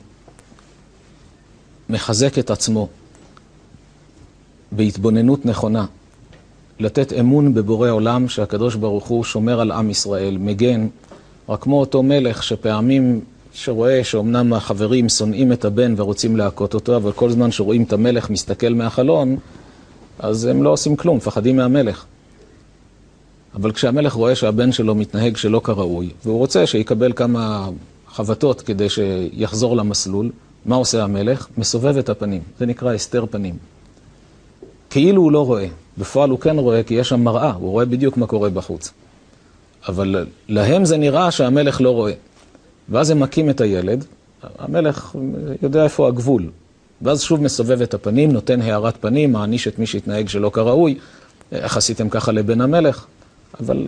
מחזק 1.88 2.38
את 2.38 2.50
עצמו 2.50 2.88
בהתבוננות 4.72 5.46
נכונה, 5.46 5.86
לתת 6.80 7.12
אמון 7.12 7.54
בבורא 7.54 7.90
עולם 7.90 8.28
שהקדוש 8.28 8.74
ברוך 8.74 9.06
הוא 9.06 9.24
שומר 9.24 9.60
על 9.60 9.70
עם 9.70 9.90
ישראל, 9.90 10.38
מגן, 10.38 10.88
רק 11.48 11.62
כמו 11.62 11.80
אותו 11.80 12.02
מלך 12.02 12.42
שפעמים 12.42 13.20
שרואה 13.56 14.04
שאומנם 14.04 14.52
החברים 14.52 15.08
שונאים 15.08 15.52
את 15.52 15.64
הבן 15.64 15.94
ורוצים 15.96 16.36
להכות 16.36 16.74
אותו, 16.74 16.96
אבל 16.96 17.12
כל 17.12 17.30
זמן 17.30 17.50
שרואים 17.50 17.82
את 17.82 17.92
המלך 17.92 18.30
מסתכל 18.30 18.68
מהחלון, 18.68 19.36
אז 20.18 20.44
הם 20.44 20.62
לא 20.62 20.70
עושים 20.70 20.96
כלום, 20.96 21.16
מפחדים 21.16 21.56
מהמלך. 21.56 22.04
אבל 23.54 23.72
כשהמלך 23.72 24.12
רואה 24.12 24.34
שהבן 24.34 24.72
שלו 24.72 24.94
מתנהג 24.94 25.36
שלא 25.36 25.60
כראוי, 25.64 26.10
והוא 26.24 26.38
רוצה 26.38 26.66
שיקבל 26.66 27.12
כמה 27.12 27.68
חבטות 28.08 28.60
כדי 28.60 28.88
שיחזור 28.88 29.76
למסלול, 29.76 30.30
מה 30.64 30.76
עושה 30.76 31.04
המלך? 31.04 31.48
מסובב 31.58 31.96
את 31.96 32.08
הפנים. 32.08 32.42
זה 32.58 32.66
נקרא 32.66 32.94
הסתר 32.94 33.26
פנים. 33.30 33.54
כאילו 34.90 35.22
הוא 35.22 35.32
לא 35.32 35.46
רואה. 35.46 35.66
בפועל 35.98 36.30
הוא 36.30 36.38
כן 36.38 36.58
רואה, 36.58 36.82
כי 36.82 36.94
יש 36.94 37.08
שם 37.08 37.20
מראה, 37.20 37.52
הוא 37.52 37.70
רואה 37.70 37.84
בדיוק 37.84 38.16
מה 38.16 38.26
קורה 38.26 38.50
בחוץ. 38.50 38.92
אבל 39.88 40.26
להם 40.48 40.84
זה 40.84 40.96
נראה 40.96 41.30
שהמלך 41.30 41.80
לא 41.80 41.90
רואה. 41.90 42.12
ואז 42.88 43.10
הם 43.10 43.20
מכים 43.20 43.50
את 43.50 43.60
הילד, 43.60 44.04
המלך 44.58 45.16
יודע 45.62 45.84
איפה 45.84 46.08
הגבול. 46.08 46.50
ואז 47.02 47.22
שוב 47.22 47.42
מסובב 47.42 47.82
את 47.82 47.94
הפנים, 47.94 48.32
נותן 48.32 48.62
הערת 48.62 48.96
פנים, 49.00 49.32
מעניש 49.32 49.68
את 49.68 49.78
מי 49.78 49.86
שהתנהג 49.86 50.28
שלא 50.28 50.50
כראוי. 50.50 50.94
איך 51.52 51.76
עשיתם 51.76 52.08
ככה 52.08 52.32
לבן 52.32 52.60
המלך? 52.60 53.06
אבל 53.60 53.86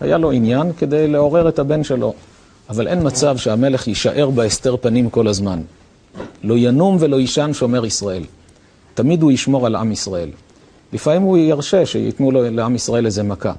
היה 0.00 0.18
לו 0.18 0.30
עניין 0.30 0.72
כדי 0.72 1.08
לעורר 1.08 1.48
את 1.48 1.58
הבן 1.58 1.84
שלו. 1.84 2.14
אבל 2.70 2.88
אין 2.88 3.06
מצב 3.06 3.36
שהמלך 3.36 3.88
יישאר 3.88 4.30
בהסתר 4.30 4.76
פנים 4.76 5.10
כל 5.10 5.28
הזמן. 5.28 5.60
לא 6.44 6.54
ינום 6.58 6.96
ולא 7.00 7.20
יישן 7.20 7.50
שומר 7.52 7.86
ישראל. 7.86 8.22
תמיד 8.94 9.22
הוא 9.22 9.32
ישמור 9.32 9.66
על 9.66 9.76
עם 9.76 9.92
ישראל. 9.92 10.30
לפעמים 10.92 11.22
הוא 11.22 11.38
ירשה 11.38 11.86
שייתנו 11.86 12.30
לעם 12.30 12.74
ישראל 12.74 13.06
איזה 13.06 13.22
מכה. 13.22 13.52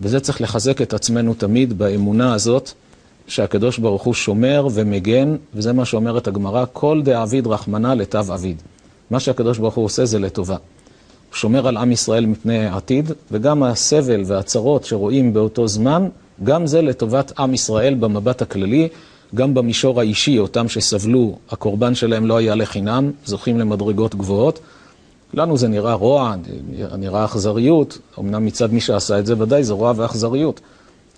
וזה 0.00 0.20
צריך 0.20 0.40
לחזק 0.40 0.82
את 0.82 0.94
עצמנו 0.94 1.34
תמיד 1.34 1.78
באמונה 1.78 2.34
הזאת, 2.34 2.72
שהקדוש 3.26 3.78
ברוך 3.78 4.02
הוא 4.02 4.14
שומר 4.14 4.68
ומגן, 4.74 5.36
וזה 5.54 5.72
מה 5.72 5.84
שאומרת 5.84 6.28
הגמרא, 6.28 6.64
כל 6.72 7.02
דאביד 7.04 7.46
רחמנא 7.46 7.94
לתו 7.94 8.18
אביד. 8.18 8.62
מה 9.10 9.20
שהקדוש 9.20 9.58
ברוך 9.58 9.74
הוא 9.74 9.84
עושה 9.84 10.04
זה 10.04 10.18
לטובה. 10.18 10.56
הוא 10.56 11.36
שומר 11.36 11.68
על 11.68 11.76
עם 11.76 11.92
ישראל 11.92 12.26
מפני 12.26 12.66
העתיד, 12.66 13.12
וגם 13.30 13.62
הסבל 13.62 14.22
והצרות 14.26 14.84
שרואים 14.84 15.32
באותו 15.32 15.68
זמן, 15.68 16.08
גם 16.44 16.66
זה 16.66 16.82
לטובת 16.82 17.32
עם 17.38 17.54
ישראל 17.54 17.94
במבט 17.94 18.42
הכללי, 18.42 18.88
גם 19.34 19.54
במישור 19.54 20.00
האישי, 20.00 20.38
אותם 20.38 20.68
שסבלו, 20.68 21.38
הקורבן 21.50 21.94
שלהם 21.94 22.26
לא 22.26 22.36
היה 22.36 22.54
לחינם, 22.54 23.10
זוכים 23.24 23.58
למדרגות 23.58 24.14
גבוהות. 24.14 24.60
לנו 25.34 25.56
זה 25.56 25.68
נראה 25.68 25.94
רוע, 25.94 26.34
נראה 26.98 27.24
אכזריות, 27.24 27.98
אמנם 28.18 28.46
מצד 28.46 28.72
מי 28.72 28.80
שעשה 28.80 29.18
את 29.18 29.26
זה 29.26 29.34
ודאי 29.38 29.64
זה 29.64 29.72
רוע 29.72 29.92
ואכזריות, 29.96 30.60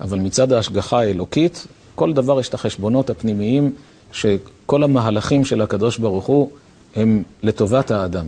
אבל 0.01 0.19
מצד 0.19 0.53
ההשגחה 0.53 1.01
האלוקית, 1.01 1.67
כל 1.97 2.13
דבר 2.13 2.41
יש 2.41 2.49
את 2.49 2.55
החשבונות 2.55 3.11
הפנימיים, 3.11 3.73
שכל 4.13 4.83
המהלכים 4.83 5.45
של 5.45 5.61
הקדוש 5.61 5.99
ברוך 5.99 6.27
הוא 6.27 6.51
הם 6.97 7.23
לטובת 7.43 7.91
האדם. 7.91 8.27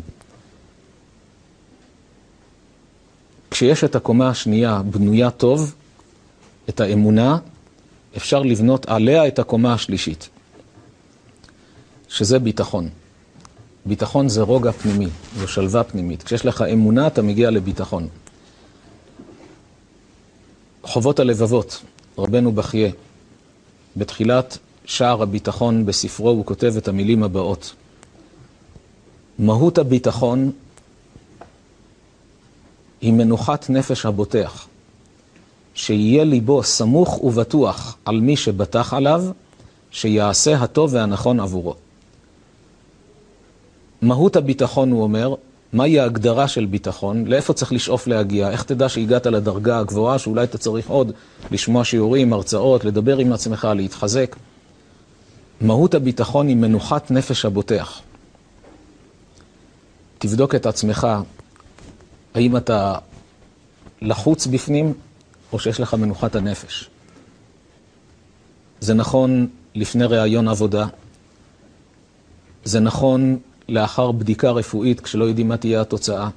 כשיש 3.51 3.85
את 3.85 3.97
הקומה 3.97 4.29
השנייה 4.29 4.83
בנויה 4.83 5.31
טוב, 5.31 5.75
את 6.69 6.81
האמונה, 6.81 7.39
אפשר 8.17 8.43
לבנות 8.43 8.89
עליה 8.89 9.29
את 9.29 9.39
הקומה 9.39 9.75
השלישית, 9.75 10.29
שזה 12.09 12.39
ביטחון. 12.39 12.89
ביטחון 13.87 14.29
זה 14.29 14.43
רוגע 14.43 14.73
פנימי, 14.73 15.09
זו 15.37 15.49
שלווה 15.49 15.85
פנימית. 15.85 16.23
כשיש 16.23 16.47
לך 16.47 16.63
אמונה, 16.73 17.07
אתה 17.07 17.23
מגיע 17.23 17.51
לביטחון. 17.51 18.09
חובות 20.83 21.21
הלבבות, 21.21 21.83
רבנו 22.19 22.53
בחייה, 22.53 22.91
בתחילת 23.99 24.59
שער 24.85 25.23
הביטחון 25.23 25.87
בספרו 25.87 26.31
הוא 26.31 26.47
כותב 26.47 26.75
את 26.77 26.89
המילים 26.89 27.23
הבאות: 27.23 27.75
מהות 29.39 29.79
הביטחון 29.79 30.53
היא 33.01 33.13
מנוחת 33.13 33.71
נפש 33.71 34.07
הבוטח, 34.07 34.67
שיהיה 35.75 36.25
ליבו 36.25 36.63
סמוך 36.63 37.25
ובטוח 37.25 37.97
על 38.05 38.21
מי 38.21 38.37
שבטח 38.37 38.95
עליו, 38.95 39.25
שיעשה 39.91 40.57
הטוב 40.57 40.95
והנכון 40.95 41.41
עבורו. 41.41 41.75
מהות 44.03 44.37
הביטחון, 44.37 44.91
הוא 44.91 45.03
אומר, 45.03 45.35
מהי 45.73 46.01
ההגדרה 46.01 46.49
של 46.49 46.67
ביטחון, 46.67 47.27
לאיפה 47.27 47.53
צריך 47.53 47.73
לשאוף 47.73 48.07
להגיע, 48.07 48.51
איך 48.51 48.63
תדע 48.63 48.89
שהגעת 48.89 49.27
לדרגה 49.27 49.79
הגבוהה, 49.79 50.19
שאולי 50.19 50.45
אתה 50.45 50.59
צריך 50.59 50.89
עוד 50.89 51.13
לשמוע 51.51 51.85
שיעורים, 51.85 52.33
הרצאות, 52.33 52.85
לדבר 52.85 53.19
עם 53.19 53.33
עצמך, 53.33 53.69
להתחזק. 53.77 54.37
מהות 55.61 55.95
הביטחון 55.95 56.49
היא 56.49 56.57
מנוחת 56.57 57.11
נפש 57.11 57.45
הבוטח. 57.45 58.01
תבדוק 60.19 60.55
את 60.55 60.67
עצמך, 60.67 61.07
האם 62.35 62.57
אתה 62.57 62.95
לחוץ 64.03 64.47
בפנים, 64.47 64.95
או 65.53 65.59
שיש 65.59 65.81
לך 65.81 65.95
מנוחת 65.95 66.37
הנפש. 66.37 66.91
זה 68.81 68.95
נכון 68.95 69.47
לפני 69.75 70.05
ראיון 70.05 70.49
עבודה, 70.49 70.87
זה 72.65 72.81
נכון 72.81 73.39
לאחר 73.69 74.13
בדיקה 74.13 74.51
רפואית 74.51 75.01
כשלא 75.01 75.25
יודעים 75.25 75.49
מה 75.49 75.57
תהיה 75.57 75.81
התוצאה. 75.81 76.29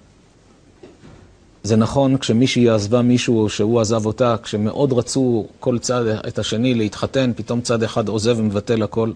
זה 1.63 1.75
נכון 1.75 2.17
כשמישהי 2.17 2.69
עזבה 2.69 3.01
מישהו 3.01 3.39
או 3.43 3.49
שהוא 3.49 3.81
עזב 3.81 4.05
אותה, 4.05 4.35
כשמאוד 4.43 4.93
רצו 4.93 5.47
כל 5.59 5.79
צד 5.79 6.05
את 6.07 6.39
השני 6.39 6.73
להתחתן, 6.73 7.31
פתאום 7.35 7.61
צד 7.61 7.83
אחד 7.83 8.07
עוזב 8.07 8.35
ומבטל 8.39 8.83
הכל, 8.83 9.11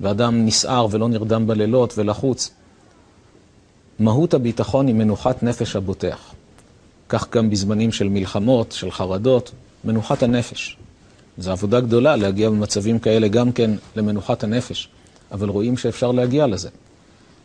ואדם 0.00 0.46
נסער 0.46 0.86
ולא 0.90 1.08
נרדם 1.08 1.46
בלילות 1.46 1.98
ולחוץ. 1.98 2.50
מהות 3.98 4.34
הביטחון 4.34 4.86
היא 4.86 4.94
מנוחת 4.94 5.42
נפש 5.42 5.76
הבוטח. 5.76 6.34
כך 7.08 7.30
גם 7.30 7.50
בזמנים 7.50 7.92
של 7.92 8.08
מלחמות, 8.08 8.72
של 8.72 8.90
חרדות, 8.90 9.52
מנוחת 9.84 10.22
הנפש. 10.22 10.76
זו 11.38 11.50
עבודה 11.52 11.80
גדולה 11.80 12.16
להגיע 12.16 12.50
במצבים 12.50 12.98
כאלה 12.98 13.28
גם 13.28 13.52
כן 13.52 13.70
למנוחת 13.96 14.44
הנפש, 14.44 14.88
אבל 15.32 15.48
רואים 15.48 15.76
שאפשר 15.76 16.12
להגיע 16.12 16.46
לזה. 16.46 16.68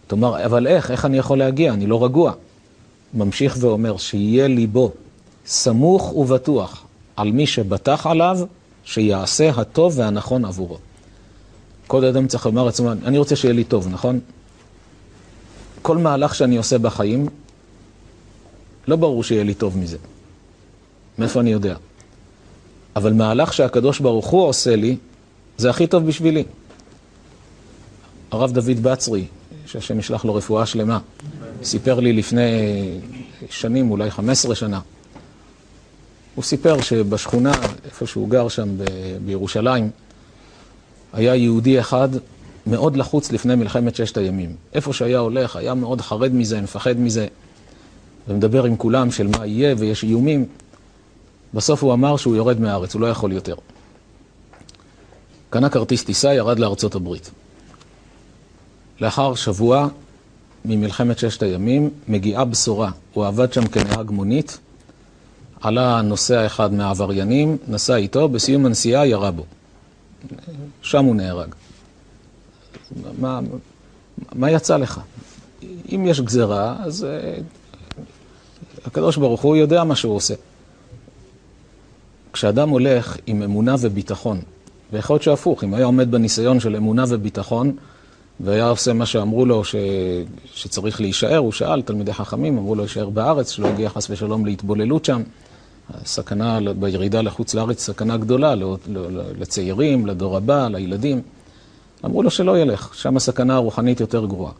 תאמר, 0.07 0.45
אבל 0.45 0.67
איך? 0.67 0.91
איך 0.91 1.05
אני 1.05 1.17
יכול 1.17 1.37
להגיע? 1.37 1.73
אני 1.73 1.87
לא 1.87 2.03
רגוע. 2.05 2.33
ממשיך 3.13 3.57
ואומר, 3.59 3.97
שיהיה 3.97 4.47
ליבו 4.47 4.91
סמוך 5.45 6.15
ובטוח 6.15 6.85
על 7.15 7.31
מי 7.31 7.47
שבטח 7.47 8.07
עליו, 8.07 8.39
שיעשה 8.83 9.49
הטוב 9.49 9.93
והנכון 9.97 10.45
עבורו. 10.45 10.77
כל 11.87 12.05
אדם 12.05 12.27
צריך 12.27 12.45
לומר 12.45 12.63
לעצמו, 12.63 12.91
אני 12.91 13.17
רוצה 13.17 13.35
שיהיה 13.35 13.53
לי 13.53 13.63
טוב, 13.63 13.87
נכון? 13.87 14.19
כל 15.81 15.97
מהלך 15.97 16.35
שאני 16.35 16.57
עושה 16.57 16.77
בחיים, 16.77 17.27
לא 18.87 18.95
ברור 18.95 19.23
שיהיה 19.23 19.43
לי 19.43 19.53
טוב 19.53 19.77
מזה. 19.77 19.97
מאיפה 21.17 21.39
אני 21.39 21.49
יודע? 21.49 21.75
אבל 22.95 23.13
מהלך 23.13 23.53
שהקדוש 23.53 23.99
ברוך 23.99 24.27
הוא 24.27 24.43
עושה 24.43 24.75
לי, 24.75 24.97
זה 25.57 25.69
הכי 25.69 25.87
טוב 25.87 26.05
בשבילי. 26.05 26.43
הרב 28.31 28.51
דוד 28.51 28.79
בצרי, 28.81 29.25
שהשם 29.67 29.99
ישלח 29.99 30.25
לו 30.25 30.35
רפואה 30.35 30.65
שלמה, 30.65 30.99
סיפר 31.63 31.99
לי 31.99 32.13
לפני 32.13 32.51
שנים, 33.49 33.91
אולי 33.91 34.11
15 34.11 34.55
שנה, 34.55 34.79
הוא 36.35 36.43
סיפר 36.43 36.81
שבשכונה, 36.81 37.51
איפה 37.85 38.07
שהוא 38.07 38.29
גר 38.29 38.47
שם 38.47 38.69
בירושלים, 39.25 39.89
היה 41.13 41.35
יהודי 41.35 41.79
אחד 41.79 42.09
מאוד 42.67 42.97
לחוץ 42.97 43.31
לפני 43.31 43.55
מלחמת 43.55 43.95
ששת 43.95 44.17
הימים. 44.17 44.55
איפה 44.73 44.93
שהיה 44.93 45.19
הולך, 45.19 45.55
היה 45.55 45.73
מאוד 45.73 46.01
חרד 46.01 46.33
מזה, 46.33 46.61
מפחד 46.61 46.99
מזה, 46.99 47.27
ומדבר 48.27 48.63
עם 48.63 48.77
כולם 48.77 49.11
של 49.11 49.27
מה 49.27 49.45
יהיה 49.45 49.75
ויש 49.77 50.03
איומים. 50.03 50.45
בסוף 51.53 51.83
הוא 51.83 51.93
אמר 51.93 52.17
שהוא 52.17 52.35
יורד 52.35 52.59
מהארץ, 52.59 52.93
הוא 52.93 53.01
לא 53.01 53.07
יכול 53.07 53.31
יותר. 53.31 53.55
קנה 55.49 55.69
כרטיס 55.69 56.03
טיסה, 56.03 56.33
ירד 56.33 56.59
לארצות 56.59 56.95
הברית. 56.95 57.31
לאחר 59.01 59.35
שבוע 59.35 59.87
ממלחמת 60.65 61.19
ששת 61.19 61.43
הימים, 61.43 61.89
מגיעה 62.07 62.45
בשורה. 62.45 62.91
הוא 63.13 63.25
עבד 63.25 63.53
שם 63.53 63.67
כנהג 63.67 64.11
מונית, 64.11 64.57
עלה 65.61 66.01
נוסע 66.01 66.45
אחד 66.45 66.73
מהעבריינים, 66.73 67.57
נסע 67.67 67.95
איתו, 67.95 68.29
בסיום 68.29 68.65
הנסיעה 68.65 69.07
ירה 69.07 69.31
בו. 69.31 69.43
שם 70.81 71.05
הוא 71.05 71.15
נהרג. 71.15 71.55
מה, 73.19 73.39
מה 74.33 74.51
יצא 74.51 74.77
לך? 74.77 74.99
אם 75.95 76.05
יש 76.07 76.21
גזרה, 76.21 76.75
אז 76.79 77.05
uh, 77.05 77.97
הקדוש 78.85 79.17
ברוך 79.17 79.41
הוא 79.41 79.55
יודע 79.55 79.83
מה 79.83 79.95
שהוא 79.95 80.15
עושה. 80.15 80.33
כשאדם 82.33 82.69
הולך 82.69 83.17
עם 83.25 83.43
אמונה 83.43 83.75
וביטחון, 83.79 84.41
ויכול 84.93 85.13
להיות 85.13 85.23
שהפוך, 85.23 85.63
אם 85.63 85.73
היה 85.73 85.85
עומד 85.85 86.11
בניסיון 86.11 86.59
של 86.59 86.75
אמונה 86.75 87.03
וביטחון, 87.07 87.75
והיה 88.39 88.69
עושה 88.69 88.93
מה 88.93 89.05
שאמרו 89.05 89.45
לו 89.45 89.63
ש... 89.63 89.75
שצריך 90.53 91.01
להישאר, 91.01 91.37
הוא 91.37 91.51
שאל, 91.51 91.81
תלמידי 91.81 92.13
חכמים, 92.13 92.57
אמרו 92.57 92.75
לו 92.75 92.81
להישאר 92.81 93.09
בארץ, 93.09 93.51
שלא 93.51 93.67
יגיע 93.67 93.89
חס 93.89 94.09
ושלום 94.09 94.45
להתבוללות 94.45 95.05
שם. 95.05 95.21
סכנה 96.05 96.59
בירידה 96.79 97.21
לחוץ 97.21 97.53
לארץ, 97.53 97.83
סכנה 97.85 98.17
גדולה 98.17 98.53
לצעירים, 99.39 100.05
לדור 100.05 100.37
הבא, 100.37 100.67
לילדים. 100.67 101.21
אמרו 102.05 102.23
לו 102.23 102.31
שלא 102.31 102.59
ילך, 102.59 102.89
שם 102.93 103.17
הסכנה 103.17 103.55
הרוחנית 103.55 103.99
יותר 103.99 104.25
גרועה. 104.25 104.51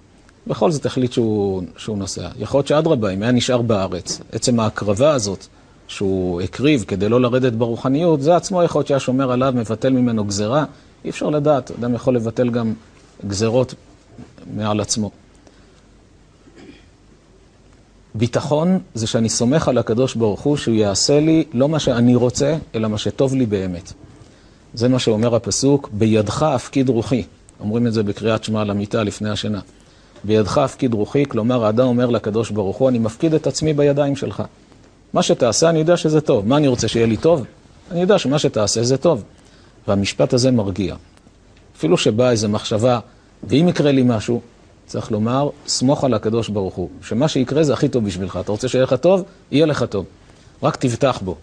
בכל 0.48 0.72
זאת 0.72 0.86
החליט 0.86 1.12
שהוא, 1.12 1.64
שהוא 1.78 1.98
נוסע. 1.98 2.28
יכול 2.40 2.58
להיות 2.58 2.68
שאדרבה, 2.68 3.10
אם 3.10 3.24
היה 3.24 3.32
נשאר 3.32 3.62
בארץ, 3.62 4.22
עצם 4.32 4.60
ההקרבה 4.60 5.12
הזאת 5.12 5.46
שהוא 5.88 6.42
הקריב 6.42 6.84
כדי 6.88 7.10
לא 7.10 7.22
לרדת 7.22 7.54
ברוחניות, 7.54 8.22
זה 8.22 8.36
עצמו 8.36 8.64
יכול 8.64 8.80
להיות 8.80 8.88
שהיה 8.88 9.00
שומר 9.00 9.32
עליו, 9.32 9.54
מבטל 9.56 9.90
ממנו 9.90 10.24
גזרה. 10.26 10.66
אי 11.06 11.10
אפשר 11.10 11.30
לדעת, 11.30 11.72
אדם 11.80 11.94
יכול 11.94 12.16
לבטל 12.16 12.50
גם 12.50 12.74
גזרות 13.26 13.74
מעל 14.56 14.80
עצמו. 14.80 15.12
ביטחון 18.16 18.80
זה 18.94 19.08
שאני 19.08 19.30
סומך 19.30 19.68
על 19.68 19.78
הקדוש 19.78 20.16
ברוך 20.16 20.42
הוא 20.42 20.58
שהוא 20.58 20.76
יעשה 20.76 21.20
לי 21.20 21.44
לא 21.54 21.70
מה 21.70 21.80
שאני 21.80 22.16
רוצה, 22.16 22.58
אלא 22.76 22.88
מה 22.88 22.98
שטוב 22.98 23.36
לי 23.36 23.46
באמת. 23.46 23.94
זה 24.74 24.88
מה 24.88 25.00
שאומר 25.00 25.36
הפסוק, 25.36 25.90
בידך 25.94 26.44
אפקיד 26.44 26.90
רוחי. 26.90 27.24
אומרים 27.60 27.88
את 27.88 27.94
זה 27.94 28.04
בקריאת 28.04 28.44
שמע 28.44 28.62
על 28.62 28.70
המיטה 28.70 29.04
לפני 29.04 29.30
השינה. 29.30 29.60
בידך 30.24 30.58
אפקיד 30.58 30.94
רוחי, 30.94 31.26
כלומר 31.26 31.66
האדם 31.66 31.88
אומר 31.88 32.10
לקדוש 32.10 32.52
ברוך 32.52 32.78
הוא, 32.78 32.90
אני 32.90 33.00
מפקיד 33.00 33.34
את 33.34 33.48
עצמי 33.48 33.74
בידיים 33.74 34.16
שלך. 34.16 34.44
מה 35.14 35.24
שתעשה, 35.24 35.70
אני 35.70 35.80
יודע 35.80 35.98
שזה 35.98 36.22
טוב. 36.22 36.48
מה 36.48 36.58
אני 36.58 36.68
רוצה, 36.68 36.88
שיהיה 36.88 37.06
לי 37.06 37.18
טוב? 37.18 37.46
אני 37.92 38.02
יודע 38.02 38.20
שמה 38.20 38.40
שתעשה 38.40 38.84
זה 38.84 38.98
טוב. 38.98 39.24
והמשפט 39.88 40.34
הזה 40.34 40.52
מרגיע. 40.52 40.96
אפילו 41.78 41.98
שבאה 41.98 42.32
איזו 42.32 42.50
מחשבה, 42.50 43.00
ואם 43.44 43.68
יקרה 43.70 43.92
לי 43.92 44.04
משהו, 44.06 44.42
צריך 44.86 45.12
לומר, 45.12 45.50
סמוך 45.68 46.04
על 46.04 46.14
הקדוש 46.14 46.50
ברוך 46.50 46.76
הוא, 46.76 46.90
שמה 47.02 47.28
שיקרה 47.28 47.64
זה 47.64 47.74
הכי 47.74 47.88
טוב 47.90 48.06
בשבילך. 48.06 48.40
אתה 48.42 48.52
רוצה 48.52 48.68
שיהיה 48.68 48.84
לך 48.84 48.94
טוב? 48.94 49.24
יהיה 49.52 49.66
לך 49.66 49.84
טוב. 49.84 50.06
רק 50.64 50.76
תבטח 50.76 51.20
בו. 51.26 51.36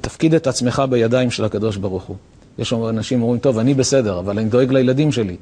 תפקיד 0.00 0.34
את 0.34 0.46
עצמך 0.46 0.82
בידיים 0.90 1.30
של 1.30 1.44
הקדוש 1.44 1.76
ברוך 1.76 2.04
הוא. 2.04 2.16
יש 2.58 2.72
אנשים 2.72 3.22
אומרים, 3.22 3.40
טוב, 3.40 3.58
אני 3.58 3.74
בסדר, 3.74 4.18
אבל 4.18 4.38
אני 4.38 4.48
דואג 4.48 4.72
לילדים 4.72 5.12
שלי. 5.12 5.36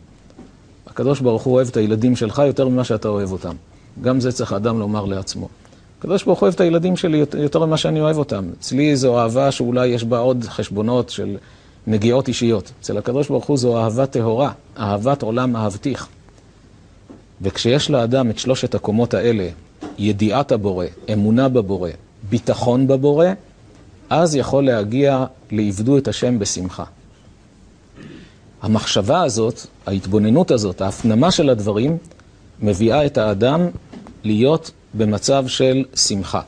הקדוש 0.86 1.20
ברוך 1.20 1.42
הוא 1.42 1.54
אוהב 1.54 1.68
את 1.68 1.76
הילדים 1.76 2.16
שלך 2.16 2.42
יותר 2.46 2.68
ממה 2.68 2.84
שאתה 2.84 3.08
אוהב 3.08 3.32
אותם. 3.32 3.54
גם 4.02 4.20
זה 4.20 4.32
צריך 4.32 4.52
אדם 4.52 4.78
לומר 4.78 5.04
לעצמו. 5.04 5.48
הקדוש 5.98 6.24
ברוך 6.24 6.38
הוא 6.38 6.46
אוהב 6.46 6.54
את 6.54 6.60
הילדים 6.60 6.96
שלי 6.96 7.24
יותר 7.34 7.66
ממה 7.66 7.76
שאני 7.76 8.00
אוהב 8.00 8.18
אותם. 8.18 8.44
אצלי 8.58 8.96
זו 8.96 9.18
אהבה 9.18 9.50
שאולי 9.50 9.86
יש 9.86 10.04
בה 10.04 10.18
עוד 10.18 10.44
חשבונות 10.48 11.10
של 11.10 11.36
נגיעות 11.86 12.28
אישיות. 12.28 12.72
אצל 12.80 12.98
הקדוש 12.98 13.28
ברוך 13.28 13.46
הוא 13.46 13.58
זו 13.58 13.78
אהבה 13.78 14.06
טהורה, 14.06 14.52
אהבת 14.78 15.22
עולם 15.22 15.56
אהבתיך. 15.56 16.08
וכשיש 17.42 17.90
לאדם 17.90 18.30
את 18.30 18.38
שלושת 18.38 18.74
הקומות 18.74 19.14
האלה, 19.14 19.48
ידיעת 19.98 20.52
הבורא, 20.52 20.86
אמונה 21.12 21.48
בבורא, 21.48 21.90
ביטחון 22.30 22.86
בבורא, 22.86 23.26
אז 24.10 24.36
יכול 24.36 24.66
להגיע 24.66 25.24
לעבדו 25.50 25.98
את 25.98 26.08
השם 26.08 26.38
בשמחה. 26.38 26.84
המחשבה 28.62 29.22
הזאת, 29.22 29.60
ההתבוננות 29.86 30.50
הזאת, 30.50 30.80
ההפנמה 30.80 31.30
של 31.30 31.50
הדברים, 31.50 31.96
מביאה 32.62 33.06
את 33.06 33.18
האדם 33.18 33.66
להיות 34.24 34.70
במצב 34.94 35.44
של 35.46 35.84
שמחה. 35.94 36.40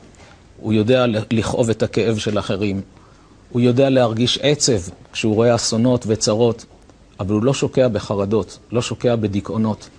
הוא 0.57 0.73
יודע 0.73 1.05
לכאוב 1.31 1.69
את 1.69 1.83
הכאב 1.83 2.17
של 2.17 2.39
אחרים, 2.39 2.81
הוא 3.51 3.61
יודע 3.61 3.89
להרגיש 3.89 4.39
עצב 4.41 4.79
כשהוא 5.11 5.35
רואה 5.35 5.55
אסונות 5.55 6.03
וצרות, 6.07 6.65
אבל 7.19 7.33
הוא 7.33 7.43
לא 7.43 7.53
שוקע 7.53 7.87
בחרדות, 7.87 8.59
לא 8.71 8.81
שוקע 8.81 9.15
בדיכאונות, 9.15 9.89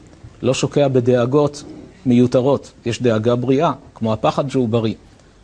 לא 0.42 0.54
שוקע 0.54 0.88
בדאגות 0.88 1.64
מיותרות. 2.06 2.72
יש 2.86 3.02
דאגה 3.02 3.36
בריאה, 3.36 3.72
כמו 3.94 4.12
הפחד 4.12 4.50
שהוא 4.50 4.68
בריא. 4.68 4.94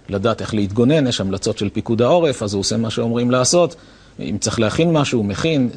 לדעת 0.09 0.41
איך 0.41 0.55
להתגונן, 0.55 1.07
יש 1.07 1.21
המלצות 1.21 1.59
של 1.59 1.69
פיקוד 1.69 2.03
העורף, 2.03 2.43
אז 2.43 2.55
הוא 2.55 2.61
עושה 2.61 2.77
מה 2.77 2.91
שאומרים 2.91 3.31
לעשות. 3.31 3.77
אם 4.21 4.37
צריך 4.41 4.61
להכין 4.61 4.93
משהו, 4.93 5.19
הוא 5.19 5.27
מכין. 5.27 5.71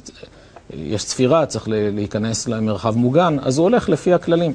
יש 0.73 1.05
צפירה, 1.05 1.45
צריך 1.45 1.65
להיכנס 1.69 2.47
למרחב 2.47 2.97
מוגן, 2.97 3.37
אז 3.41 3.57
הוא 3.57 3.63
הולך 3.63 3.89
לפי 3.89 4.13
הכללים. 4.13 4.53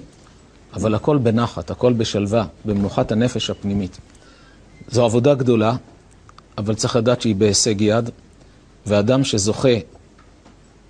אבל 0.74 0.94
הכל 0.94 1.18
בנחת, 1.18 1.70
הכל 1.70 1.92
בשלווה, 1.92 2.44
במנוחת 2.64 3.12
הנפש 3.12 3.50
הפנימית. 3.50 3.98
זו 4.88 5.04
עבודה 5.04 5.34
גדולה, 5.34 5.76
אבל 6.58 6.74
צריך 6.74 6.96
לדעת 6.96 7.20
שהיא 7.20 7.34
בהישג 7.34 7.80
יד, 7.80 8.10
ואדם 8.86 9.24
שזוכה 9.24 9.68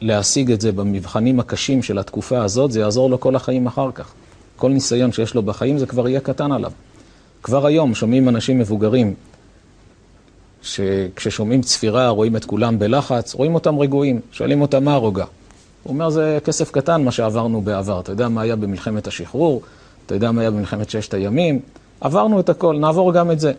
להשיג 0.01 0.53
את 0.53 0.61
זה 0.61 0.73
במבחנים 0.73 1.41
הקשים 1.41 1.83
של 1.83 1.99
התקופה 1.99 2.43
הזאת, 2.43 2.73
זה 2.73 2.81
יעזור 2.81 3.11
לו 3.11 3.21
כל 3.21 3.37
החיים 3.37 3.67
אחר 3.67 3.91
כך. 3.95 4.13
כל 4.57 4.71
ניסיון 4.71 5.13
שיש 5.13 5.35
לו 5.35 5.43
בחיים 5.43 5.79
זה 5.79 5.87
כבר 5.87 6.09
יהיה 6.09 6.21
קטן 6.21 6.53
עליו. 6.53 6.73
כבר 7.43 7.67
היום 7.67 7.95
שומעים 7.95 8.29
אנשים 8.29 8.59
מבוגרים, 8.59 9.15
שכששומעים 10.63 11.63
צפירה, 11.63 12.09
רואים 12.09 12.37
את 12.37 12.45
כולם 12.45 12.79
בלחץ, 12.79 13.35
רואים 13.35 13.55
אותם 13.55 13.79
רגועים, 13.79 14.21
שואלים 14.33 14.61
אותם 14.61 14.85
מה 14.85 14.95
הרוגע. 14.95 15.25
הוא 15.83 15.93
אומר, 15.93 16.11
זה 16.11 16.39
כסף 16.45 16.71
קטן 16.71 17.05
מה 17.05 17.13
שעברנו 17.13 17.61
בעבר. 17.61 18.01
אתה 18.01 18.13
יודע 18.13 18.29
מה 18.29 18.41
היה 18.41 18.57
במלחמת 18.57 19.07
השחרור, 19.07 19.63
אתה 20.07 20.15
יודע 20.15 20.33
מה 20.33 20.41
היה 20.41 20.51
במלחמת 20.51 20.91
ששת 20.91 21.15
הימים, 21.15 21.61
עברנו 22.01 22.41
את 22.41 22.49
הכל, 22.49 22.77
נעבור 22.77 23.13
גם 23.13 23.31
את 23.31 23.41
זה. 23.41 23.53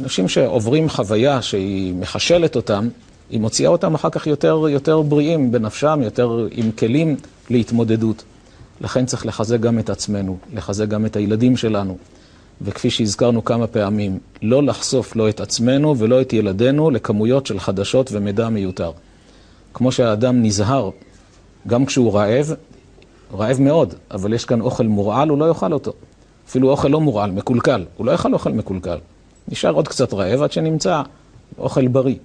אנשים 0.00 0.28
שעוברים 0.28 0.88
חוויה 0.88 1.42
שהיא 1.42 1.94
מחשלת 1.94 2.56
אותם, 2.56 2.88
היא 3.30 3.40
מוציאה 3.40 3.70
אותם 3.70 3.94
אחר 3.94 4.10
כך 4.10 4.26
יותר, 4.26 4.68
יותר 4.68 5.02
בריאים 5.02 5.52
בנפשם, 5.52 6.00
יותר 6.02 6.46
עם 6.50 6.72
כלים 6.72 7.16
להתמודדות. 7.50 8.24
לכן 8.80 9.06
צריך 9.06 9.26
לחזק 9.26 9.60
גם 9.60 9.78
את 9.78 9.90
עצמנו, 9.90 10.36
לחזק 10.54 10.88
גם 10.88 11.06
את 11.06 11.16
הילדים 11.16 11.56
שלנו. 11.56 11.96
וכפי 12.62 12.90
שהזכרנו 12.90 13.44
כמה 13.44 13.66
פעמים, 13.66 14.18
לא 14.42 14.62
לחשוף 14.62 15.16
לא 15.16 15.28
את 15.28 15.40
עצמנו 15.40 15.98
ולא 15.98 16.20
את 16.20 16.32
ילדינו 16.32 16.90
לכמויות 16.90 17.46
של 17.46 17.60
חדשות 17.60 18.12
ומידע 18.12 18.48
מיותר. 18.48 18.90
כמו 19.74 19.92
שהאדם 19.92 20.42
נזהר, 20.42 20.90
גם 21.66 21.86
כשהוא 21.86 22.12
רעב, 22.12 22.52
רעב 23.34 23.60
מאוד, 23.60 23.94
אבל 24.10 24.32
יש 24.32 24.44
כאן 24.44 24.60
אוכל 24.60 24.86
מורעל, 24.86 25.28
הוא 25.28 25.38
לא 25.38 25.48
יאכל 25.48 25.72
אותו. 25.72 25.92
אפילו 26.48 26.70
אוכל 26.70 26.88
לא 26.88 27.00
מורעל, 27.00 27.30
מקולקל, 27.30 27.84
הוא 27.96 28.06
לא 28.06 28.12
יאכל 28.12 28.32
אוכל 28.32 28.52
מקולקל. 28.52 28.98
נשאר 29.48 29.70
עוד 29.70 29.88
קצת 29.88 30.14
רעב 30.14 30.42
עד 30.42 30.52
שנמצא 30.52 31.02
אוכל 31.58 31.88
בריא. 31.88 32.16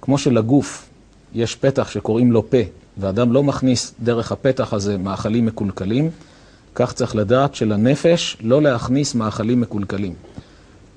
כמו 0.00 0.18
שלגוף 0.18 0.88
יש 1.34 1.56
פתח 1.56 1.90
שקוראים 1.90 2.32
לו 2.32 2.50
פה, 2.50 2.58
ואדם 2.98 3.32
לא 3.32 3.42
מכניס 3.42 3.94
דרך 4.02 4.32
הפתח 4.32 4.72
הזה 4.72 4.98
מאכלים 4.98 5.46
מקולקלים, 5.46 6.10
כך 6.74 6.92
צריך 6.92 7.16
לדעת 7.16 7.54
שלנפש 7.54 8.36
לא 8.40 8.62
להכניס 8.62 9.14
מאכלים 9.14 9.60
מקולקלים. 9.60 10.14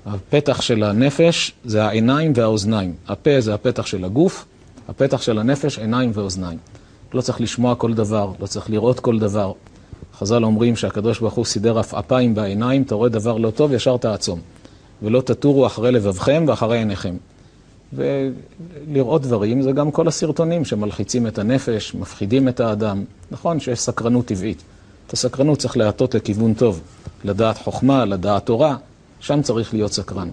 הפתח 0.06 0.60
של 0.60 0.82
הנפש 0.82 1.52
זה 1.64 1.84
העיניים 1.84 2.32
והאוזניים. 2.34 2.94
הפה 3.08 3.40
זה 3.40 3.54
הפתח 3.54 3.86
של 3.86 4.04
הגוף, 4.04 4.44
הפתח 4.88 5.22
של 5.22 5.38
הנפש, 5.38 5.78
עיניים 5.78 6.10
ואוזניים. 6.14 6.58
לא 7.14 7.20
צריך 7.20 7.40
לשמוע 7.40 7.74
כל 7.74 7.94
דבר, 7.94 8.32
לא 8.40 8.46
צריך 8.46 8.70
לראות 8.70 9.00
כל 9.00 9.18
דבר. 9.18 9.52
חז"ל 10.18 10.44
אומרים 10.44 10.76
שהקדוש 10.76 11.20
ברוך 11.20 11.34
הוא 11.34 11.44
סידר 11.44 11.78
עפעפיים 11.78 12.34
בעיניים, 12.34 12.82
אתה 12.82 12.94
רואה 12.94 13.08
דבר 13.08 13.36
לא 13.36 13.50
טוב, 13.50 13.72
ישר 13.72 13.96
תעצום. 13.96 14.40
ולא 15.02 15.20
תטורו 15.20 15.66
אחרי 15.66 15.92
לבבכם 15.92 16.44
ואחרי 16.48 16.78
עיניכם. 16.78 17.16
ולראות 17.92 19.22
דברים 19.22 19.62
זה 19.62 19.72
גם 19.72 19.90
כל 19.90 20.08
הסרטונים 20.08 20.64
שמלחיצים 20.64 21.26
את 21.26 21.38
הנפש, 21.38 21.94
מפחידים 21.94 22.48
את 22.48 22.60
האדם. 22.60 23.04
נכון 23.30 23.60
שיש 23.60 23.80
סקרנות 23.80 24.26
טבעית. 24.26 24.62
את 25.06 25.12
הסקרנות 25.12 25.58
צריך 25.58 25.76
להטות 25.76 26.14
לכיוון 26.14 26.54
טוב, 26.54 26.80
לדעת 27.24 27.58
חוכמה, 27.58 28.04
לדעת 28.04 28.46
תורה, 28.46 28.76
שם 29.20 29.42
צריך 29.42 29.74
להיות 29.74 29.92
סקרן. 29.92 30.28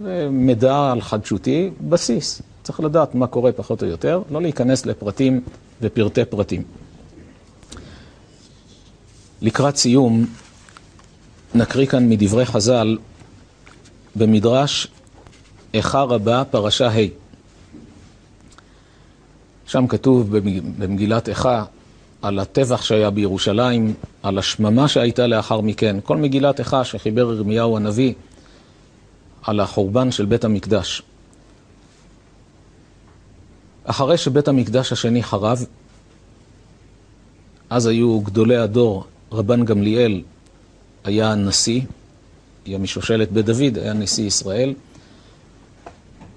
ומידע 0.00 0.90
על 0.92 1.00
חדשותי, 1.00 1.70
בסיס. 1.88 2.42
צריך 2.62 2.80
לדעת 2.80 3.14
מה 3.14 3.26
קורה 3.26 3.52
פחות 3.52 3.82
או 3.82 3.88
יותר, 3.88 4.22
לא 4.30 4.42
להיכנס 4.42 4.86
לפרטים 4.86 5.40
ופרטי 5.82 6.24
פרטים. 6.24 6.62
לקראת 9.42 9.76
סיום, 9.76 10.26
נקריא 11.54 11.86
כאן 11.86 12.08
מדברי 12.08 12.46
חז"ל 12.46 12.98
במדרש 14.16 14.88
איכה 15.74 16.02
רבה, 16.02 16.42
פרשה 16.50 16.88
ה'. 16.88 17.06
שם 19.66 19.86
כתוב 19.86 20.36
במגילת 20.78 21.28
איכה 21.28 21.64
על 22.22 22.38
הטבח 22.38 22.82
שהיה 22.82 23.10
בירושלים, 23.10 23.94
על 24.22 24.38
השממה 24.38 24.88
שהייתה 24.88 25.26
לאחר 25.26 25.60
מכן, 25.60 25.96
כל 26.04 26.16
מגילת 26.16 26.58
איכה 26.58 26.84
שחיבר 26.84 27.34
ירמיהו 27.34 27.76
הנביא 27.76 28.14
על 29.42 29.60
החורבן 29.60 30.10
של 30.10 30.24
בית 30.24 30.44
המקדש. 30.44 31.02
אחרי 33.84 34.18
שבית 34.18 34.48
המקדש 34.48 34.92
השני 34.92 35.22
חרב, 35.22 35.64
אז 37.70 37.86
היו 37.86 38.20
גדולי 38.20 38.56
הדור, 38.56 39.04
רבן 39.32 39.64
גמליאל 39.64 40.22
היה 41.04 41.34
נשיא, 41.34 41.80
היה 42.66 42.78
משושלת 42.78 43.32
בית 43.32 43.46
דוד, 43.46 43.78
היה 43.78 43.92
נשיא 43.92 44.26
ישראל. 44.26 44.74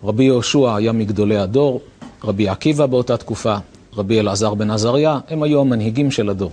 רבי 0.04 0.24
יהושע 0.24 0.76
היה 0.76 0.92
מגדולי 0.92 1.38
הדור, 1.38 1.82
רבי 2.24 2.50
עקיבא 2.50 2.86
באותה 2.86 3.18
תקופה, 3.18 3.56
רבי 3.94 4.20
אלעזר 4.20 4.54
בן 4.54 4.72
עזריה, 4.72 5.20
הם 5.30 5.44
היו 5.44 5.62
המנהיגים 5.62 6.12
של 6.12 6.30
הדור. 6.30 6.52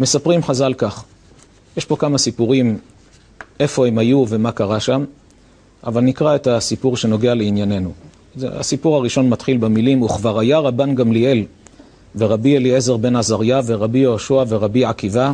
מספרים 0.00 0.42
חז"ל 0.42 0.74
כך, 0.74 1.04
יש 1.76 1.84
פה 1.84 1.96
כמה 1.96 2.18
סיפורים 2.18 2.78
איפה 3.60 3.86
הם 3.86 3.98
היו 3.98 4.24
ומה 4.28 4.52
קרה 4.52 4.80
שם, 4.80 5.04
אבל 5.84 6.00
נקרא 6.00 6.34
את 6.34 6.46
הסיפור 6.46 6.96
שנוגע 6.96 7.34
לענייננו. 7.34 7.92
הסיפור 8.42 8.96
הראשון 8.96 9.28
מתחיל 9.28 9.56
במילים, 9.56 10.02
וכבר 10.02 10.38
היה 10.38 10.58
רבן 10.58 10.94
גמליאל 10.94 11.44
ורבי 12.16 12.56
אליעזר 12.56 12.96
בן 12.96 13.16
עזריה 13.16 13.60
ורבי 13.66 13.98
יהושע 13.98 14.44
ורבי 14.48 14.84
עקיבא 14.84 15.32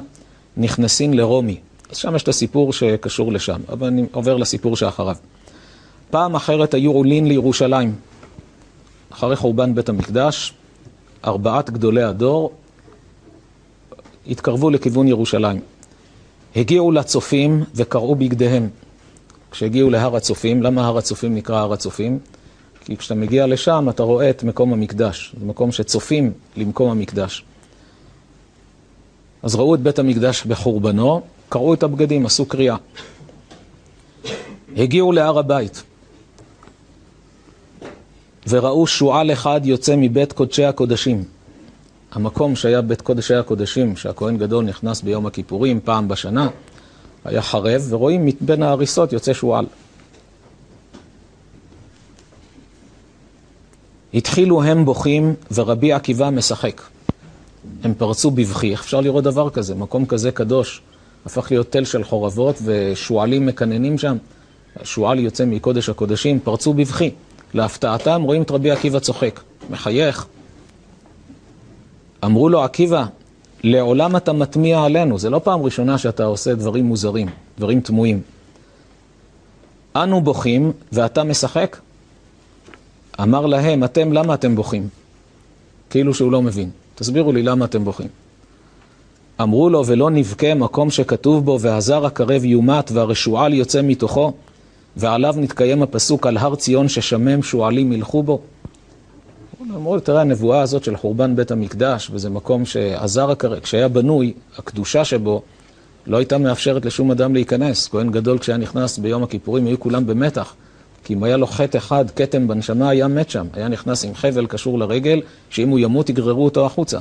נכנסים 0.57 1.15
לרומי. 1.15 1.57
אז 1.91 1.97
שם 1.97 2.16
יש 2.16 2.22
את 2.22 2.28
הסיפור 2.28 2.72
שקשור 2.72 3.32
לשם, 3.32 3.61
אבל 3.68 3.86
אני 3.86 4.05
עובר 4.12 4.36
לסיפור 4.36 4.76
שאחריו. 4.76 5.16
פעם 6.11 6.34
אחרת 6.34 6.74
היו 6.74 6.93
עולין 6.93 7.26
לירושלים. 7.28 7.95
אחרי 9.11 9.36
חורבן 9.36 9.74
בית 9.74 9.89
המקדש, 9.89 10.55
ארבעת 11.24 11.70
גדולי 11.70 12.03
הדור 12.03 12.53
התקרבו 14.26 14.70
לכיוון 14.70 15.09
ירושלים. 15.09 15.61
הגיעו 16.57 16.93
לצופים 16.93 17.64
וקראו 17.74 18.14
בגדיהם. 18.14 18.68
כשהגיעו 19.51 19.91
להר 19.91 20.16
הצופים, 20.16 20.62
למה 20.62 20.86
הר 20.86 20.99
הצופים 20.99 21.34
נקרא 21.34 21.57
הר 21.57 21.72
הצופים? 21.72 22.18
כי 22.84 22.97
כשאתה 22.97 23.14
מגיע 23.14 23.47
לשם 23.47 23.86
אתה 23.91 24.03
רואה 24.03 24.30
את 24.30 24.43
מקום 24.45 24.72
המקדש, 24.72 25.34
זה 25.41 25.47
מקום 25.47 25.72
שצופים 25.72 26.32
למקום 26.57 26.91
המקדש. 26.91 27.45
אז 29.43 29.55
ראו 29.55 29.74
את 29.74 29.80
בית 29.80 29.99
המקדש 29.99 30.45
בחורבנו, 30.45 31.22
קראו 31.49 31.75
את 31.75 31.83
הבגדים, 31.83 32.27
עשו 32.27 32.47
קריאה. 32.47 32.77
הגיעו 34.77 35.13
להר 35.13 35.39
הבית 35.39 35.83
וראו 38.49 38.87
שועל 38.87 39.33
אחד 39.33 39.61
יוצא 39.65 39.95
מבית 39.97 40.33
קודשי 40.33 40.65
הקודשים. 40.65 41.25
המקום 42.13 42.57
שהיה 42.57 42.81
בית 42.81 43.01
קודשי 43.01 43.35
הקודשים, 43.35 43.97
שהכהן 43.97 44.39
גדול 44.39 44.65
נכנס 44.65 45.03
ביום 45.03 45.27
הכיפורים 45.27 45.81
פעם 45.85 46.09
בשנה, 46.09 46.49
היה 47.25 47.43
חרב, 47.43 47.87
ורואים 47.91 48.29
בין 48.41 48.63
ההריסות 48.63 49.13
יוצא 49.13 49.33
שועל. 49.33 49.67
התחילו 54.15 54.63
הם 54.63 54.85
בוכים 54.85 55.35
ורבי 55.55 55.93
עקיבא 55.93 56.31
משחק. 56.31 56.83
הם 57.83 57.95
פרצו 57.95 58.31
בבכי, 58.31 58.71
איך 58.71 58.81
אפשר 58.81 59.01
לראות 59.01 59.25
דבר 59.25 59.51
כזה? 59.51 59.75
מקום 59.75 60.07
כזה 60.07 60.31
קדוש, 60.31 60.83
הפך 61.29 61.51
להיות 61.51 61.72
תל 61.72 61.85
של 61.85 62.05
חורבות 62.05 62.57
ושועלים 62.64 63.47
מקננים 63.47 63.99
שם. 63.99 64.16
השועל 64.76 65.18
יוצא 65.18 65.45
מקודש 65.45 65.89
הקודשים, 65.89 66.41
פרצו 66.41 66.72
בבכי. 66.74 67.11
להפתעתם 67.55 68.22
רואים 68.22 68.43
את 68.43 68.51
רבי 68.51 68.70
עקיבא 68.70 68.99
צוחק, 68.99 69.41
מחייך. 69.70 70.26
אמרו 72.24 72.49
לו, 72.49 72.62
עקיבא, 72.64 73.05
לעולם 73.64 74.16
אתה 74.16 74.33
מטמיע 74.33 74.83
עלינו, 74.83 75.18
זה 75.18 75.31
לא 75.31 75.41
פעם 75.45 75.62
ראשונה 75.62 75.99
שאתה 75.99 76.24
עושה 76.24 76.55
דברים 76.55 76.85
מוזרים, 76.85 77.29
דברים 77.59 77.81
תמוהים. 77.81 78.20
אנו 79.97 80.20
בוכים 80.20 80.72
ואתה 80.93 81.24
משחק? 81.24 81.76
אמר 83.22 83.47
להם, 83.47 83.85
אתם, 83.85 84.12
למה 84.12 84.35
אתם 84.35 84.57
בוכים? 84.57 84.89
כאילו 85.91 86.14
שהוא 86.14 86.33
לא 86.33 86.43
מבין. 86.43 86.70
תסבירו 86.95 87.33
לי 87.33 87.43
למה 87.43 87.64
אתם 87.64 87.85
בוכים. 87.85 88.09
אמרו 89.43 89.70
לו, 89.70 89.86
ולא 89.86 90.11
נבכה 90.11 90.55
מקום 90.55 90.91
שכתוב 90.91 91.45
בו, 91.45 91.59
והזר 91.61 92.07
הקרב 92.07 92.45
יומת 92.45 92.91
והרשועל 92.91 93.55
יוצא 93.55 93.82
מתוכו, 93.82 94.32
ועליו 94.97 95.34
נתקיים 95.39 95.82
הפסוק 95.82 96.26
על 96.26 96.36
הר 96.36 96.55
ציון 96.55 96.89
ששמם 96.89 97.43
שועלים 97.43 97.93
ילכו 97.93 98.22
בו. 98.22 98.41
אמרו, 99.74 100.01
תראה, 100.01 100.20
הנבואה 100.20 100.61
הזאת 100.61 100.84
של 100.84 100.97
חורבן 100.97 101.36
בית 101.36 101.51
המקדש, 101.51 102.11
וזה 102.12 102.30
מקום 102.30 102.64
שהזר 102.64 103.30
הקרב, 103.30 103.61
כשהיה 103.61 103.89
בנוי, 103.89 104.32
הקדושה 104.59 105.05
שבו 105.05 105.43
לא 106.07 106.16
הייתה 106.16 106.39
מאפשרת 106.39 106.84
לשום 106.84 107.11
אדם 107.11 107.34
להיכנס. 107.34 107.89
כהן 107.89 108.11
גדול 108.11 108.39
כשהיה 108.39 108.59
נכנס 108.59 108.99
ביום 108.99 109.22
הכיפורים, 109.22 109.66
היו 109.66 109.80
כולם 109.80 110.07
במתח. 110.07 110.55
כי 111.05 111.14
אם 111.14 111.22
היה 111.22 111.36
לו 111.36 111.47
חטא 111.47 111.78
אחד, 111.78 112.05
כתם 112.11 112.49
בנשמה, 112.49 112.89
היה 112.89 113.09
מת 113.09 113.30
שם. 113.30 113.47
היה 113.53 113.68
נכנס 113.68 114.05
עם 114.05 114.14
חבל 114.14 114.47
קשור 114.47 114.78
לרגל, 114.78 115.20
שאם 115.51 115.68
הוא 115.68 115.78
ימות 115.78 116.09
יגררו 116.09 116.45
אותו 116.45 116.66
החוצה. 116.66 116.99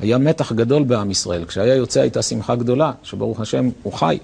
היה 0.00 0.18
מתח 0.18 0.52
גדול 0.52 0.82
בעם 0.82 1.10
ישראל. 1.10 1.44
כשהיה 1.44 1.74
יוצא 1.74 2.00
הייתה 2.00 2.22
שמחה 2.22 2.56
גדולה, 2.56 2.92
שברוך 3.02 3.40
השם 3.40 3.70
הוא 3.82 3.92
חי. 3.92 4.18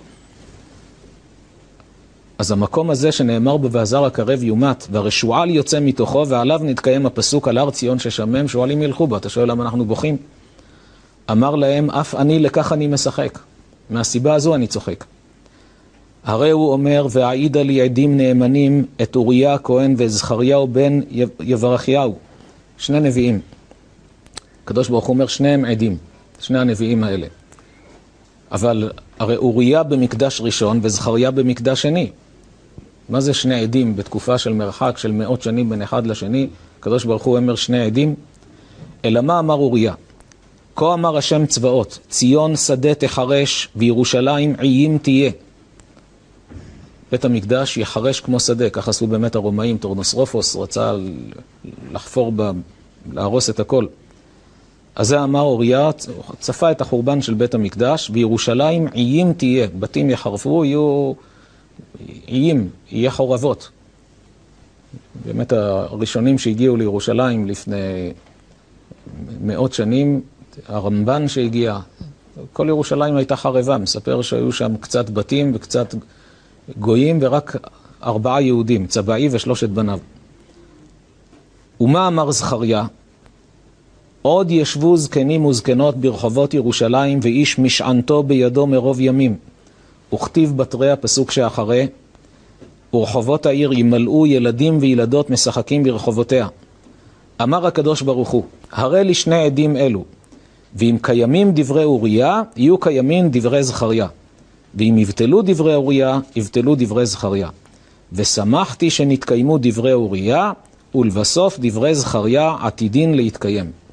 אז 2.38 2.50
המקום 2.50 2.90
הזה 2.90 3.12
שנאמר 3.12 3.56
בו 3.56 3.70
והזר 3.70 4.04
הקרב 4.04 4.42
יומת, 4.42 4.86
והרשועל 4.90 5.50
יוצא 5.50 5.80
מתוכו, 5.80 6.28
ועליו 6.28 6.60
נתקיים 6.64 7.06
הפסוק 7.06 7.48
על 7.48 7.58
הר 7.58 7.70
ציון 7.70 7.98
ששמם, 7.98 8.48
שועלים 8.48 8.82
ילכו 8.82 9.06
בו. 9.06 9.16
אתה 9.16 9.28
שואל 9.28 9.50
למה 9.50 9.64
אנחנו 9.64 9.84
בוכים? 9.84 10.16
אמר 11.30 11.54
להם, 11.54 11.90
אף 11.90 12.14
אני 12.14 12.38
לכך 12.38 12.72
אני 12.72 12.86
משחק. 12.86 13.38
מהסיבה 13.90 14.34
הזו 14.34 14.54
אני 14.54 14.66
צוחק. 14.66 15.04
הרי 16.24 16.50
הוא 16.50 16.72
אומר, 16.72 17.06
והעידה 17.10 17.62
לי 17.62 17.80
עדים 17.80 18.16
נאמנים 18.16 18.86
את 19.02 19.16
אוריה 19.16 19.54
הכהן 19.54 19.94
וזכריהו 19.98 20.66
בן 20.68 21.00
יברכיהו, 21.40 22.14
שני 22.78 23.00
נביאים. 23.00 23.40
הקדוש 24.64 24.88
ברוך 24.88 25.04
הוא 25.04 25.14
אומר, 25.14 25.26
שניהם 25.26 25.64
עדים, 25.64 25.96
שני 26.40 26.58
הנביאים 26.58 27.04
האלה. 27.04 27.26
אבל 28.52 28.90
הרי 29.18 29.36
אוריה 29.36 29.82
במקדש 29.82 30.40
ראשון 30.40 30.80
וזכריה 30.82 31.30
במקדש 31.30 31.82
שני. 31.82 32.10
מה 33.08 33.20
זה 33.20 33.34
שני 33.34 33.60
עדים 33.60 33.96
בתקופה 33.96 34.38
של 34.38 34.52
מרחק 34.52 34.98
של 34.98 35.12
מאות 35.12 35.42
שנים 35.42 35.70
בין 35.70 35.82
אחד 35.82 36.06
לשני? 36.06 36.48
הקדוש 36.80 37.04
ברוך 37.04 37.22
הוא 37.22 37.36
אומר 37.36 37.54
שני 37.54 37.80
עדים. 37.80 38.14
אלא 39.04 39.20
מה 39.20 39.38
אמר 39.38 39.54
אוריה? 39.54 39.94
כה 40.76 40.94
אמר 40.94 41.16
השם 41.16 41.46
צבאות, 41.46 41.98
ציון 42.08 42.56
שדה 42.56 42.94
תחרש 42.94 43.68
וירושלים 43.76 44.54
עיים 44.58 44.98
תהיה. 44.98 45.30
בית 47.12 47.24
המקדש 47.24 47.76
יחרש 47.76 48.20
כמו 48.20 48.40
שדה, 48.40 48.70
כך 48.70 48.88
עשו 48.88 49.06
באמת 49.06 49.34
הרומאים, 49.34 49.78
טורנוסרופוס 49.78 50.56
רצה 50.56 50.92
לחפור, 51.92 52.32
ב... 52.36 52.50
להרוס 53.12 53.50
את 53.50 53.60
הכל. 53.60 53.86
אז 54.96 55.08
זה 55.08 55.22
אמר 55.22 55.40
אוריה, 55.40 55.90
צפה 56.38 56.70
את 56.70 56.80
החורבן 56.80 57.22
של 57.22 57.34
בית 57.34 57.54
המקדש, 57.54 58.10
וירושלים 58.12 58.88
עיים 58.92 59.32
תהיה, 59.32 59.66
בתים 59.78 60.10
יחרפו, 60.10 60.64
יהיו 60.64 61.12
איים, 62.28 62.68
יהיה 62.90 63.10
חורבות. 63.10 63.70
באמת 65.24 65.52
הראשונים 65.52 66.38
שהגיעו 66.38 66.76
לירושלים 66.76 67.46
לפני 67.46 68.12
מאות 69.40 69.72
שנים, 69.72 70.20
הרמב"ן 70.68 71.28
שהגיע, 71.28 71.78
כל 72.52 72.66
ירושלים 72.68 73.16
הייתה 73.16 73.36
חרבה, 73.36 73.78
מספר 73.78 74.22
שהיו 74.22 74.52
שם 74.52 74.76
קצת 74.76 75.10
בתים 75.10 75.52
וקצת 75.54 75.94
גויים 76.78 77.18
ורק 77.20 77.56
ארבעה 78.02 78.42
יהודים, 78.42 78.86
צבעי 78.86 79.28
ושלושת 79.32 79.68
בניו. 79.68 79.98
ומה 81.80 82.08
אמר 82.08 82.30
זכריה? 82.30 82.86
עוד 84.26 84.50
ישבו 84.50 84.96
זקנים 84.96 85.44
וזקנות 85.44 85.96
ברחובות 85.96 86.54
ירושלים 86.54 87.20
ואיש 87.22 87.58
משענתו 87.58 88.22
בידו 88.22 88.66
מרוב 88.66 89.00
ימים. 89.00 89.36
וכתיב 90.14 90.56
בתרי 90.56 90.90
הפסוק 90.90 91.30
שאחרי, 91.30 91.86
ורחובות 92.94 93.46
העיר 93.46 93.72
ימלאו 93.72 94.26
ילדים 94.26 94.78
וילדות 94.80 95.30
משחקים 95.30 95.82
ברחובותיה. 95.82 96.48
אמר 97.42 97.66
הקדוש 97.66 98.02
ברוך 98.02 98.28
הוא, 98.28 98.44
הרי 98.72 99.04
לי 99.04 99.14
שני 99.14 99.44
עדים 99.44 99.76
אלו, 99.76 100.04
ואם 100.74 100.96
קיימים 101.02 101.52
דברי 101.54 101.84
אוריה, 101.84 102.42
יהיו 102.56 102.78
קיימים 102.78 103.28
דברי 103.30 103.62
זכריה. 103.62 104.06
ואם 104.74 104.98
יבטלו 104.98 105.42
דברי 105.42 105.74
אוריה, 105.74 106.18
יבטלו 106.36 106.74
דברי 106.78 107.06
זכריה. 107.06 107.48
ושמחתי 108.12 108.90
שנתקיימו 108.90 109.58
דברי 109.60 109.92
אוריה, 109.92 110.52
ולבסוף 110.94 111.58
דברי 111.60 111.94
זכריה 111.94 112.56
עתידין 112.60 113.14
להתקיים. 113.14 113.83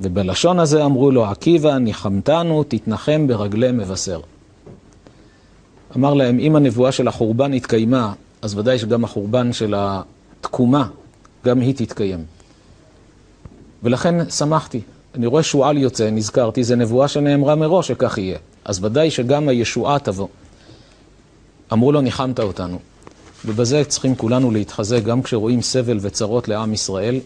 ובלשון 0.00 0.58
הזה 0.58 0.84
אמרו 0.84 1.10
לו, 1.10 1.26
עקיבא, 1.26 1.78
ניחמתנו, 1.78 2.64
תתנחם 2.68 3.26
ברגלי 3.26 3.72
מבשר. 3.72 4.20
אמר 5.96 6.14
להם, 6.14 6.38
אם 6.38 6.56
הנבואה 6.56 6.92
של 6.92 7.08
החורבן 7.08 7.52
התקיימה, 7.52 8.12
אז 8.42 8.58
ודאי 8.58 8.78
שגם 8.78 9.04
החורבן 9.04 9.52
של 9.52 9.74
התקומה, 9.76 10.88
גם 11.44 11.60
היא 11.60 11.74
תתקיים. 11.74 12.24
ולכן 13.82 14.30
שמחתי. 14.30 14.80
אני 15.14 15.26
רואה 15.26 15.42
שועל 15.42 15.78
יוצא, 15.78 16.10
נזכרתי, 16.10 16.64
זה 16.64 16.76
נבואה 16.76 17.08
שנאמרה 17.08 17.54
מראש 17.54 17.88
שכך 17.88 18.18
יהיה. 18.18 18.38
אז 18.64 18.84
ודאי 18.84 19.10
שגם 19.10 19.48
הישועה 19.48 19.98
תבוא. 19.98 20.28
אמרו 21.72 21.92
לו, 21.92 22.00
ניחמת 22.00 22.40
אותנו. 22.40 22.78
ובזה 23.44 23.84
צריכים 23.84 24.14
כולנו 24.14 24.50
להתחזק, 24.50 25.02
גם 25.02 25.22
כשרואים 25.22 25.62
סבל 25.62 25.98
וצרות 26.00 26.48
לעם 26.48 26.72
ישראל. 26.72 27.20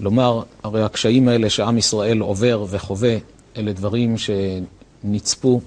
לומר, 0.00 0.42
הרי 0.62 0.82
הקשיים 0.82 1.28
האלה 1.28 1.50
שעם 1.50 1.78
ישראל 1.78 2.20
עובר 2.20 2.64
וחווה, 2.68 3.16
אלה 3.56 3.72
דברים 3.72 4.14
שנצפו. 4.18 5.60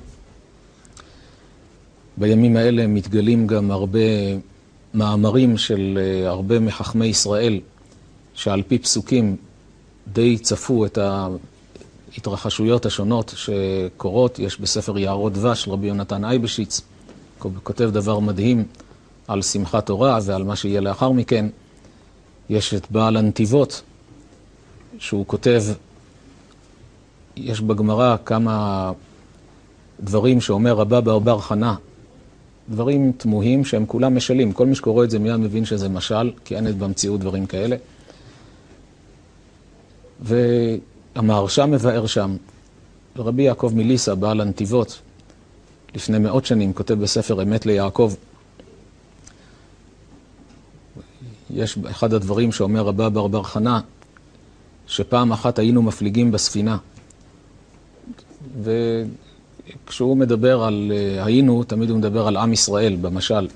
בימים 2.18 2.56
האלה 2.58 2.88
מתגלים 2.88 3.48
גם 3.48 3.72
הרבה 3.72 4.00
מאמרים 4.94 5.58
של 5.58 6.00
אה, 6.02 6.30
הרבה 6.30 6.60
מחכמי 6.60 7.06
ישראל, 7.06 7.60
שעל 8.34 8.62
פי 8.68 8.78
פסוקים 8.78 9.36
די 10.14 10.38
צפו 10.38 10.86
את 10.86 10.98
ההתרחשויות 10.98 12.86
השונות 12.86 13.34
שקורות. 13.38 14.40
יש 14.40 14.60
בספר 14.60 14.98
יערות 14.98 15.34
דבש, 15.34 15.68
רבי 15.68 15.88
יונתן 15.88 16.26
אייבשיץ, 16.26 16.82
כותב 17.64 17.90
דבר 17.94 18.20
מדהים 18.20 18.66
על 19.28 19.42
שמחת 19.42 19.86
תורה 19.86 20.20
ועל 20.24 20.44
מה 20.44 20.56
שיהיה 20.56 20.82
לאחר 20.82 21.12
מכן. 21.12 21.46
יש 22.50 22.74
את 22.74 22.92
בעל 22.92 23.18
הנתיבות, 23.18 23.82
שהוא 25.00 25.26
כותב, 25.28 25.64
יש 27.36 27.62
בגמרא 27.62 28.16
כמה 28.26 28.92
דברים 30.00 30.42
שאומר 30.42 30.74
רבא 30.74 31.00
בר 31.00 31.20
בר 31.20 31.40
חנה, 31.40 31.76
דברים 32.70 33.12
תמוהים 33.18 33.66
שהם 33.66 33.86
כולם 33.86 34.16
משלים. 34.16 34.52
כל 34.52 34.66
מי 34.66 34.76
שקורא 34.76 35.04
את 35.04 35.10
זה 35.12 35.20
מיד 35.20 35.36
מבין 35.36 35.66
שזה 35.66 35.90
משל, 35.90 36.32
כי 36.46 36.56
אין 36.56 36.80
במציאות 36.80 37.20
דברים 37.20 37.46
כאלה. 37.46 37.76
והמהרש"א 40.22 41.66
מבאר 41.66 42.06
שם, 42.06 42.36
רבי 43.18 43.44
יעקב 43.44 43.72
מליסה, 43.76 44.16
בעל 44.16 44.42
הנתיבות, 44.42 45.00
לפני 45.96 46.20
מאות 46.20 46.46
שנים, 46.46 46.74
כותב 46.74 46.94
בספר 46.94 47.44
אמת 47.44 47.66
ליעקב, 47.66 48.14
יש 51.50 51.78
אחד 51.90 52.14
הדברים 52.14 52.52
שאומר 52.52 52.82
רבה 52.82 53.10
בר 53.10 53.28
בר 53.28 53.44
חנה, 53.44 53.80
שפעם 54.94 55.32
אחת 55.32 55.60
היינו 55.60 55.82
מפליגים 55.82 56.32
בספינה. 56.32 56.78
וכשהוא 58.64 60.18
מדבר 60.18 60.64
על 60.64 60.92
אה, 60.96 61.26
היינו, 61.26 61.64
תמיד 61.64 61.90
הוא 61.90 61.98
מדבר 61.98 62.28
על 62.28 62.38
עם 62.38 62.54
ישראל, 62.54 62.96
במשל. 62.96 63.48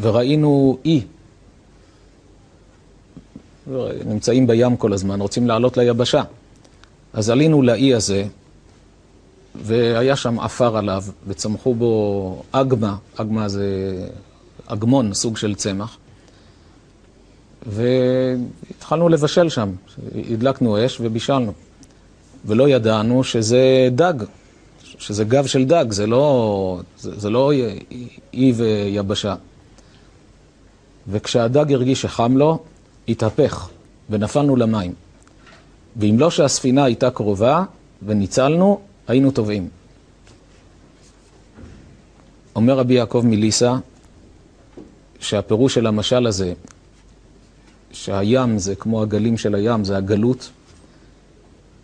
וראינו 0.00 0.78
אי. 0.84 1.02
נמצאים 4.04 4.46
בים 4.46 4.76
כל 4.76 4.92
הזמן, 4.92 5.20
רוצים 5.20 5.46
לעלות 5.46 5.76
ליבשה. 5.76 6.22
אז 7.12 7.30
עלינו 7.30 7.62
לאי 7.62 7.94
הזה, 7.94 8.24
והיה 9.54 10.16
שם 10.16 10.40
עפר 10.40 10.76
עליו, 10.76 11.04
וצמחו 11.26 11.74
בו 11.74 12.42
אגמה, 12.52 12.96
אגמה 13.16 13.48
זה 13.48 13.66
אגמון, 14.66 15.14
סוג 15.14 15.36
של 15.36 15.54
צמח. 15.54 15.98
והתחלנו 17.66 19.08
לבשל 19.08 19.48
שם, 19.48 19.70
הדלקנו 20.30 20.86
אש 20.86 21.00
ובישלנו. 21.00 21.52
ולא 22.44 22.68
ידענו 22.68 23.24
שזה 23.24 23.88
דג, 23.92 24.14
שזה 24.98 25.24
גב 25.24 25.46
של 25.46 25.64
דג, 25.64 25.84
זה 25.90 26.06
לא, 26.06 26.80
זה, 26.98 27.20
זה 27.20 27.30
לא 27.30 27.52
אי 28.34 28.52
ויבשה. 28.56 29.34
וכשהדג 31.08 31.72
הרגיש 31.72 32.02
שחם 32.02 32.36
לו, 32.36 32.58
התהפך 33.08 33.68
ונפלנו 34.10 34.56
למים. 34.56 34.94
ואם 35.96 36.16
לא 36.18 36.30
שהספינה 36.30 36.84
הייתה 36.84 37.10
קרובה 37.10 37.64
וניצלנו, 38.06 38.80
היינו 39.08 39.30
טובעים. 39.30 39.68
אומר 42.56 42.78
רבי 42.78 42.94
יעקב 42.94 43.22
מליסה, 43.24 43.76
שהפירוש 45.20 45.74
של 45.74 45.86
המשל 45.86 46.26
הזה, 46.26 46.52
שהים 47.92 48.58
זה 48.58 48.74
כמו 48.74 49.02
הגלים 49.02 49.38
של 49.38 49.54
הים, 49.54 49.84
זה 49.84 49.96
הגלות, 49.96 50.50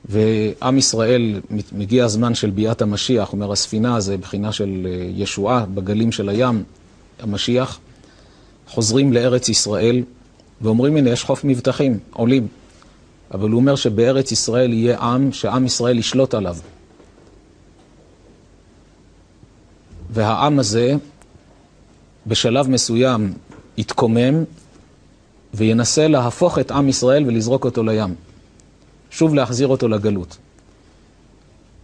ועם 0.05 0.79
ישראל, 0.79 1.41
מגיע 1.73 2.05
הזמן 2.05 2.35
של 2.35 2.51
ביאת 2.51 2.83
המשיח, 2.83 3.33
אומר 3.33 3.53
הספינה 3.53 4.01
זה 4.01 4.17
בחינה 4.17 4.53
של 4.53 4.87
אה, 4.91 5.11
ישועה 5.15 5.67
בגלים 5.67 6.13
של 6.13 6.29
הים, 6.29 6.63
המשיח, 7.21 7.79
חוזרים 8.69 9.13
לארץ 9.13 9.49
ישראל 9.49 10.03
ואומרים 10.61 10.97
הנה 10.97 11.11
יש 11.11 11.25
חוף 11.25 11.45
מבטחים, 11.45 11.99
עולים. 12.13 12.47
אבל 13.35 13.51
הוא 13.51 13.61
אומר 13.61 13.77
שבארץ 13.77 14.33
ישראל 14.33 14.73
יהיה 14.73 14.99
עם, 14.99 15.33
שעם 15.33 15.67
ישראל 15.67 15.99
ישלוט 15.99 16.35
עליו. 16.35 16.57
והעם 20.11 20.59
הזה 20.59 20.95
בשלב 22.27 22.69
מסוים 22.69 23.33
יתקומם 23.77 24.45
וינסה 25.55 26.09
להפוך 26.09 26.59
את 26.59 26.71
עם 26.71 26.89
ישראל 26.89 27.27
ולזרוק 27.27 27.65
אותו 27.65 27.83
לים. 27.83 28.15
שוב 29.11 29.35
להחזיר 29.35 29.69
אותו 29.69 29.89
לגלות. 29.89 30.37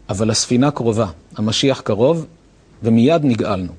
אבל 0.08 0.30
הספינה 0.30 0.70
קרובה, 0.70 1.06
המשיח 1.36 1.80
קרוב, 1.80 2.26
ומיד 2.82 3.24
נגאלנו. 3.24 3.72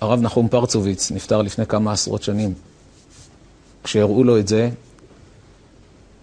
הרב 0.00 0.20
נחום 0.20 0.48
פרצוביץ 0.48 1.10
נפטר 1.10 1.42
לפני 1.42 1.66
כמה 1.66 1.92
עשרות 1.92 2.22
שנים. 2.22 2.54
כשהראו 3.84 4.24
לו 4.24 4.38
את 4.38 4.48
זה, 4.48 4.70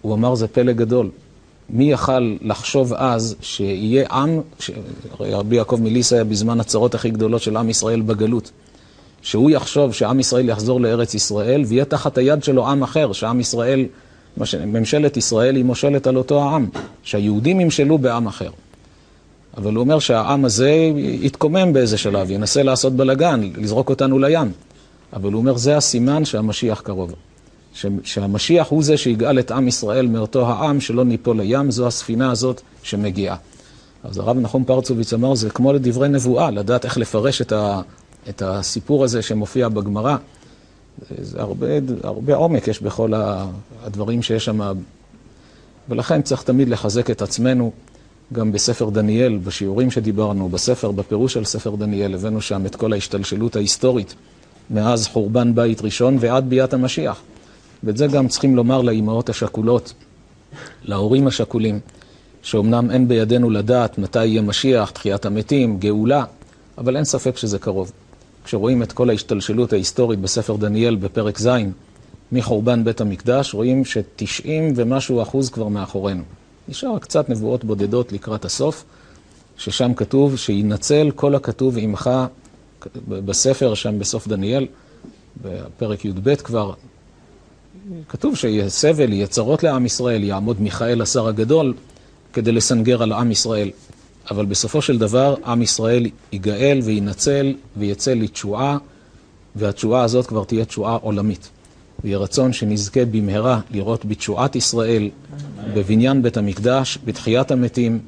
הוא 0.02 0.14
אמר 0.14 0.34
זה 0.34 0.48
פלא 0.48 0.72
גדול. 0.72 1.10
מי 1.70 1.92
יכל 1.92 2.36
לחשוב 2.40 2.94
אז 2.94 3.36
שיהיה 3.40 4.06
עם, 4.10 4.40
רבי 5.20 5.56
יעקב 5.56 5.78
מליס 5.82 6.12
היה 6.12 6.24
בזמן 6.24 6.60
הצרות 6.60 6.94
הכי 6.94 7.10
גדולות 7.10 7.42
של 7.42 7.56
עם 7.56 7.70
ישראל 7.70 8.00
בגלות, 8.00 8.50
שהוא 9.28 9.50
יחשוב 9.50 9.92
שעם 9.92 10.20
ישראל 10.20 10.48
יחזור 10.48 10.80
לארץ 10.80 11.14
ישראל 11.14 11.62
ויהיה 11.66 11.84
תחת 11.84 12.18
היד 12.18 12.44
שלו 12.44 12.68
עם 12.68 12.82
אחר, 12.82 13.12
שעם 13.12 13.40
ישראל, 13.40 13.86
ממשלת 14.66 15.16
ישראל 15.16 15.56
היא 15.56 15.64
מושלת 15.64 16.06
על 16.06 16.16
אותו 16.16 16.42
העם, 16.42 16.66
שהיהודים 17.02 17.60
ימשלו 17.60 17.98
בעם 17.98 18.26
אחר. 18.26 18.50
אבל 19.56 19.74
הוא 19.74 19.80
אומר 19.80 19.98
שהעם 19.98 20.44
הזה 20.44 20.70
יתקומם 20.96 21.72
באיזה 21.72 21.98
שלב, 21.98 22.30
ינסה 22.30 22.62
לעשות 22.62 22.92
בלאגן, 22.92 23.50
לזרוק 23.56 23.90
אותנו 23.90 24.18
לים. 24.18 24.52
אבל 25.12 25.32
הוא 25.32 25.40
אומר, 25.40 25.56
זה 25.56 25.76
הסימן 25.76 26.24
שהמשיח 26.24 26.80
קרוב. 26.80 27.12
שהמשיח 28.04 28.68
הוא 28.68 28.82
זה 28.82 28.96
שיגאל 28.96 29.38
את 29.38 29.50
עם 29.50 29.68
ישראל 29.68 30.06
מאותו 30.06 30.48
העם, 30.48 30.80
שלא 30.80 31.04
ניפול 31.04 31.40
לים, 31.40 31.70
זו 31.70 31.86
הספינה 31.86 32.30
הזאת 32.30 32.60
שמגיעה. 32.82 33.36
אז 34.04 34.18
הרב 34.18 34.36
נחום 34.38 34.64
פרצוביץ 34.64 35.12
אמר, 35.12 35.34
זה 35.34 35.50
כמו 35.50 35.72
לדברי 35.72 36.08
נבואה, 36.08 36.50
לדעת 36.50 36.84
איך 36.84 36.98
לפרש 36.98 37.40
את, 37.40 37.52
ה, 37.52 37.80
את 38.28 38.42
הסיפור 38.42 39.04
הזה 39.04 39.22
שמופיע 39.22 39.68
בגמרא. 39.68 40.16
זה 41.20 41.40
הרבה, 41.40 41.66
הרבה 42.02 42.34
עומק 42.34 42.68
יש 42.68 42.82
בכל 42.82 43.12
הדברים 43.82 44.22
שיש 44.22 44.44
שם, 44.44 44.60
ולכן 45.88 46.22
צריך 46.22 46.42
תמיד 46.42 46.68
לחזק 46.68 47.10
את 47.10 47.22
עצמנו. 47.22 47.72
גם 48.32 48.52
בספר 48.52 48.90
דניאל, 48.90 49.38
בשיעורים 49.38 49.90
שדיברנו, 49.90 50.48
בספר, 50.48 50.90
בפירוש 50.90 51.34
של 51.34 51.44
ספר 51.44 51.76
דניאל, 51.76 52.14
הבאנו 52.14 52.40
שם 52.40 52.66
את 52.66 52.76
כל 52.76 52.92
ההשתלשלות 52.92 53.56
ההיסטורית 53.56 54.14
מאז 54.70 55.06
חורבן 55.06 55.54
בית 55.54 55.80
ראשון 55.82 56.16
ועד 56.20 56.48
ביאת 56.50 56.74
המשיח. 56.74 57.20
ואת 57.84 57.96
זה 57.96 58.06
גם 58.06 58.28
צריכים 58.28 58.56
לומר 58.56 58.82
לאימהות 58.82 59.28
השכולות, 59.28 59.92
להורים 60.82 61.26
השכולים, 61.26 61.80
שאומנם 62.42 62.90
אין 62.90 63.08
בידינו 63.08 63.50
לדעת 63.50 63.98
מתי 63.98 64.26
יהיה 64.26 64.42
משיח, 64.42 64.90
תחיית 64.90 65.26
המתים, 65.26 65.78
גאולה, 65.78 66.24
אבל 66.78 66.96
אין 66.96 67.04
ספק 67.04 67.36
שזה 67.36 67.58
קרוב. 67.58 67.92
כשרואים 68.44 68.82
את 68.82 68.92
כל 68.92 69.10
ההשתלשלות 69.10 69.72
ההיסטורית 69.72 70.18
בספר 70.18 70.56
דניאל 70.56 70.96
בפרק 70.96 71.38
ז', 71.38 71.48
מחורבן 72.32 72.84
בית 72.84 73.00
המקדש, 73.00 73.54
רואים 73.54 73.84
שתשעים 73.84 74.72
ומשהו 74.76 75.22
אחוז 75.22 75.50
כבר 75.50 75.68
מאחורינו. 75.68 76.22
נשאר 76.68 76.98
קצת 76.98 77.28
נבואות 77.28 77.64
בודדות 77.64 78.12
לקראת 78.12 78.44
הסוף, 78.44 78.84
ששם 79.56 79.94
כתוב 79.94 80.36
שינצל 80.36 81.10
כל 81.14 81.34
הכתוב 81.34 81.78
עמך 81.78 82.10
בספר 83.08 83.74
שם 83.74 83.98
בסוף 83.98 84.28
דניאל, 84.28 84.66
בפרק 85.42 86.04
י"ב 86.04 86.34
כבר, 86.34 86.72
כתוב 88.08 88.36
שיהיה 88.36 88.68
סבל, 88.68 89.12
יהיה 89.12 89.26
צרות 89.26 89.62
לעם 89.62 89.86
ישראל, 89.86 90.24
יעמוד 90.24 90.60
מיכאל 90.60 91.02
השר 91.02 91.28
הגדול 91.28 91.74
כדי 92.32 92.52
לסנגר 92.52 93.02
על 93.02 93.12
עם 93.12 93.30
ישראל. 93.30 93.70
אבל 94.30 94.44
בסופו 94.46 94.82
של 94.82 94.98
דבר 94.98 95.34
עם 95.46 95.62
ישראל 95.62 96.06
ייגאל 96.32 96.80
וינצל 96.84 97.54
ויצא 97.76 98.14
לתשועה, 98.14 98.78
והתשועה 99.56 100.02
הזאת 100.02 100.26
כבר 100.26 100.44
תהיה 100.44 100.64
תשועה 100.64 100.94
עולמית. 100.94 101.50
ויהי 102.04 102.16
רצון 102.16 102.52
שנזכה 102.52 103.04
במהרה 103.04 103.60
לראות 103.70 104.04
בתשועת 104.04 104.56
ישראל, 104.56 105.10
בבניין 105.74 106.22
בית 106.22 106.36
המקדש, 106.36 106.98
בתחיית 107.04 107.50
המתים, 107.50 107.98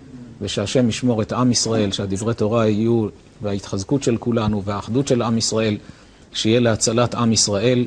ושהשם 0.41 0.89
ישמור 0.89 1.23
את 1.23 1.33
עם 1.33 1.53
ישראל, 1.53 1.93
שהדברי 1.93 2.35
תורה 2.35 2.69
יהיו, 2.69 3.07
וההתחזקות 3.43 4.03
של 4.03 4.17
כולנו, 4.17 4.65
והאחדות 4.65 5.09
של 5.09 5.23
עם 5.23 5.39
ישראל, 5.39 5.77
שיהיה 6.33 6.61
להצלת 6.61 7.15
עם 7.15 7.33
ישראל. 7.33 7.87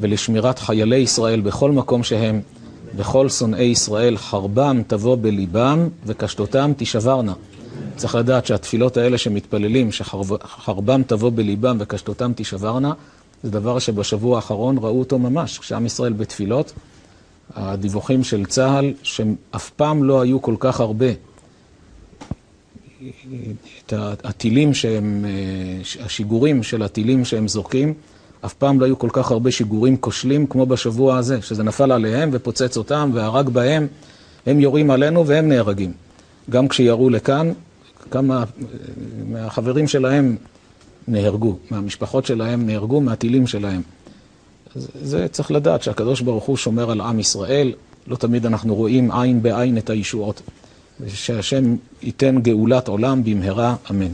ולשמירת 0.00 0.58
חיילי 0.58 0.96
ישראל 0.96 1.40
בכל 1.40 1.72
מקום 1.72 2.02
שהם, 2.02 2.40
וכל 2.96 3.28
שונאי 3.28 3.62
ישראל 3.64 4.16
חרבם 4.16 4.82
תבוא 4.86 5.16
בליבם 5.20 5.88
וקשתותם 6.06 6.72
תישברנה. 6.76 7.32
צריך 7.96 8.14
לדעת 8.14 8.46
שהתפילות 8.46 8.96
האלה 8.96 9.18
שמתפללים, 9.18 9.92
שחרבם 9.92 11.02
תבוא 11.02 11.30
בליבם 11.34 11.76
וקשתותם 11.80 12.32
תישברנה, 12.32 12.92
זה 13.42 13.50
דבר 13.50 13.78
שבשבוע 13.78 14.36
האחרון 14.36 14.78
ראו 14.78 14.98
אותו 14.98 15.18
ממש, 15.18 15.58
כשעם 15.58 15.86
ישראל 15.86 16.12
בתפילות, 16.12 16.72
הדיווחים 17.54 18.24
של 18.24 18.46
צה"ל, 18.46 18.92
שאף 19.02 19.70
פעם 19.70 20.04
לא 20.04 20.20
היו 20.20 20.42
כל 20.42 20.54
כך 20.58 20.80
הרבה. 20.80 21.06
את 23.86 23.92
הטילים 24.24 24.74
שהם, 24.74 25.24
השיגורים 26.00 26.62
של 26.62 26.82
הטילים 26.82 27.24
שהם 27.24 27.48
זורקים, 27.48 27.94
אף 28.44 28.54
פעם 28.54 28.80
לא 28.80 28.84
היו 28.86 28.98
כל 28.98 29.08
כך 29.12 29.30
הרבה 29.30 29.50
שיגורים 29.50 29.96
כושלים 29.96 30.46
כמו 30.46 30.66
בשבוע 30.66 31.16
הזה, 31.16 31.42
שזה 31.42 31.62
נפל 31.62 31.92
עליהם 31.92 32.30
ופוצץ 32.32 32.76
אותם 32.76 33.10
והרג 33.14 33.48
בהם. 33.48 33.86
הם 34.46 34.60
יורים 34.60 34.90
עלינו 34.90 35.26
והם 35.26 35.48
נהרגים. 35.48 35.92
גם 36.50 36.68
כשירו 36.68 37.10
לכאן, 37.10 37.52
כמה 38.10 38.44
מהחברים 39.28 39.88
שלהם 39.88 40.36
נהרגו, 41.08 41.56
מהמשפחות 41.70 42.26
שלהם 42.26 42.66
נהרגו, 42.66 43.00
מהטילים 43.00 43.46
שלהם. 43.46 43.82
זה 45.02 45.28
צריך 45.28 45.50
לדעת 45.50 45.82
שהקדוש 45.82 46.20
ברוך 46.20 46.44
הוא 46.44 46.56
שומר 46.56 46.90
על 46.90 47.00
עם 47.00 47.20
ישראל, 47.20 47.72
לא 48.06 48.16
תמיד 48.16 48.46
אנחנו 48.46 48.74
רואים 48.74 49.10
עין 49.10 49.42
בעין 49.42 49.78
את 49.78 49.90
הישועות. 49.90 50.42
ושהשם 51.00 51.76
ייתן 52.02 52.40
גאולת 52.40 52.88
עולם 52.88 53.24
במהרה, 53.24 53.76
אמן. 53.90 54.12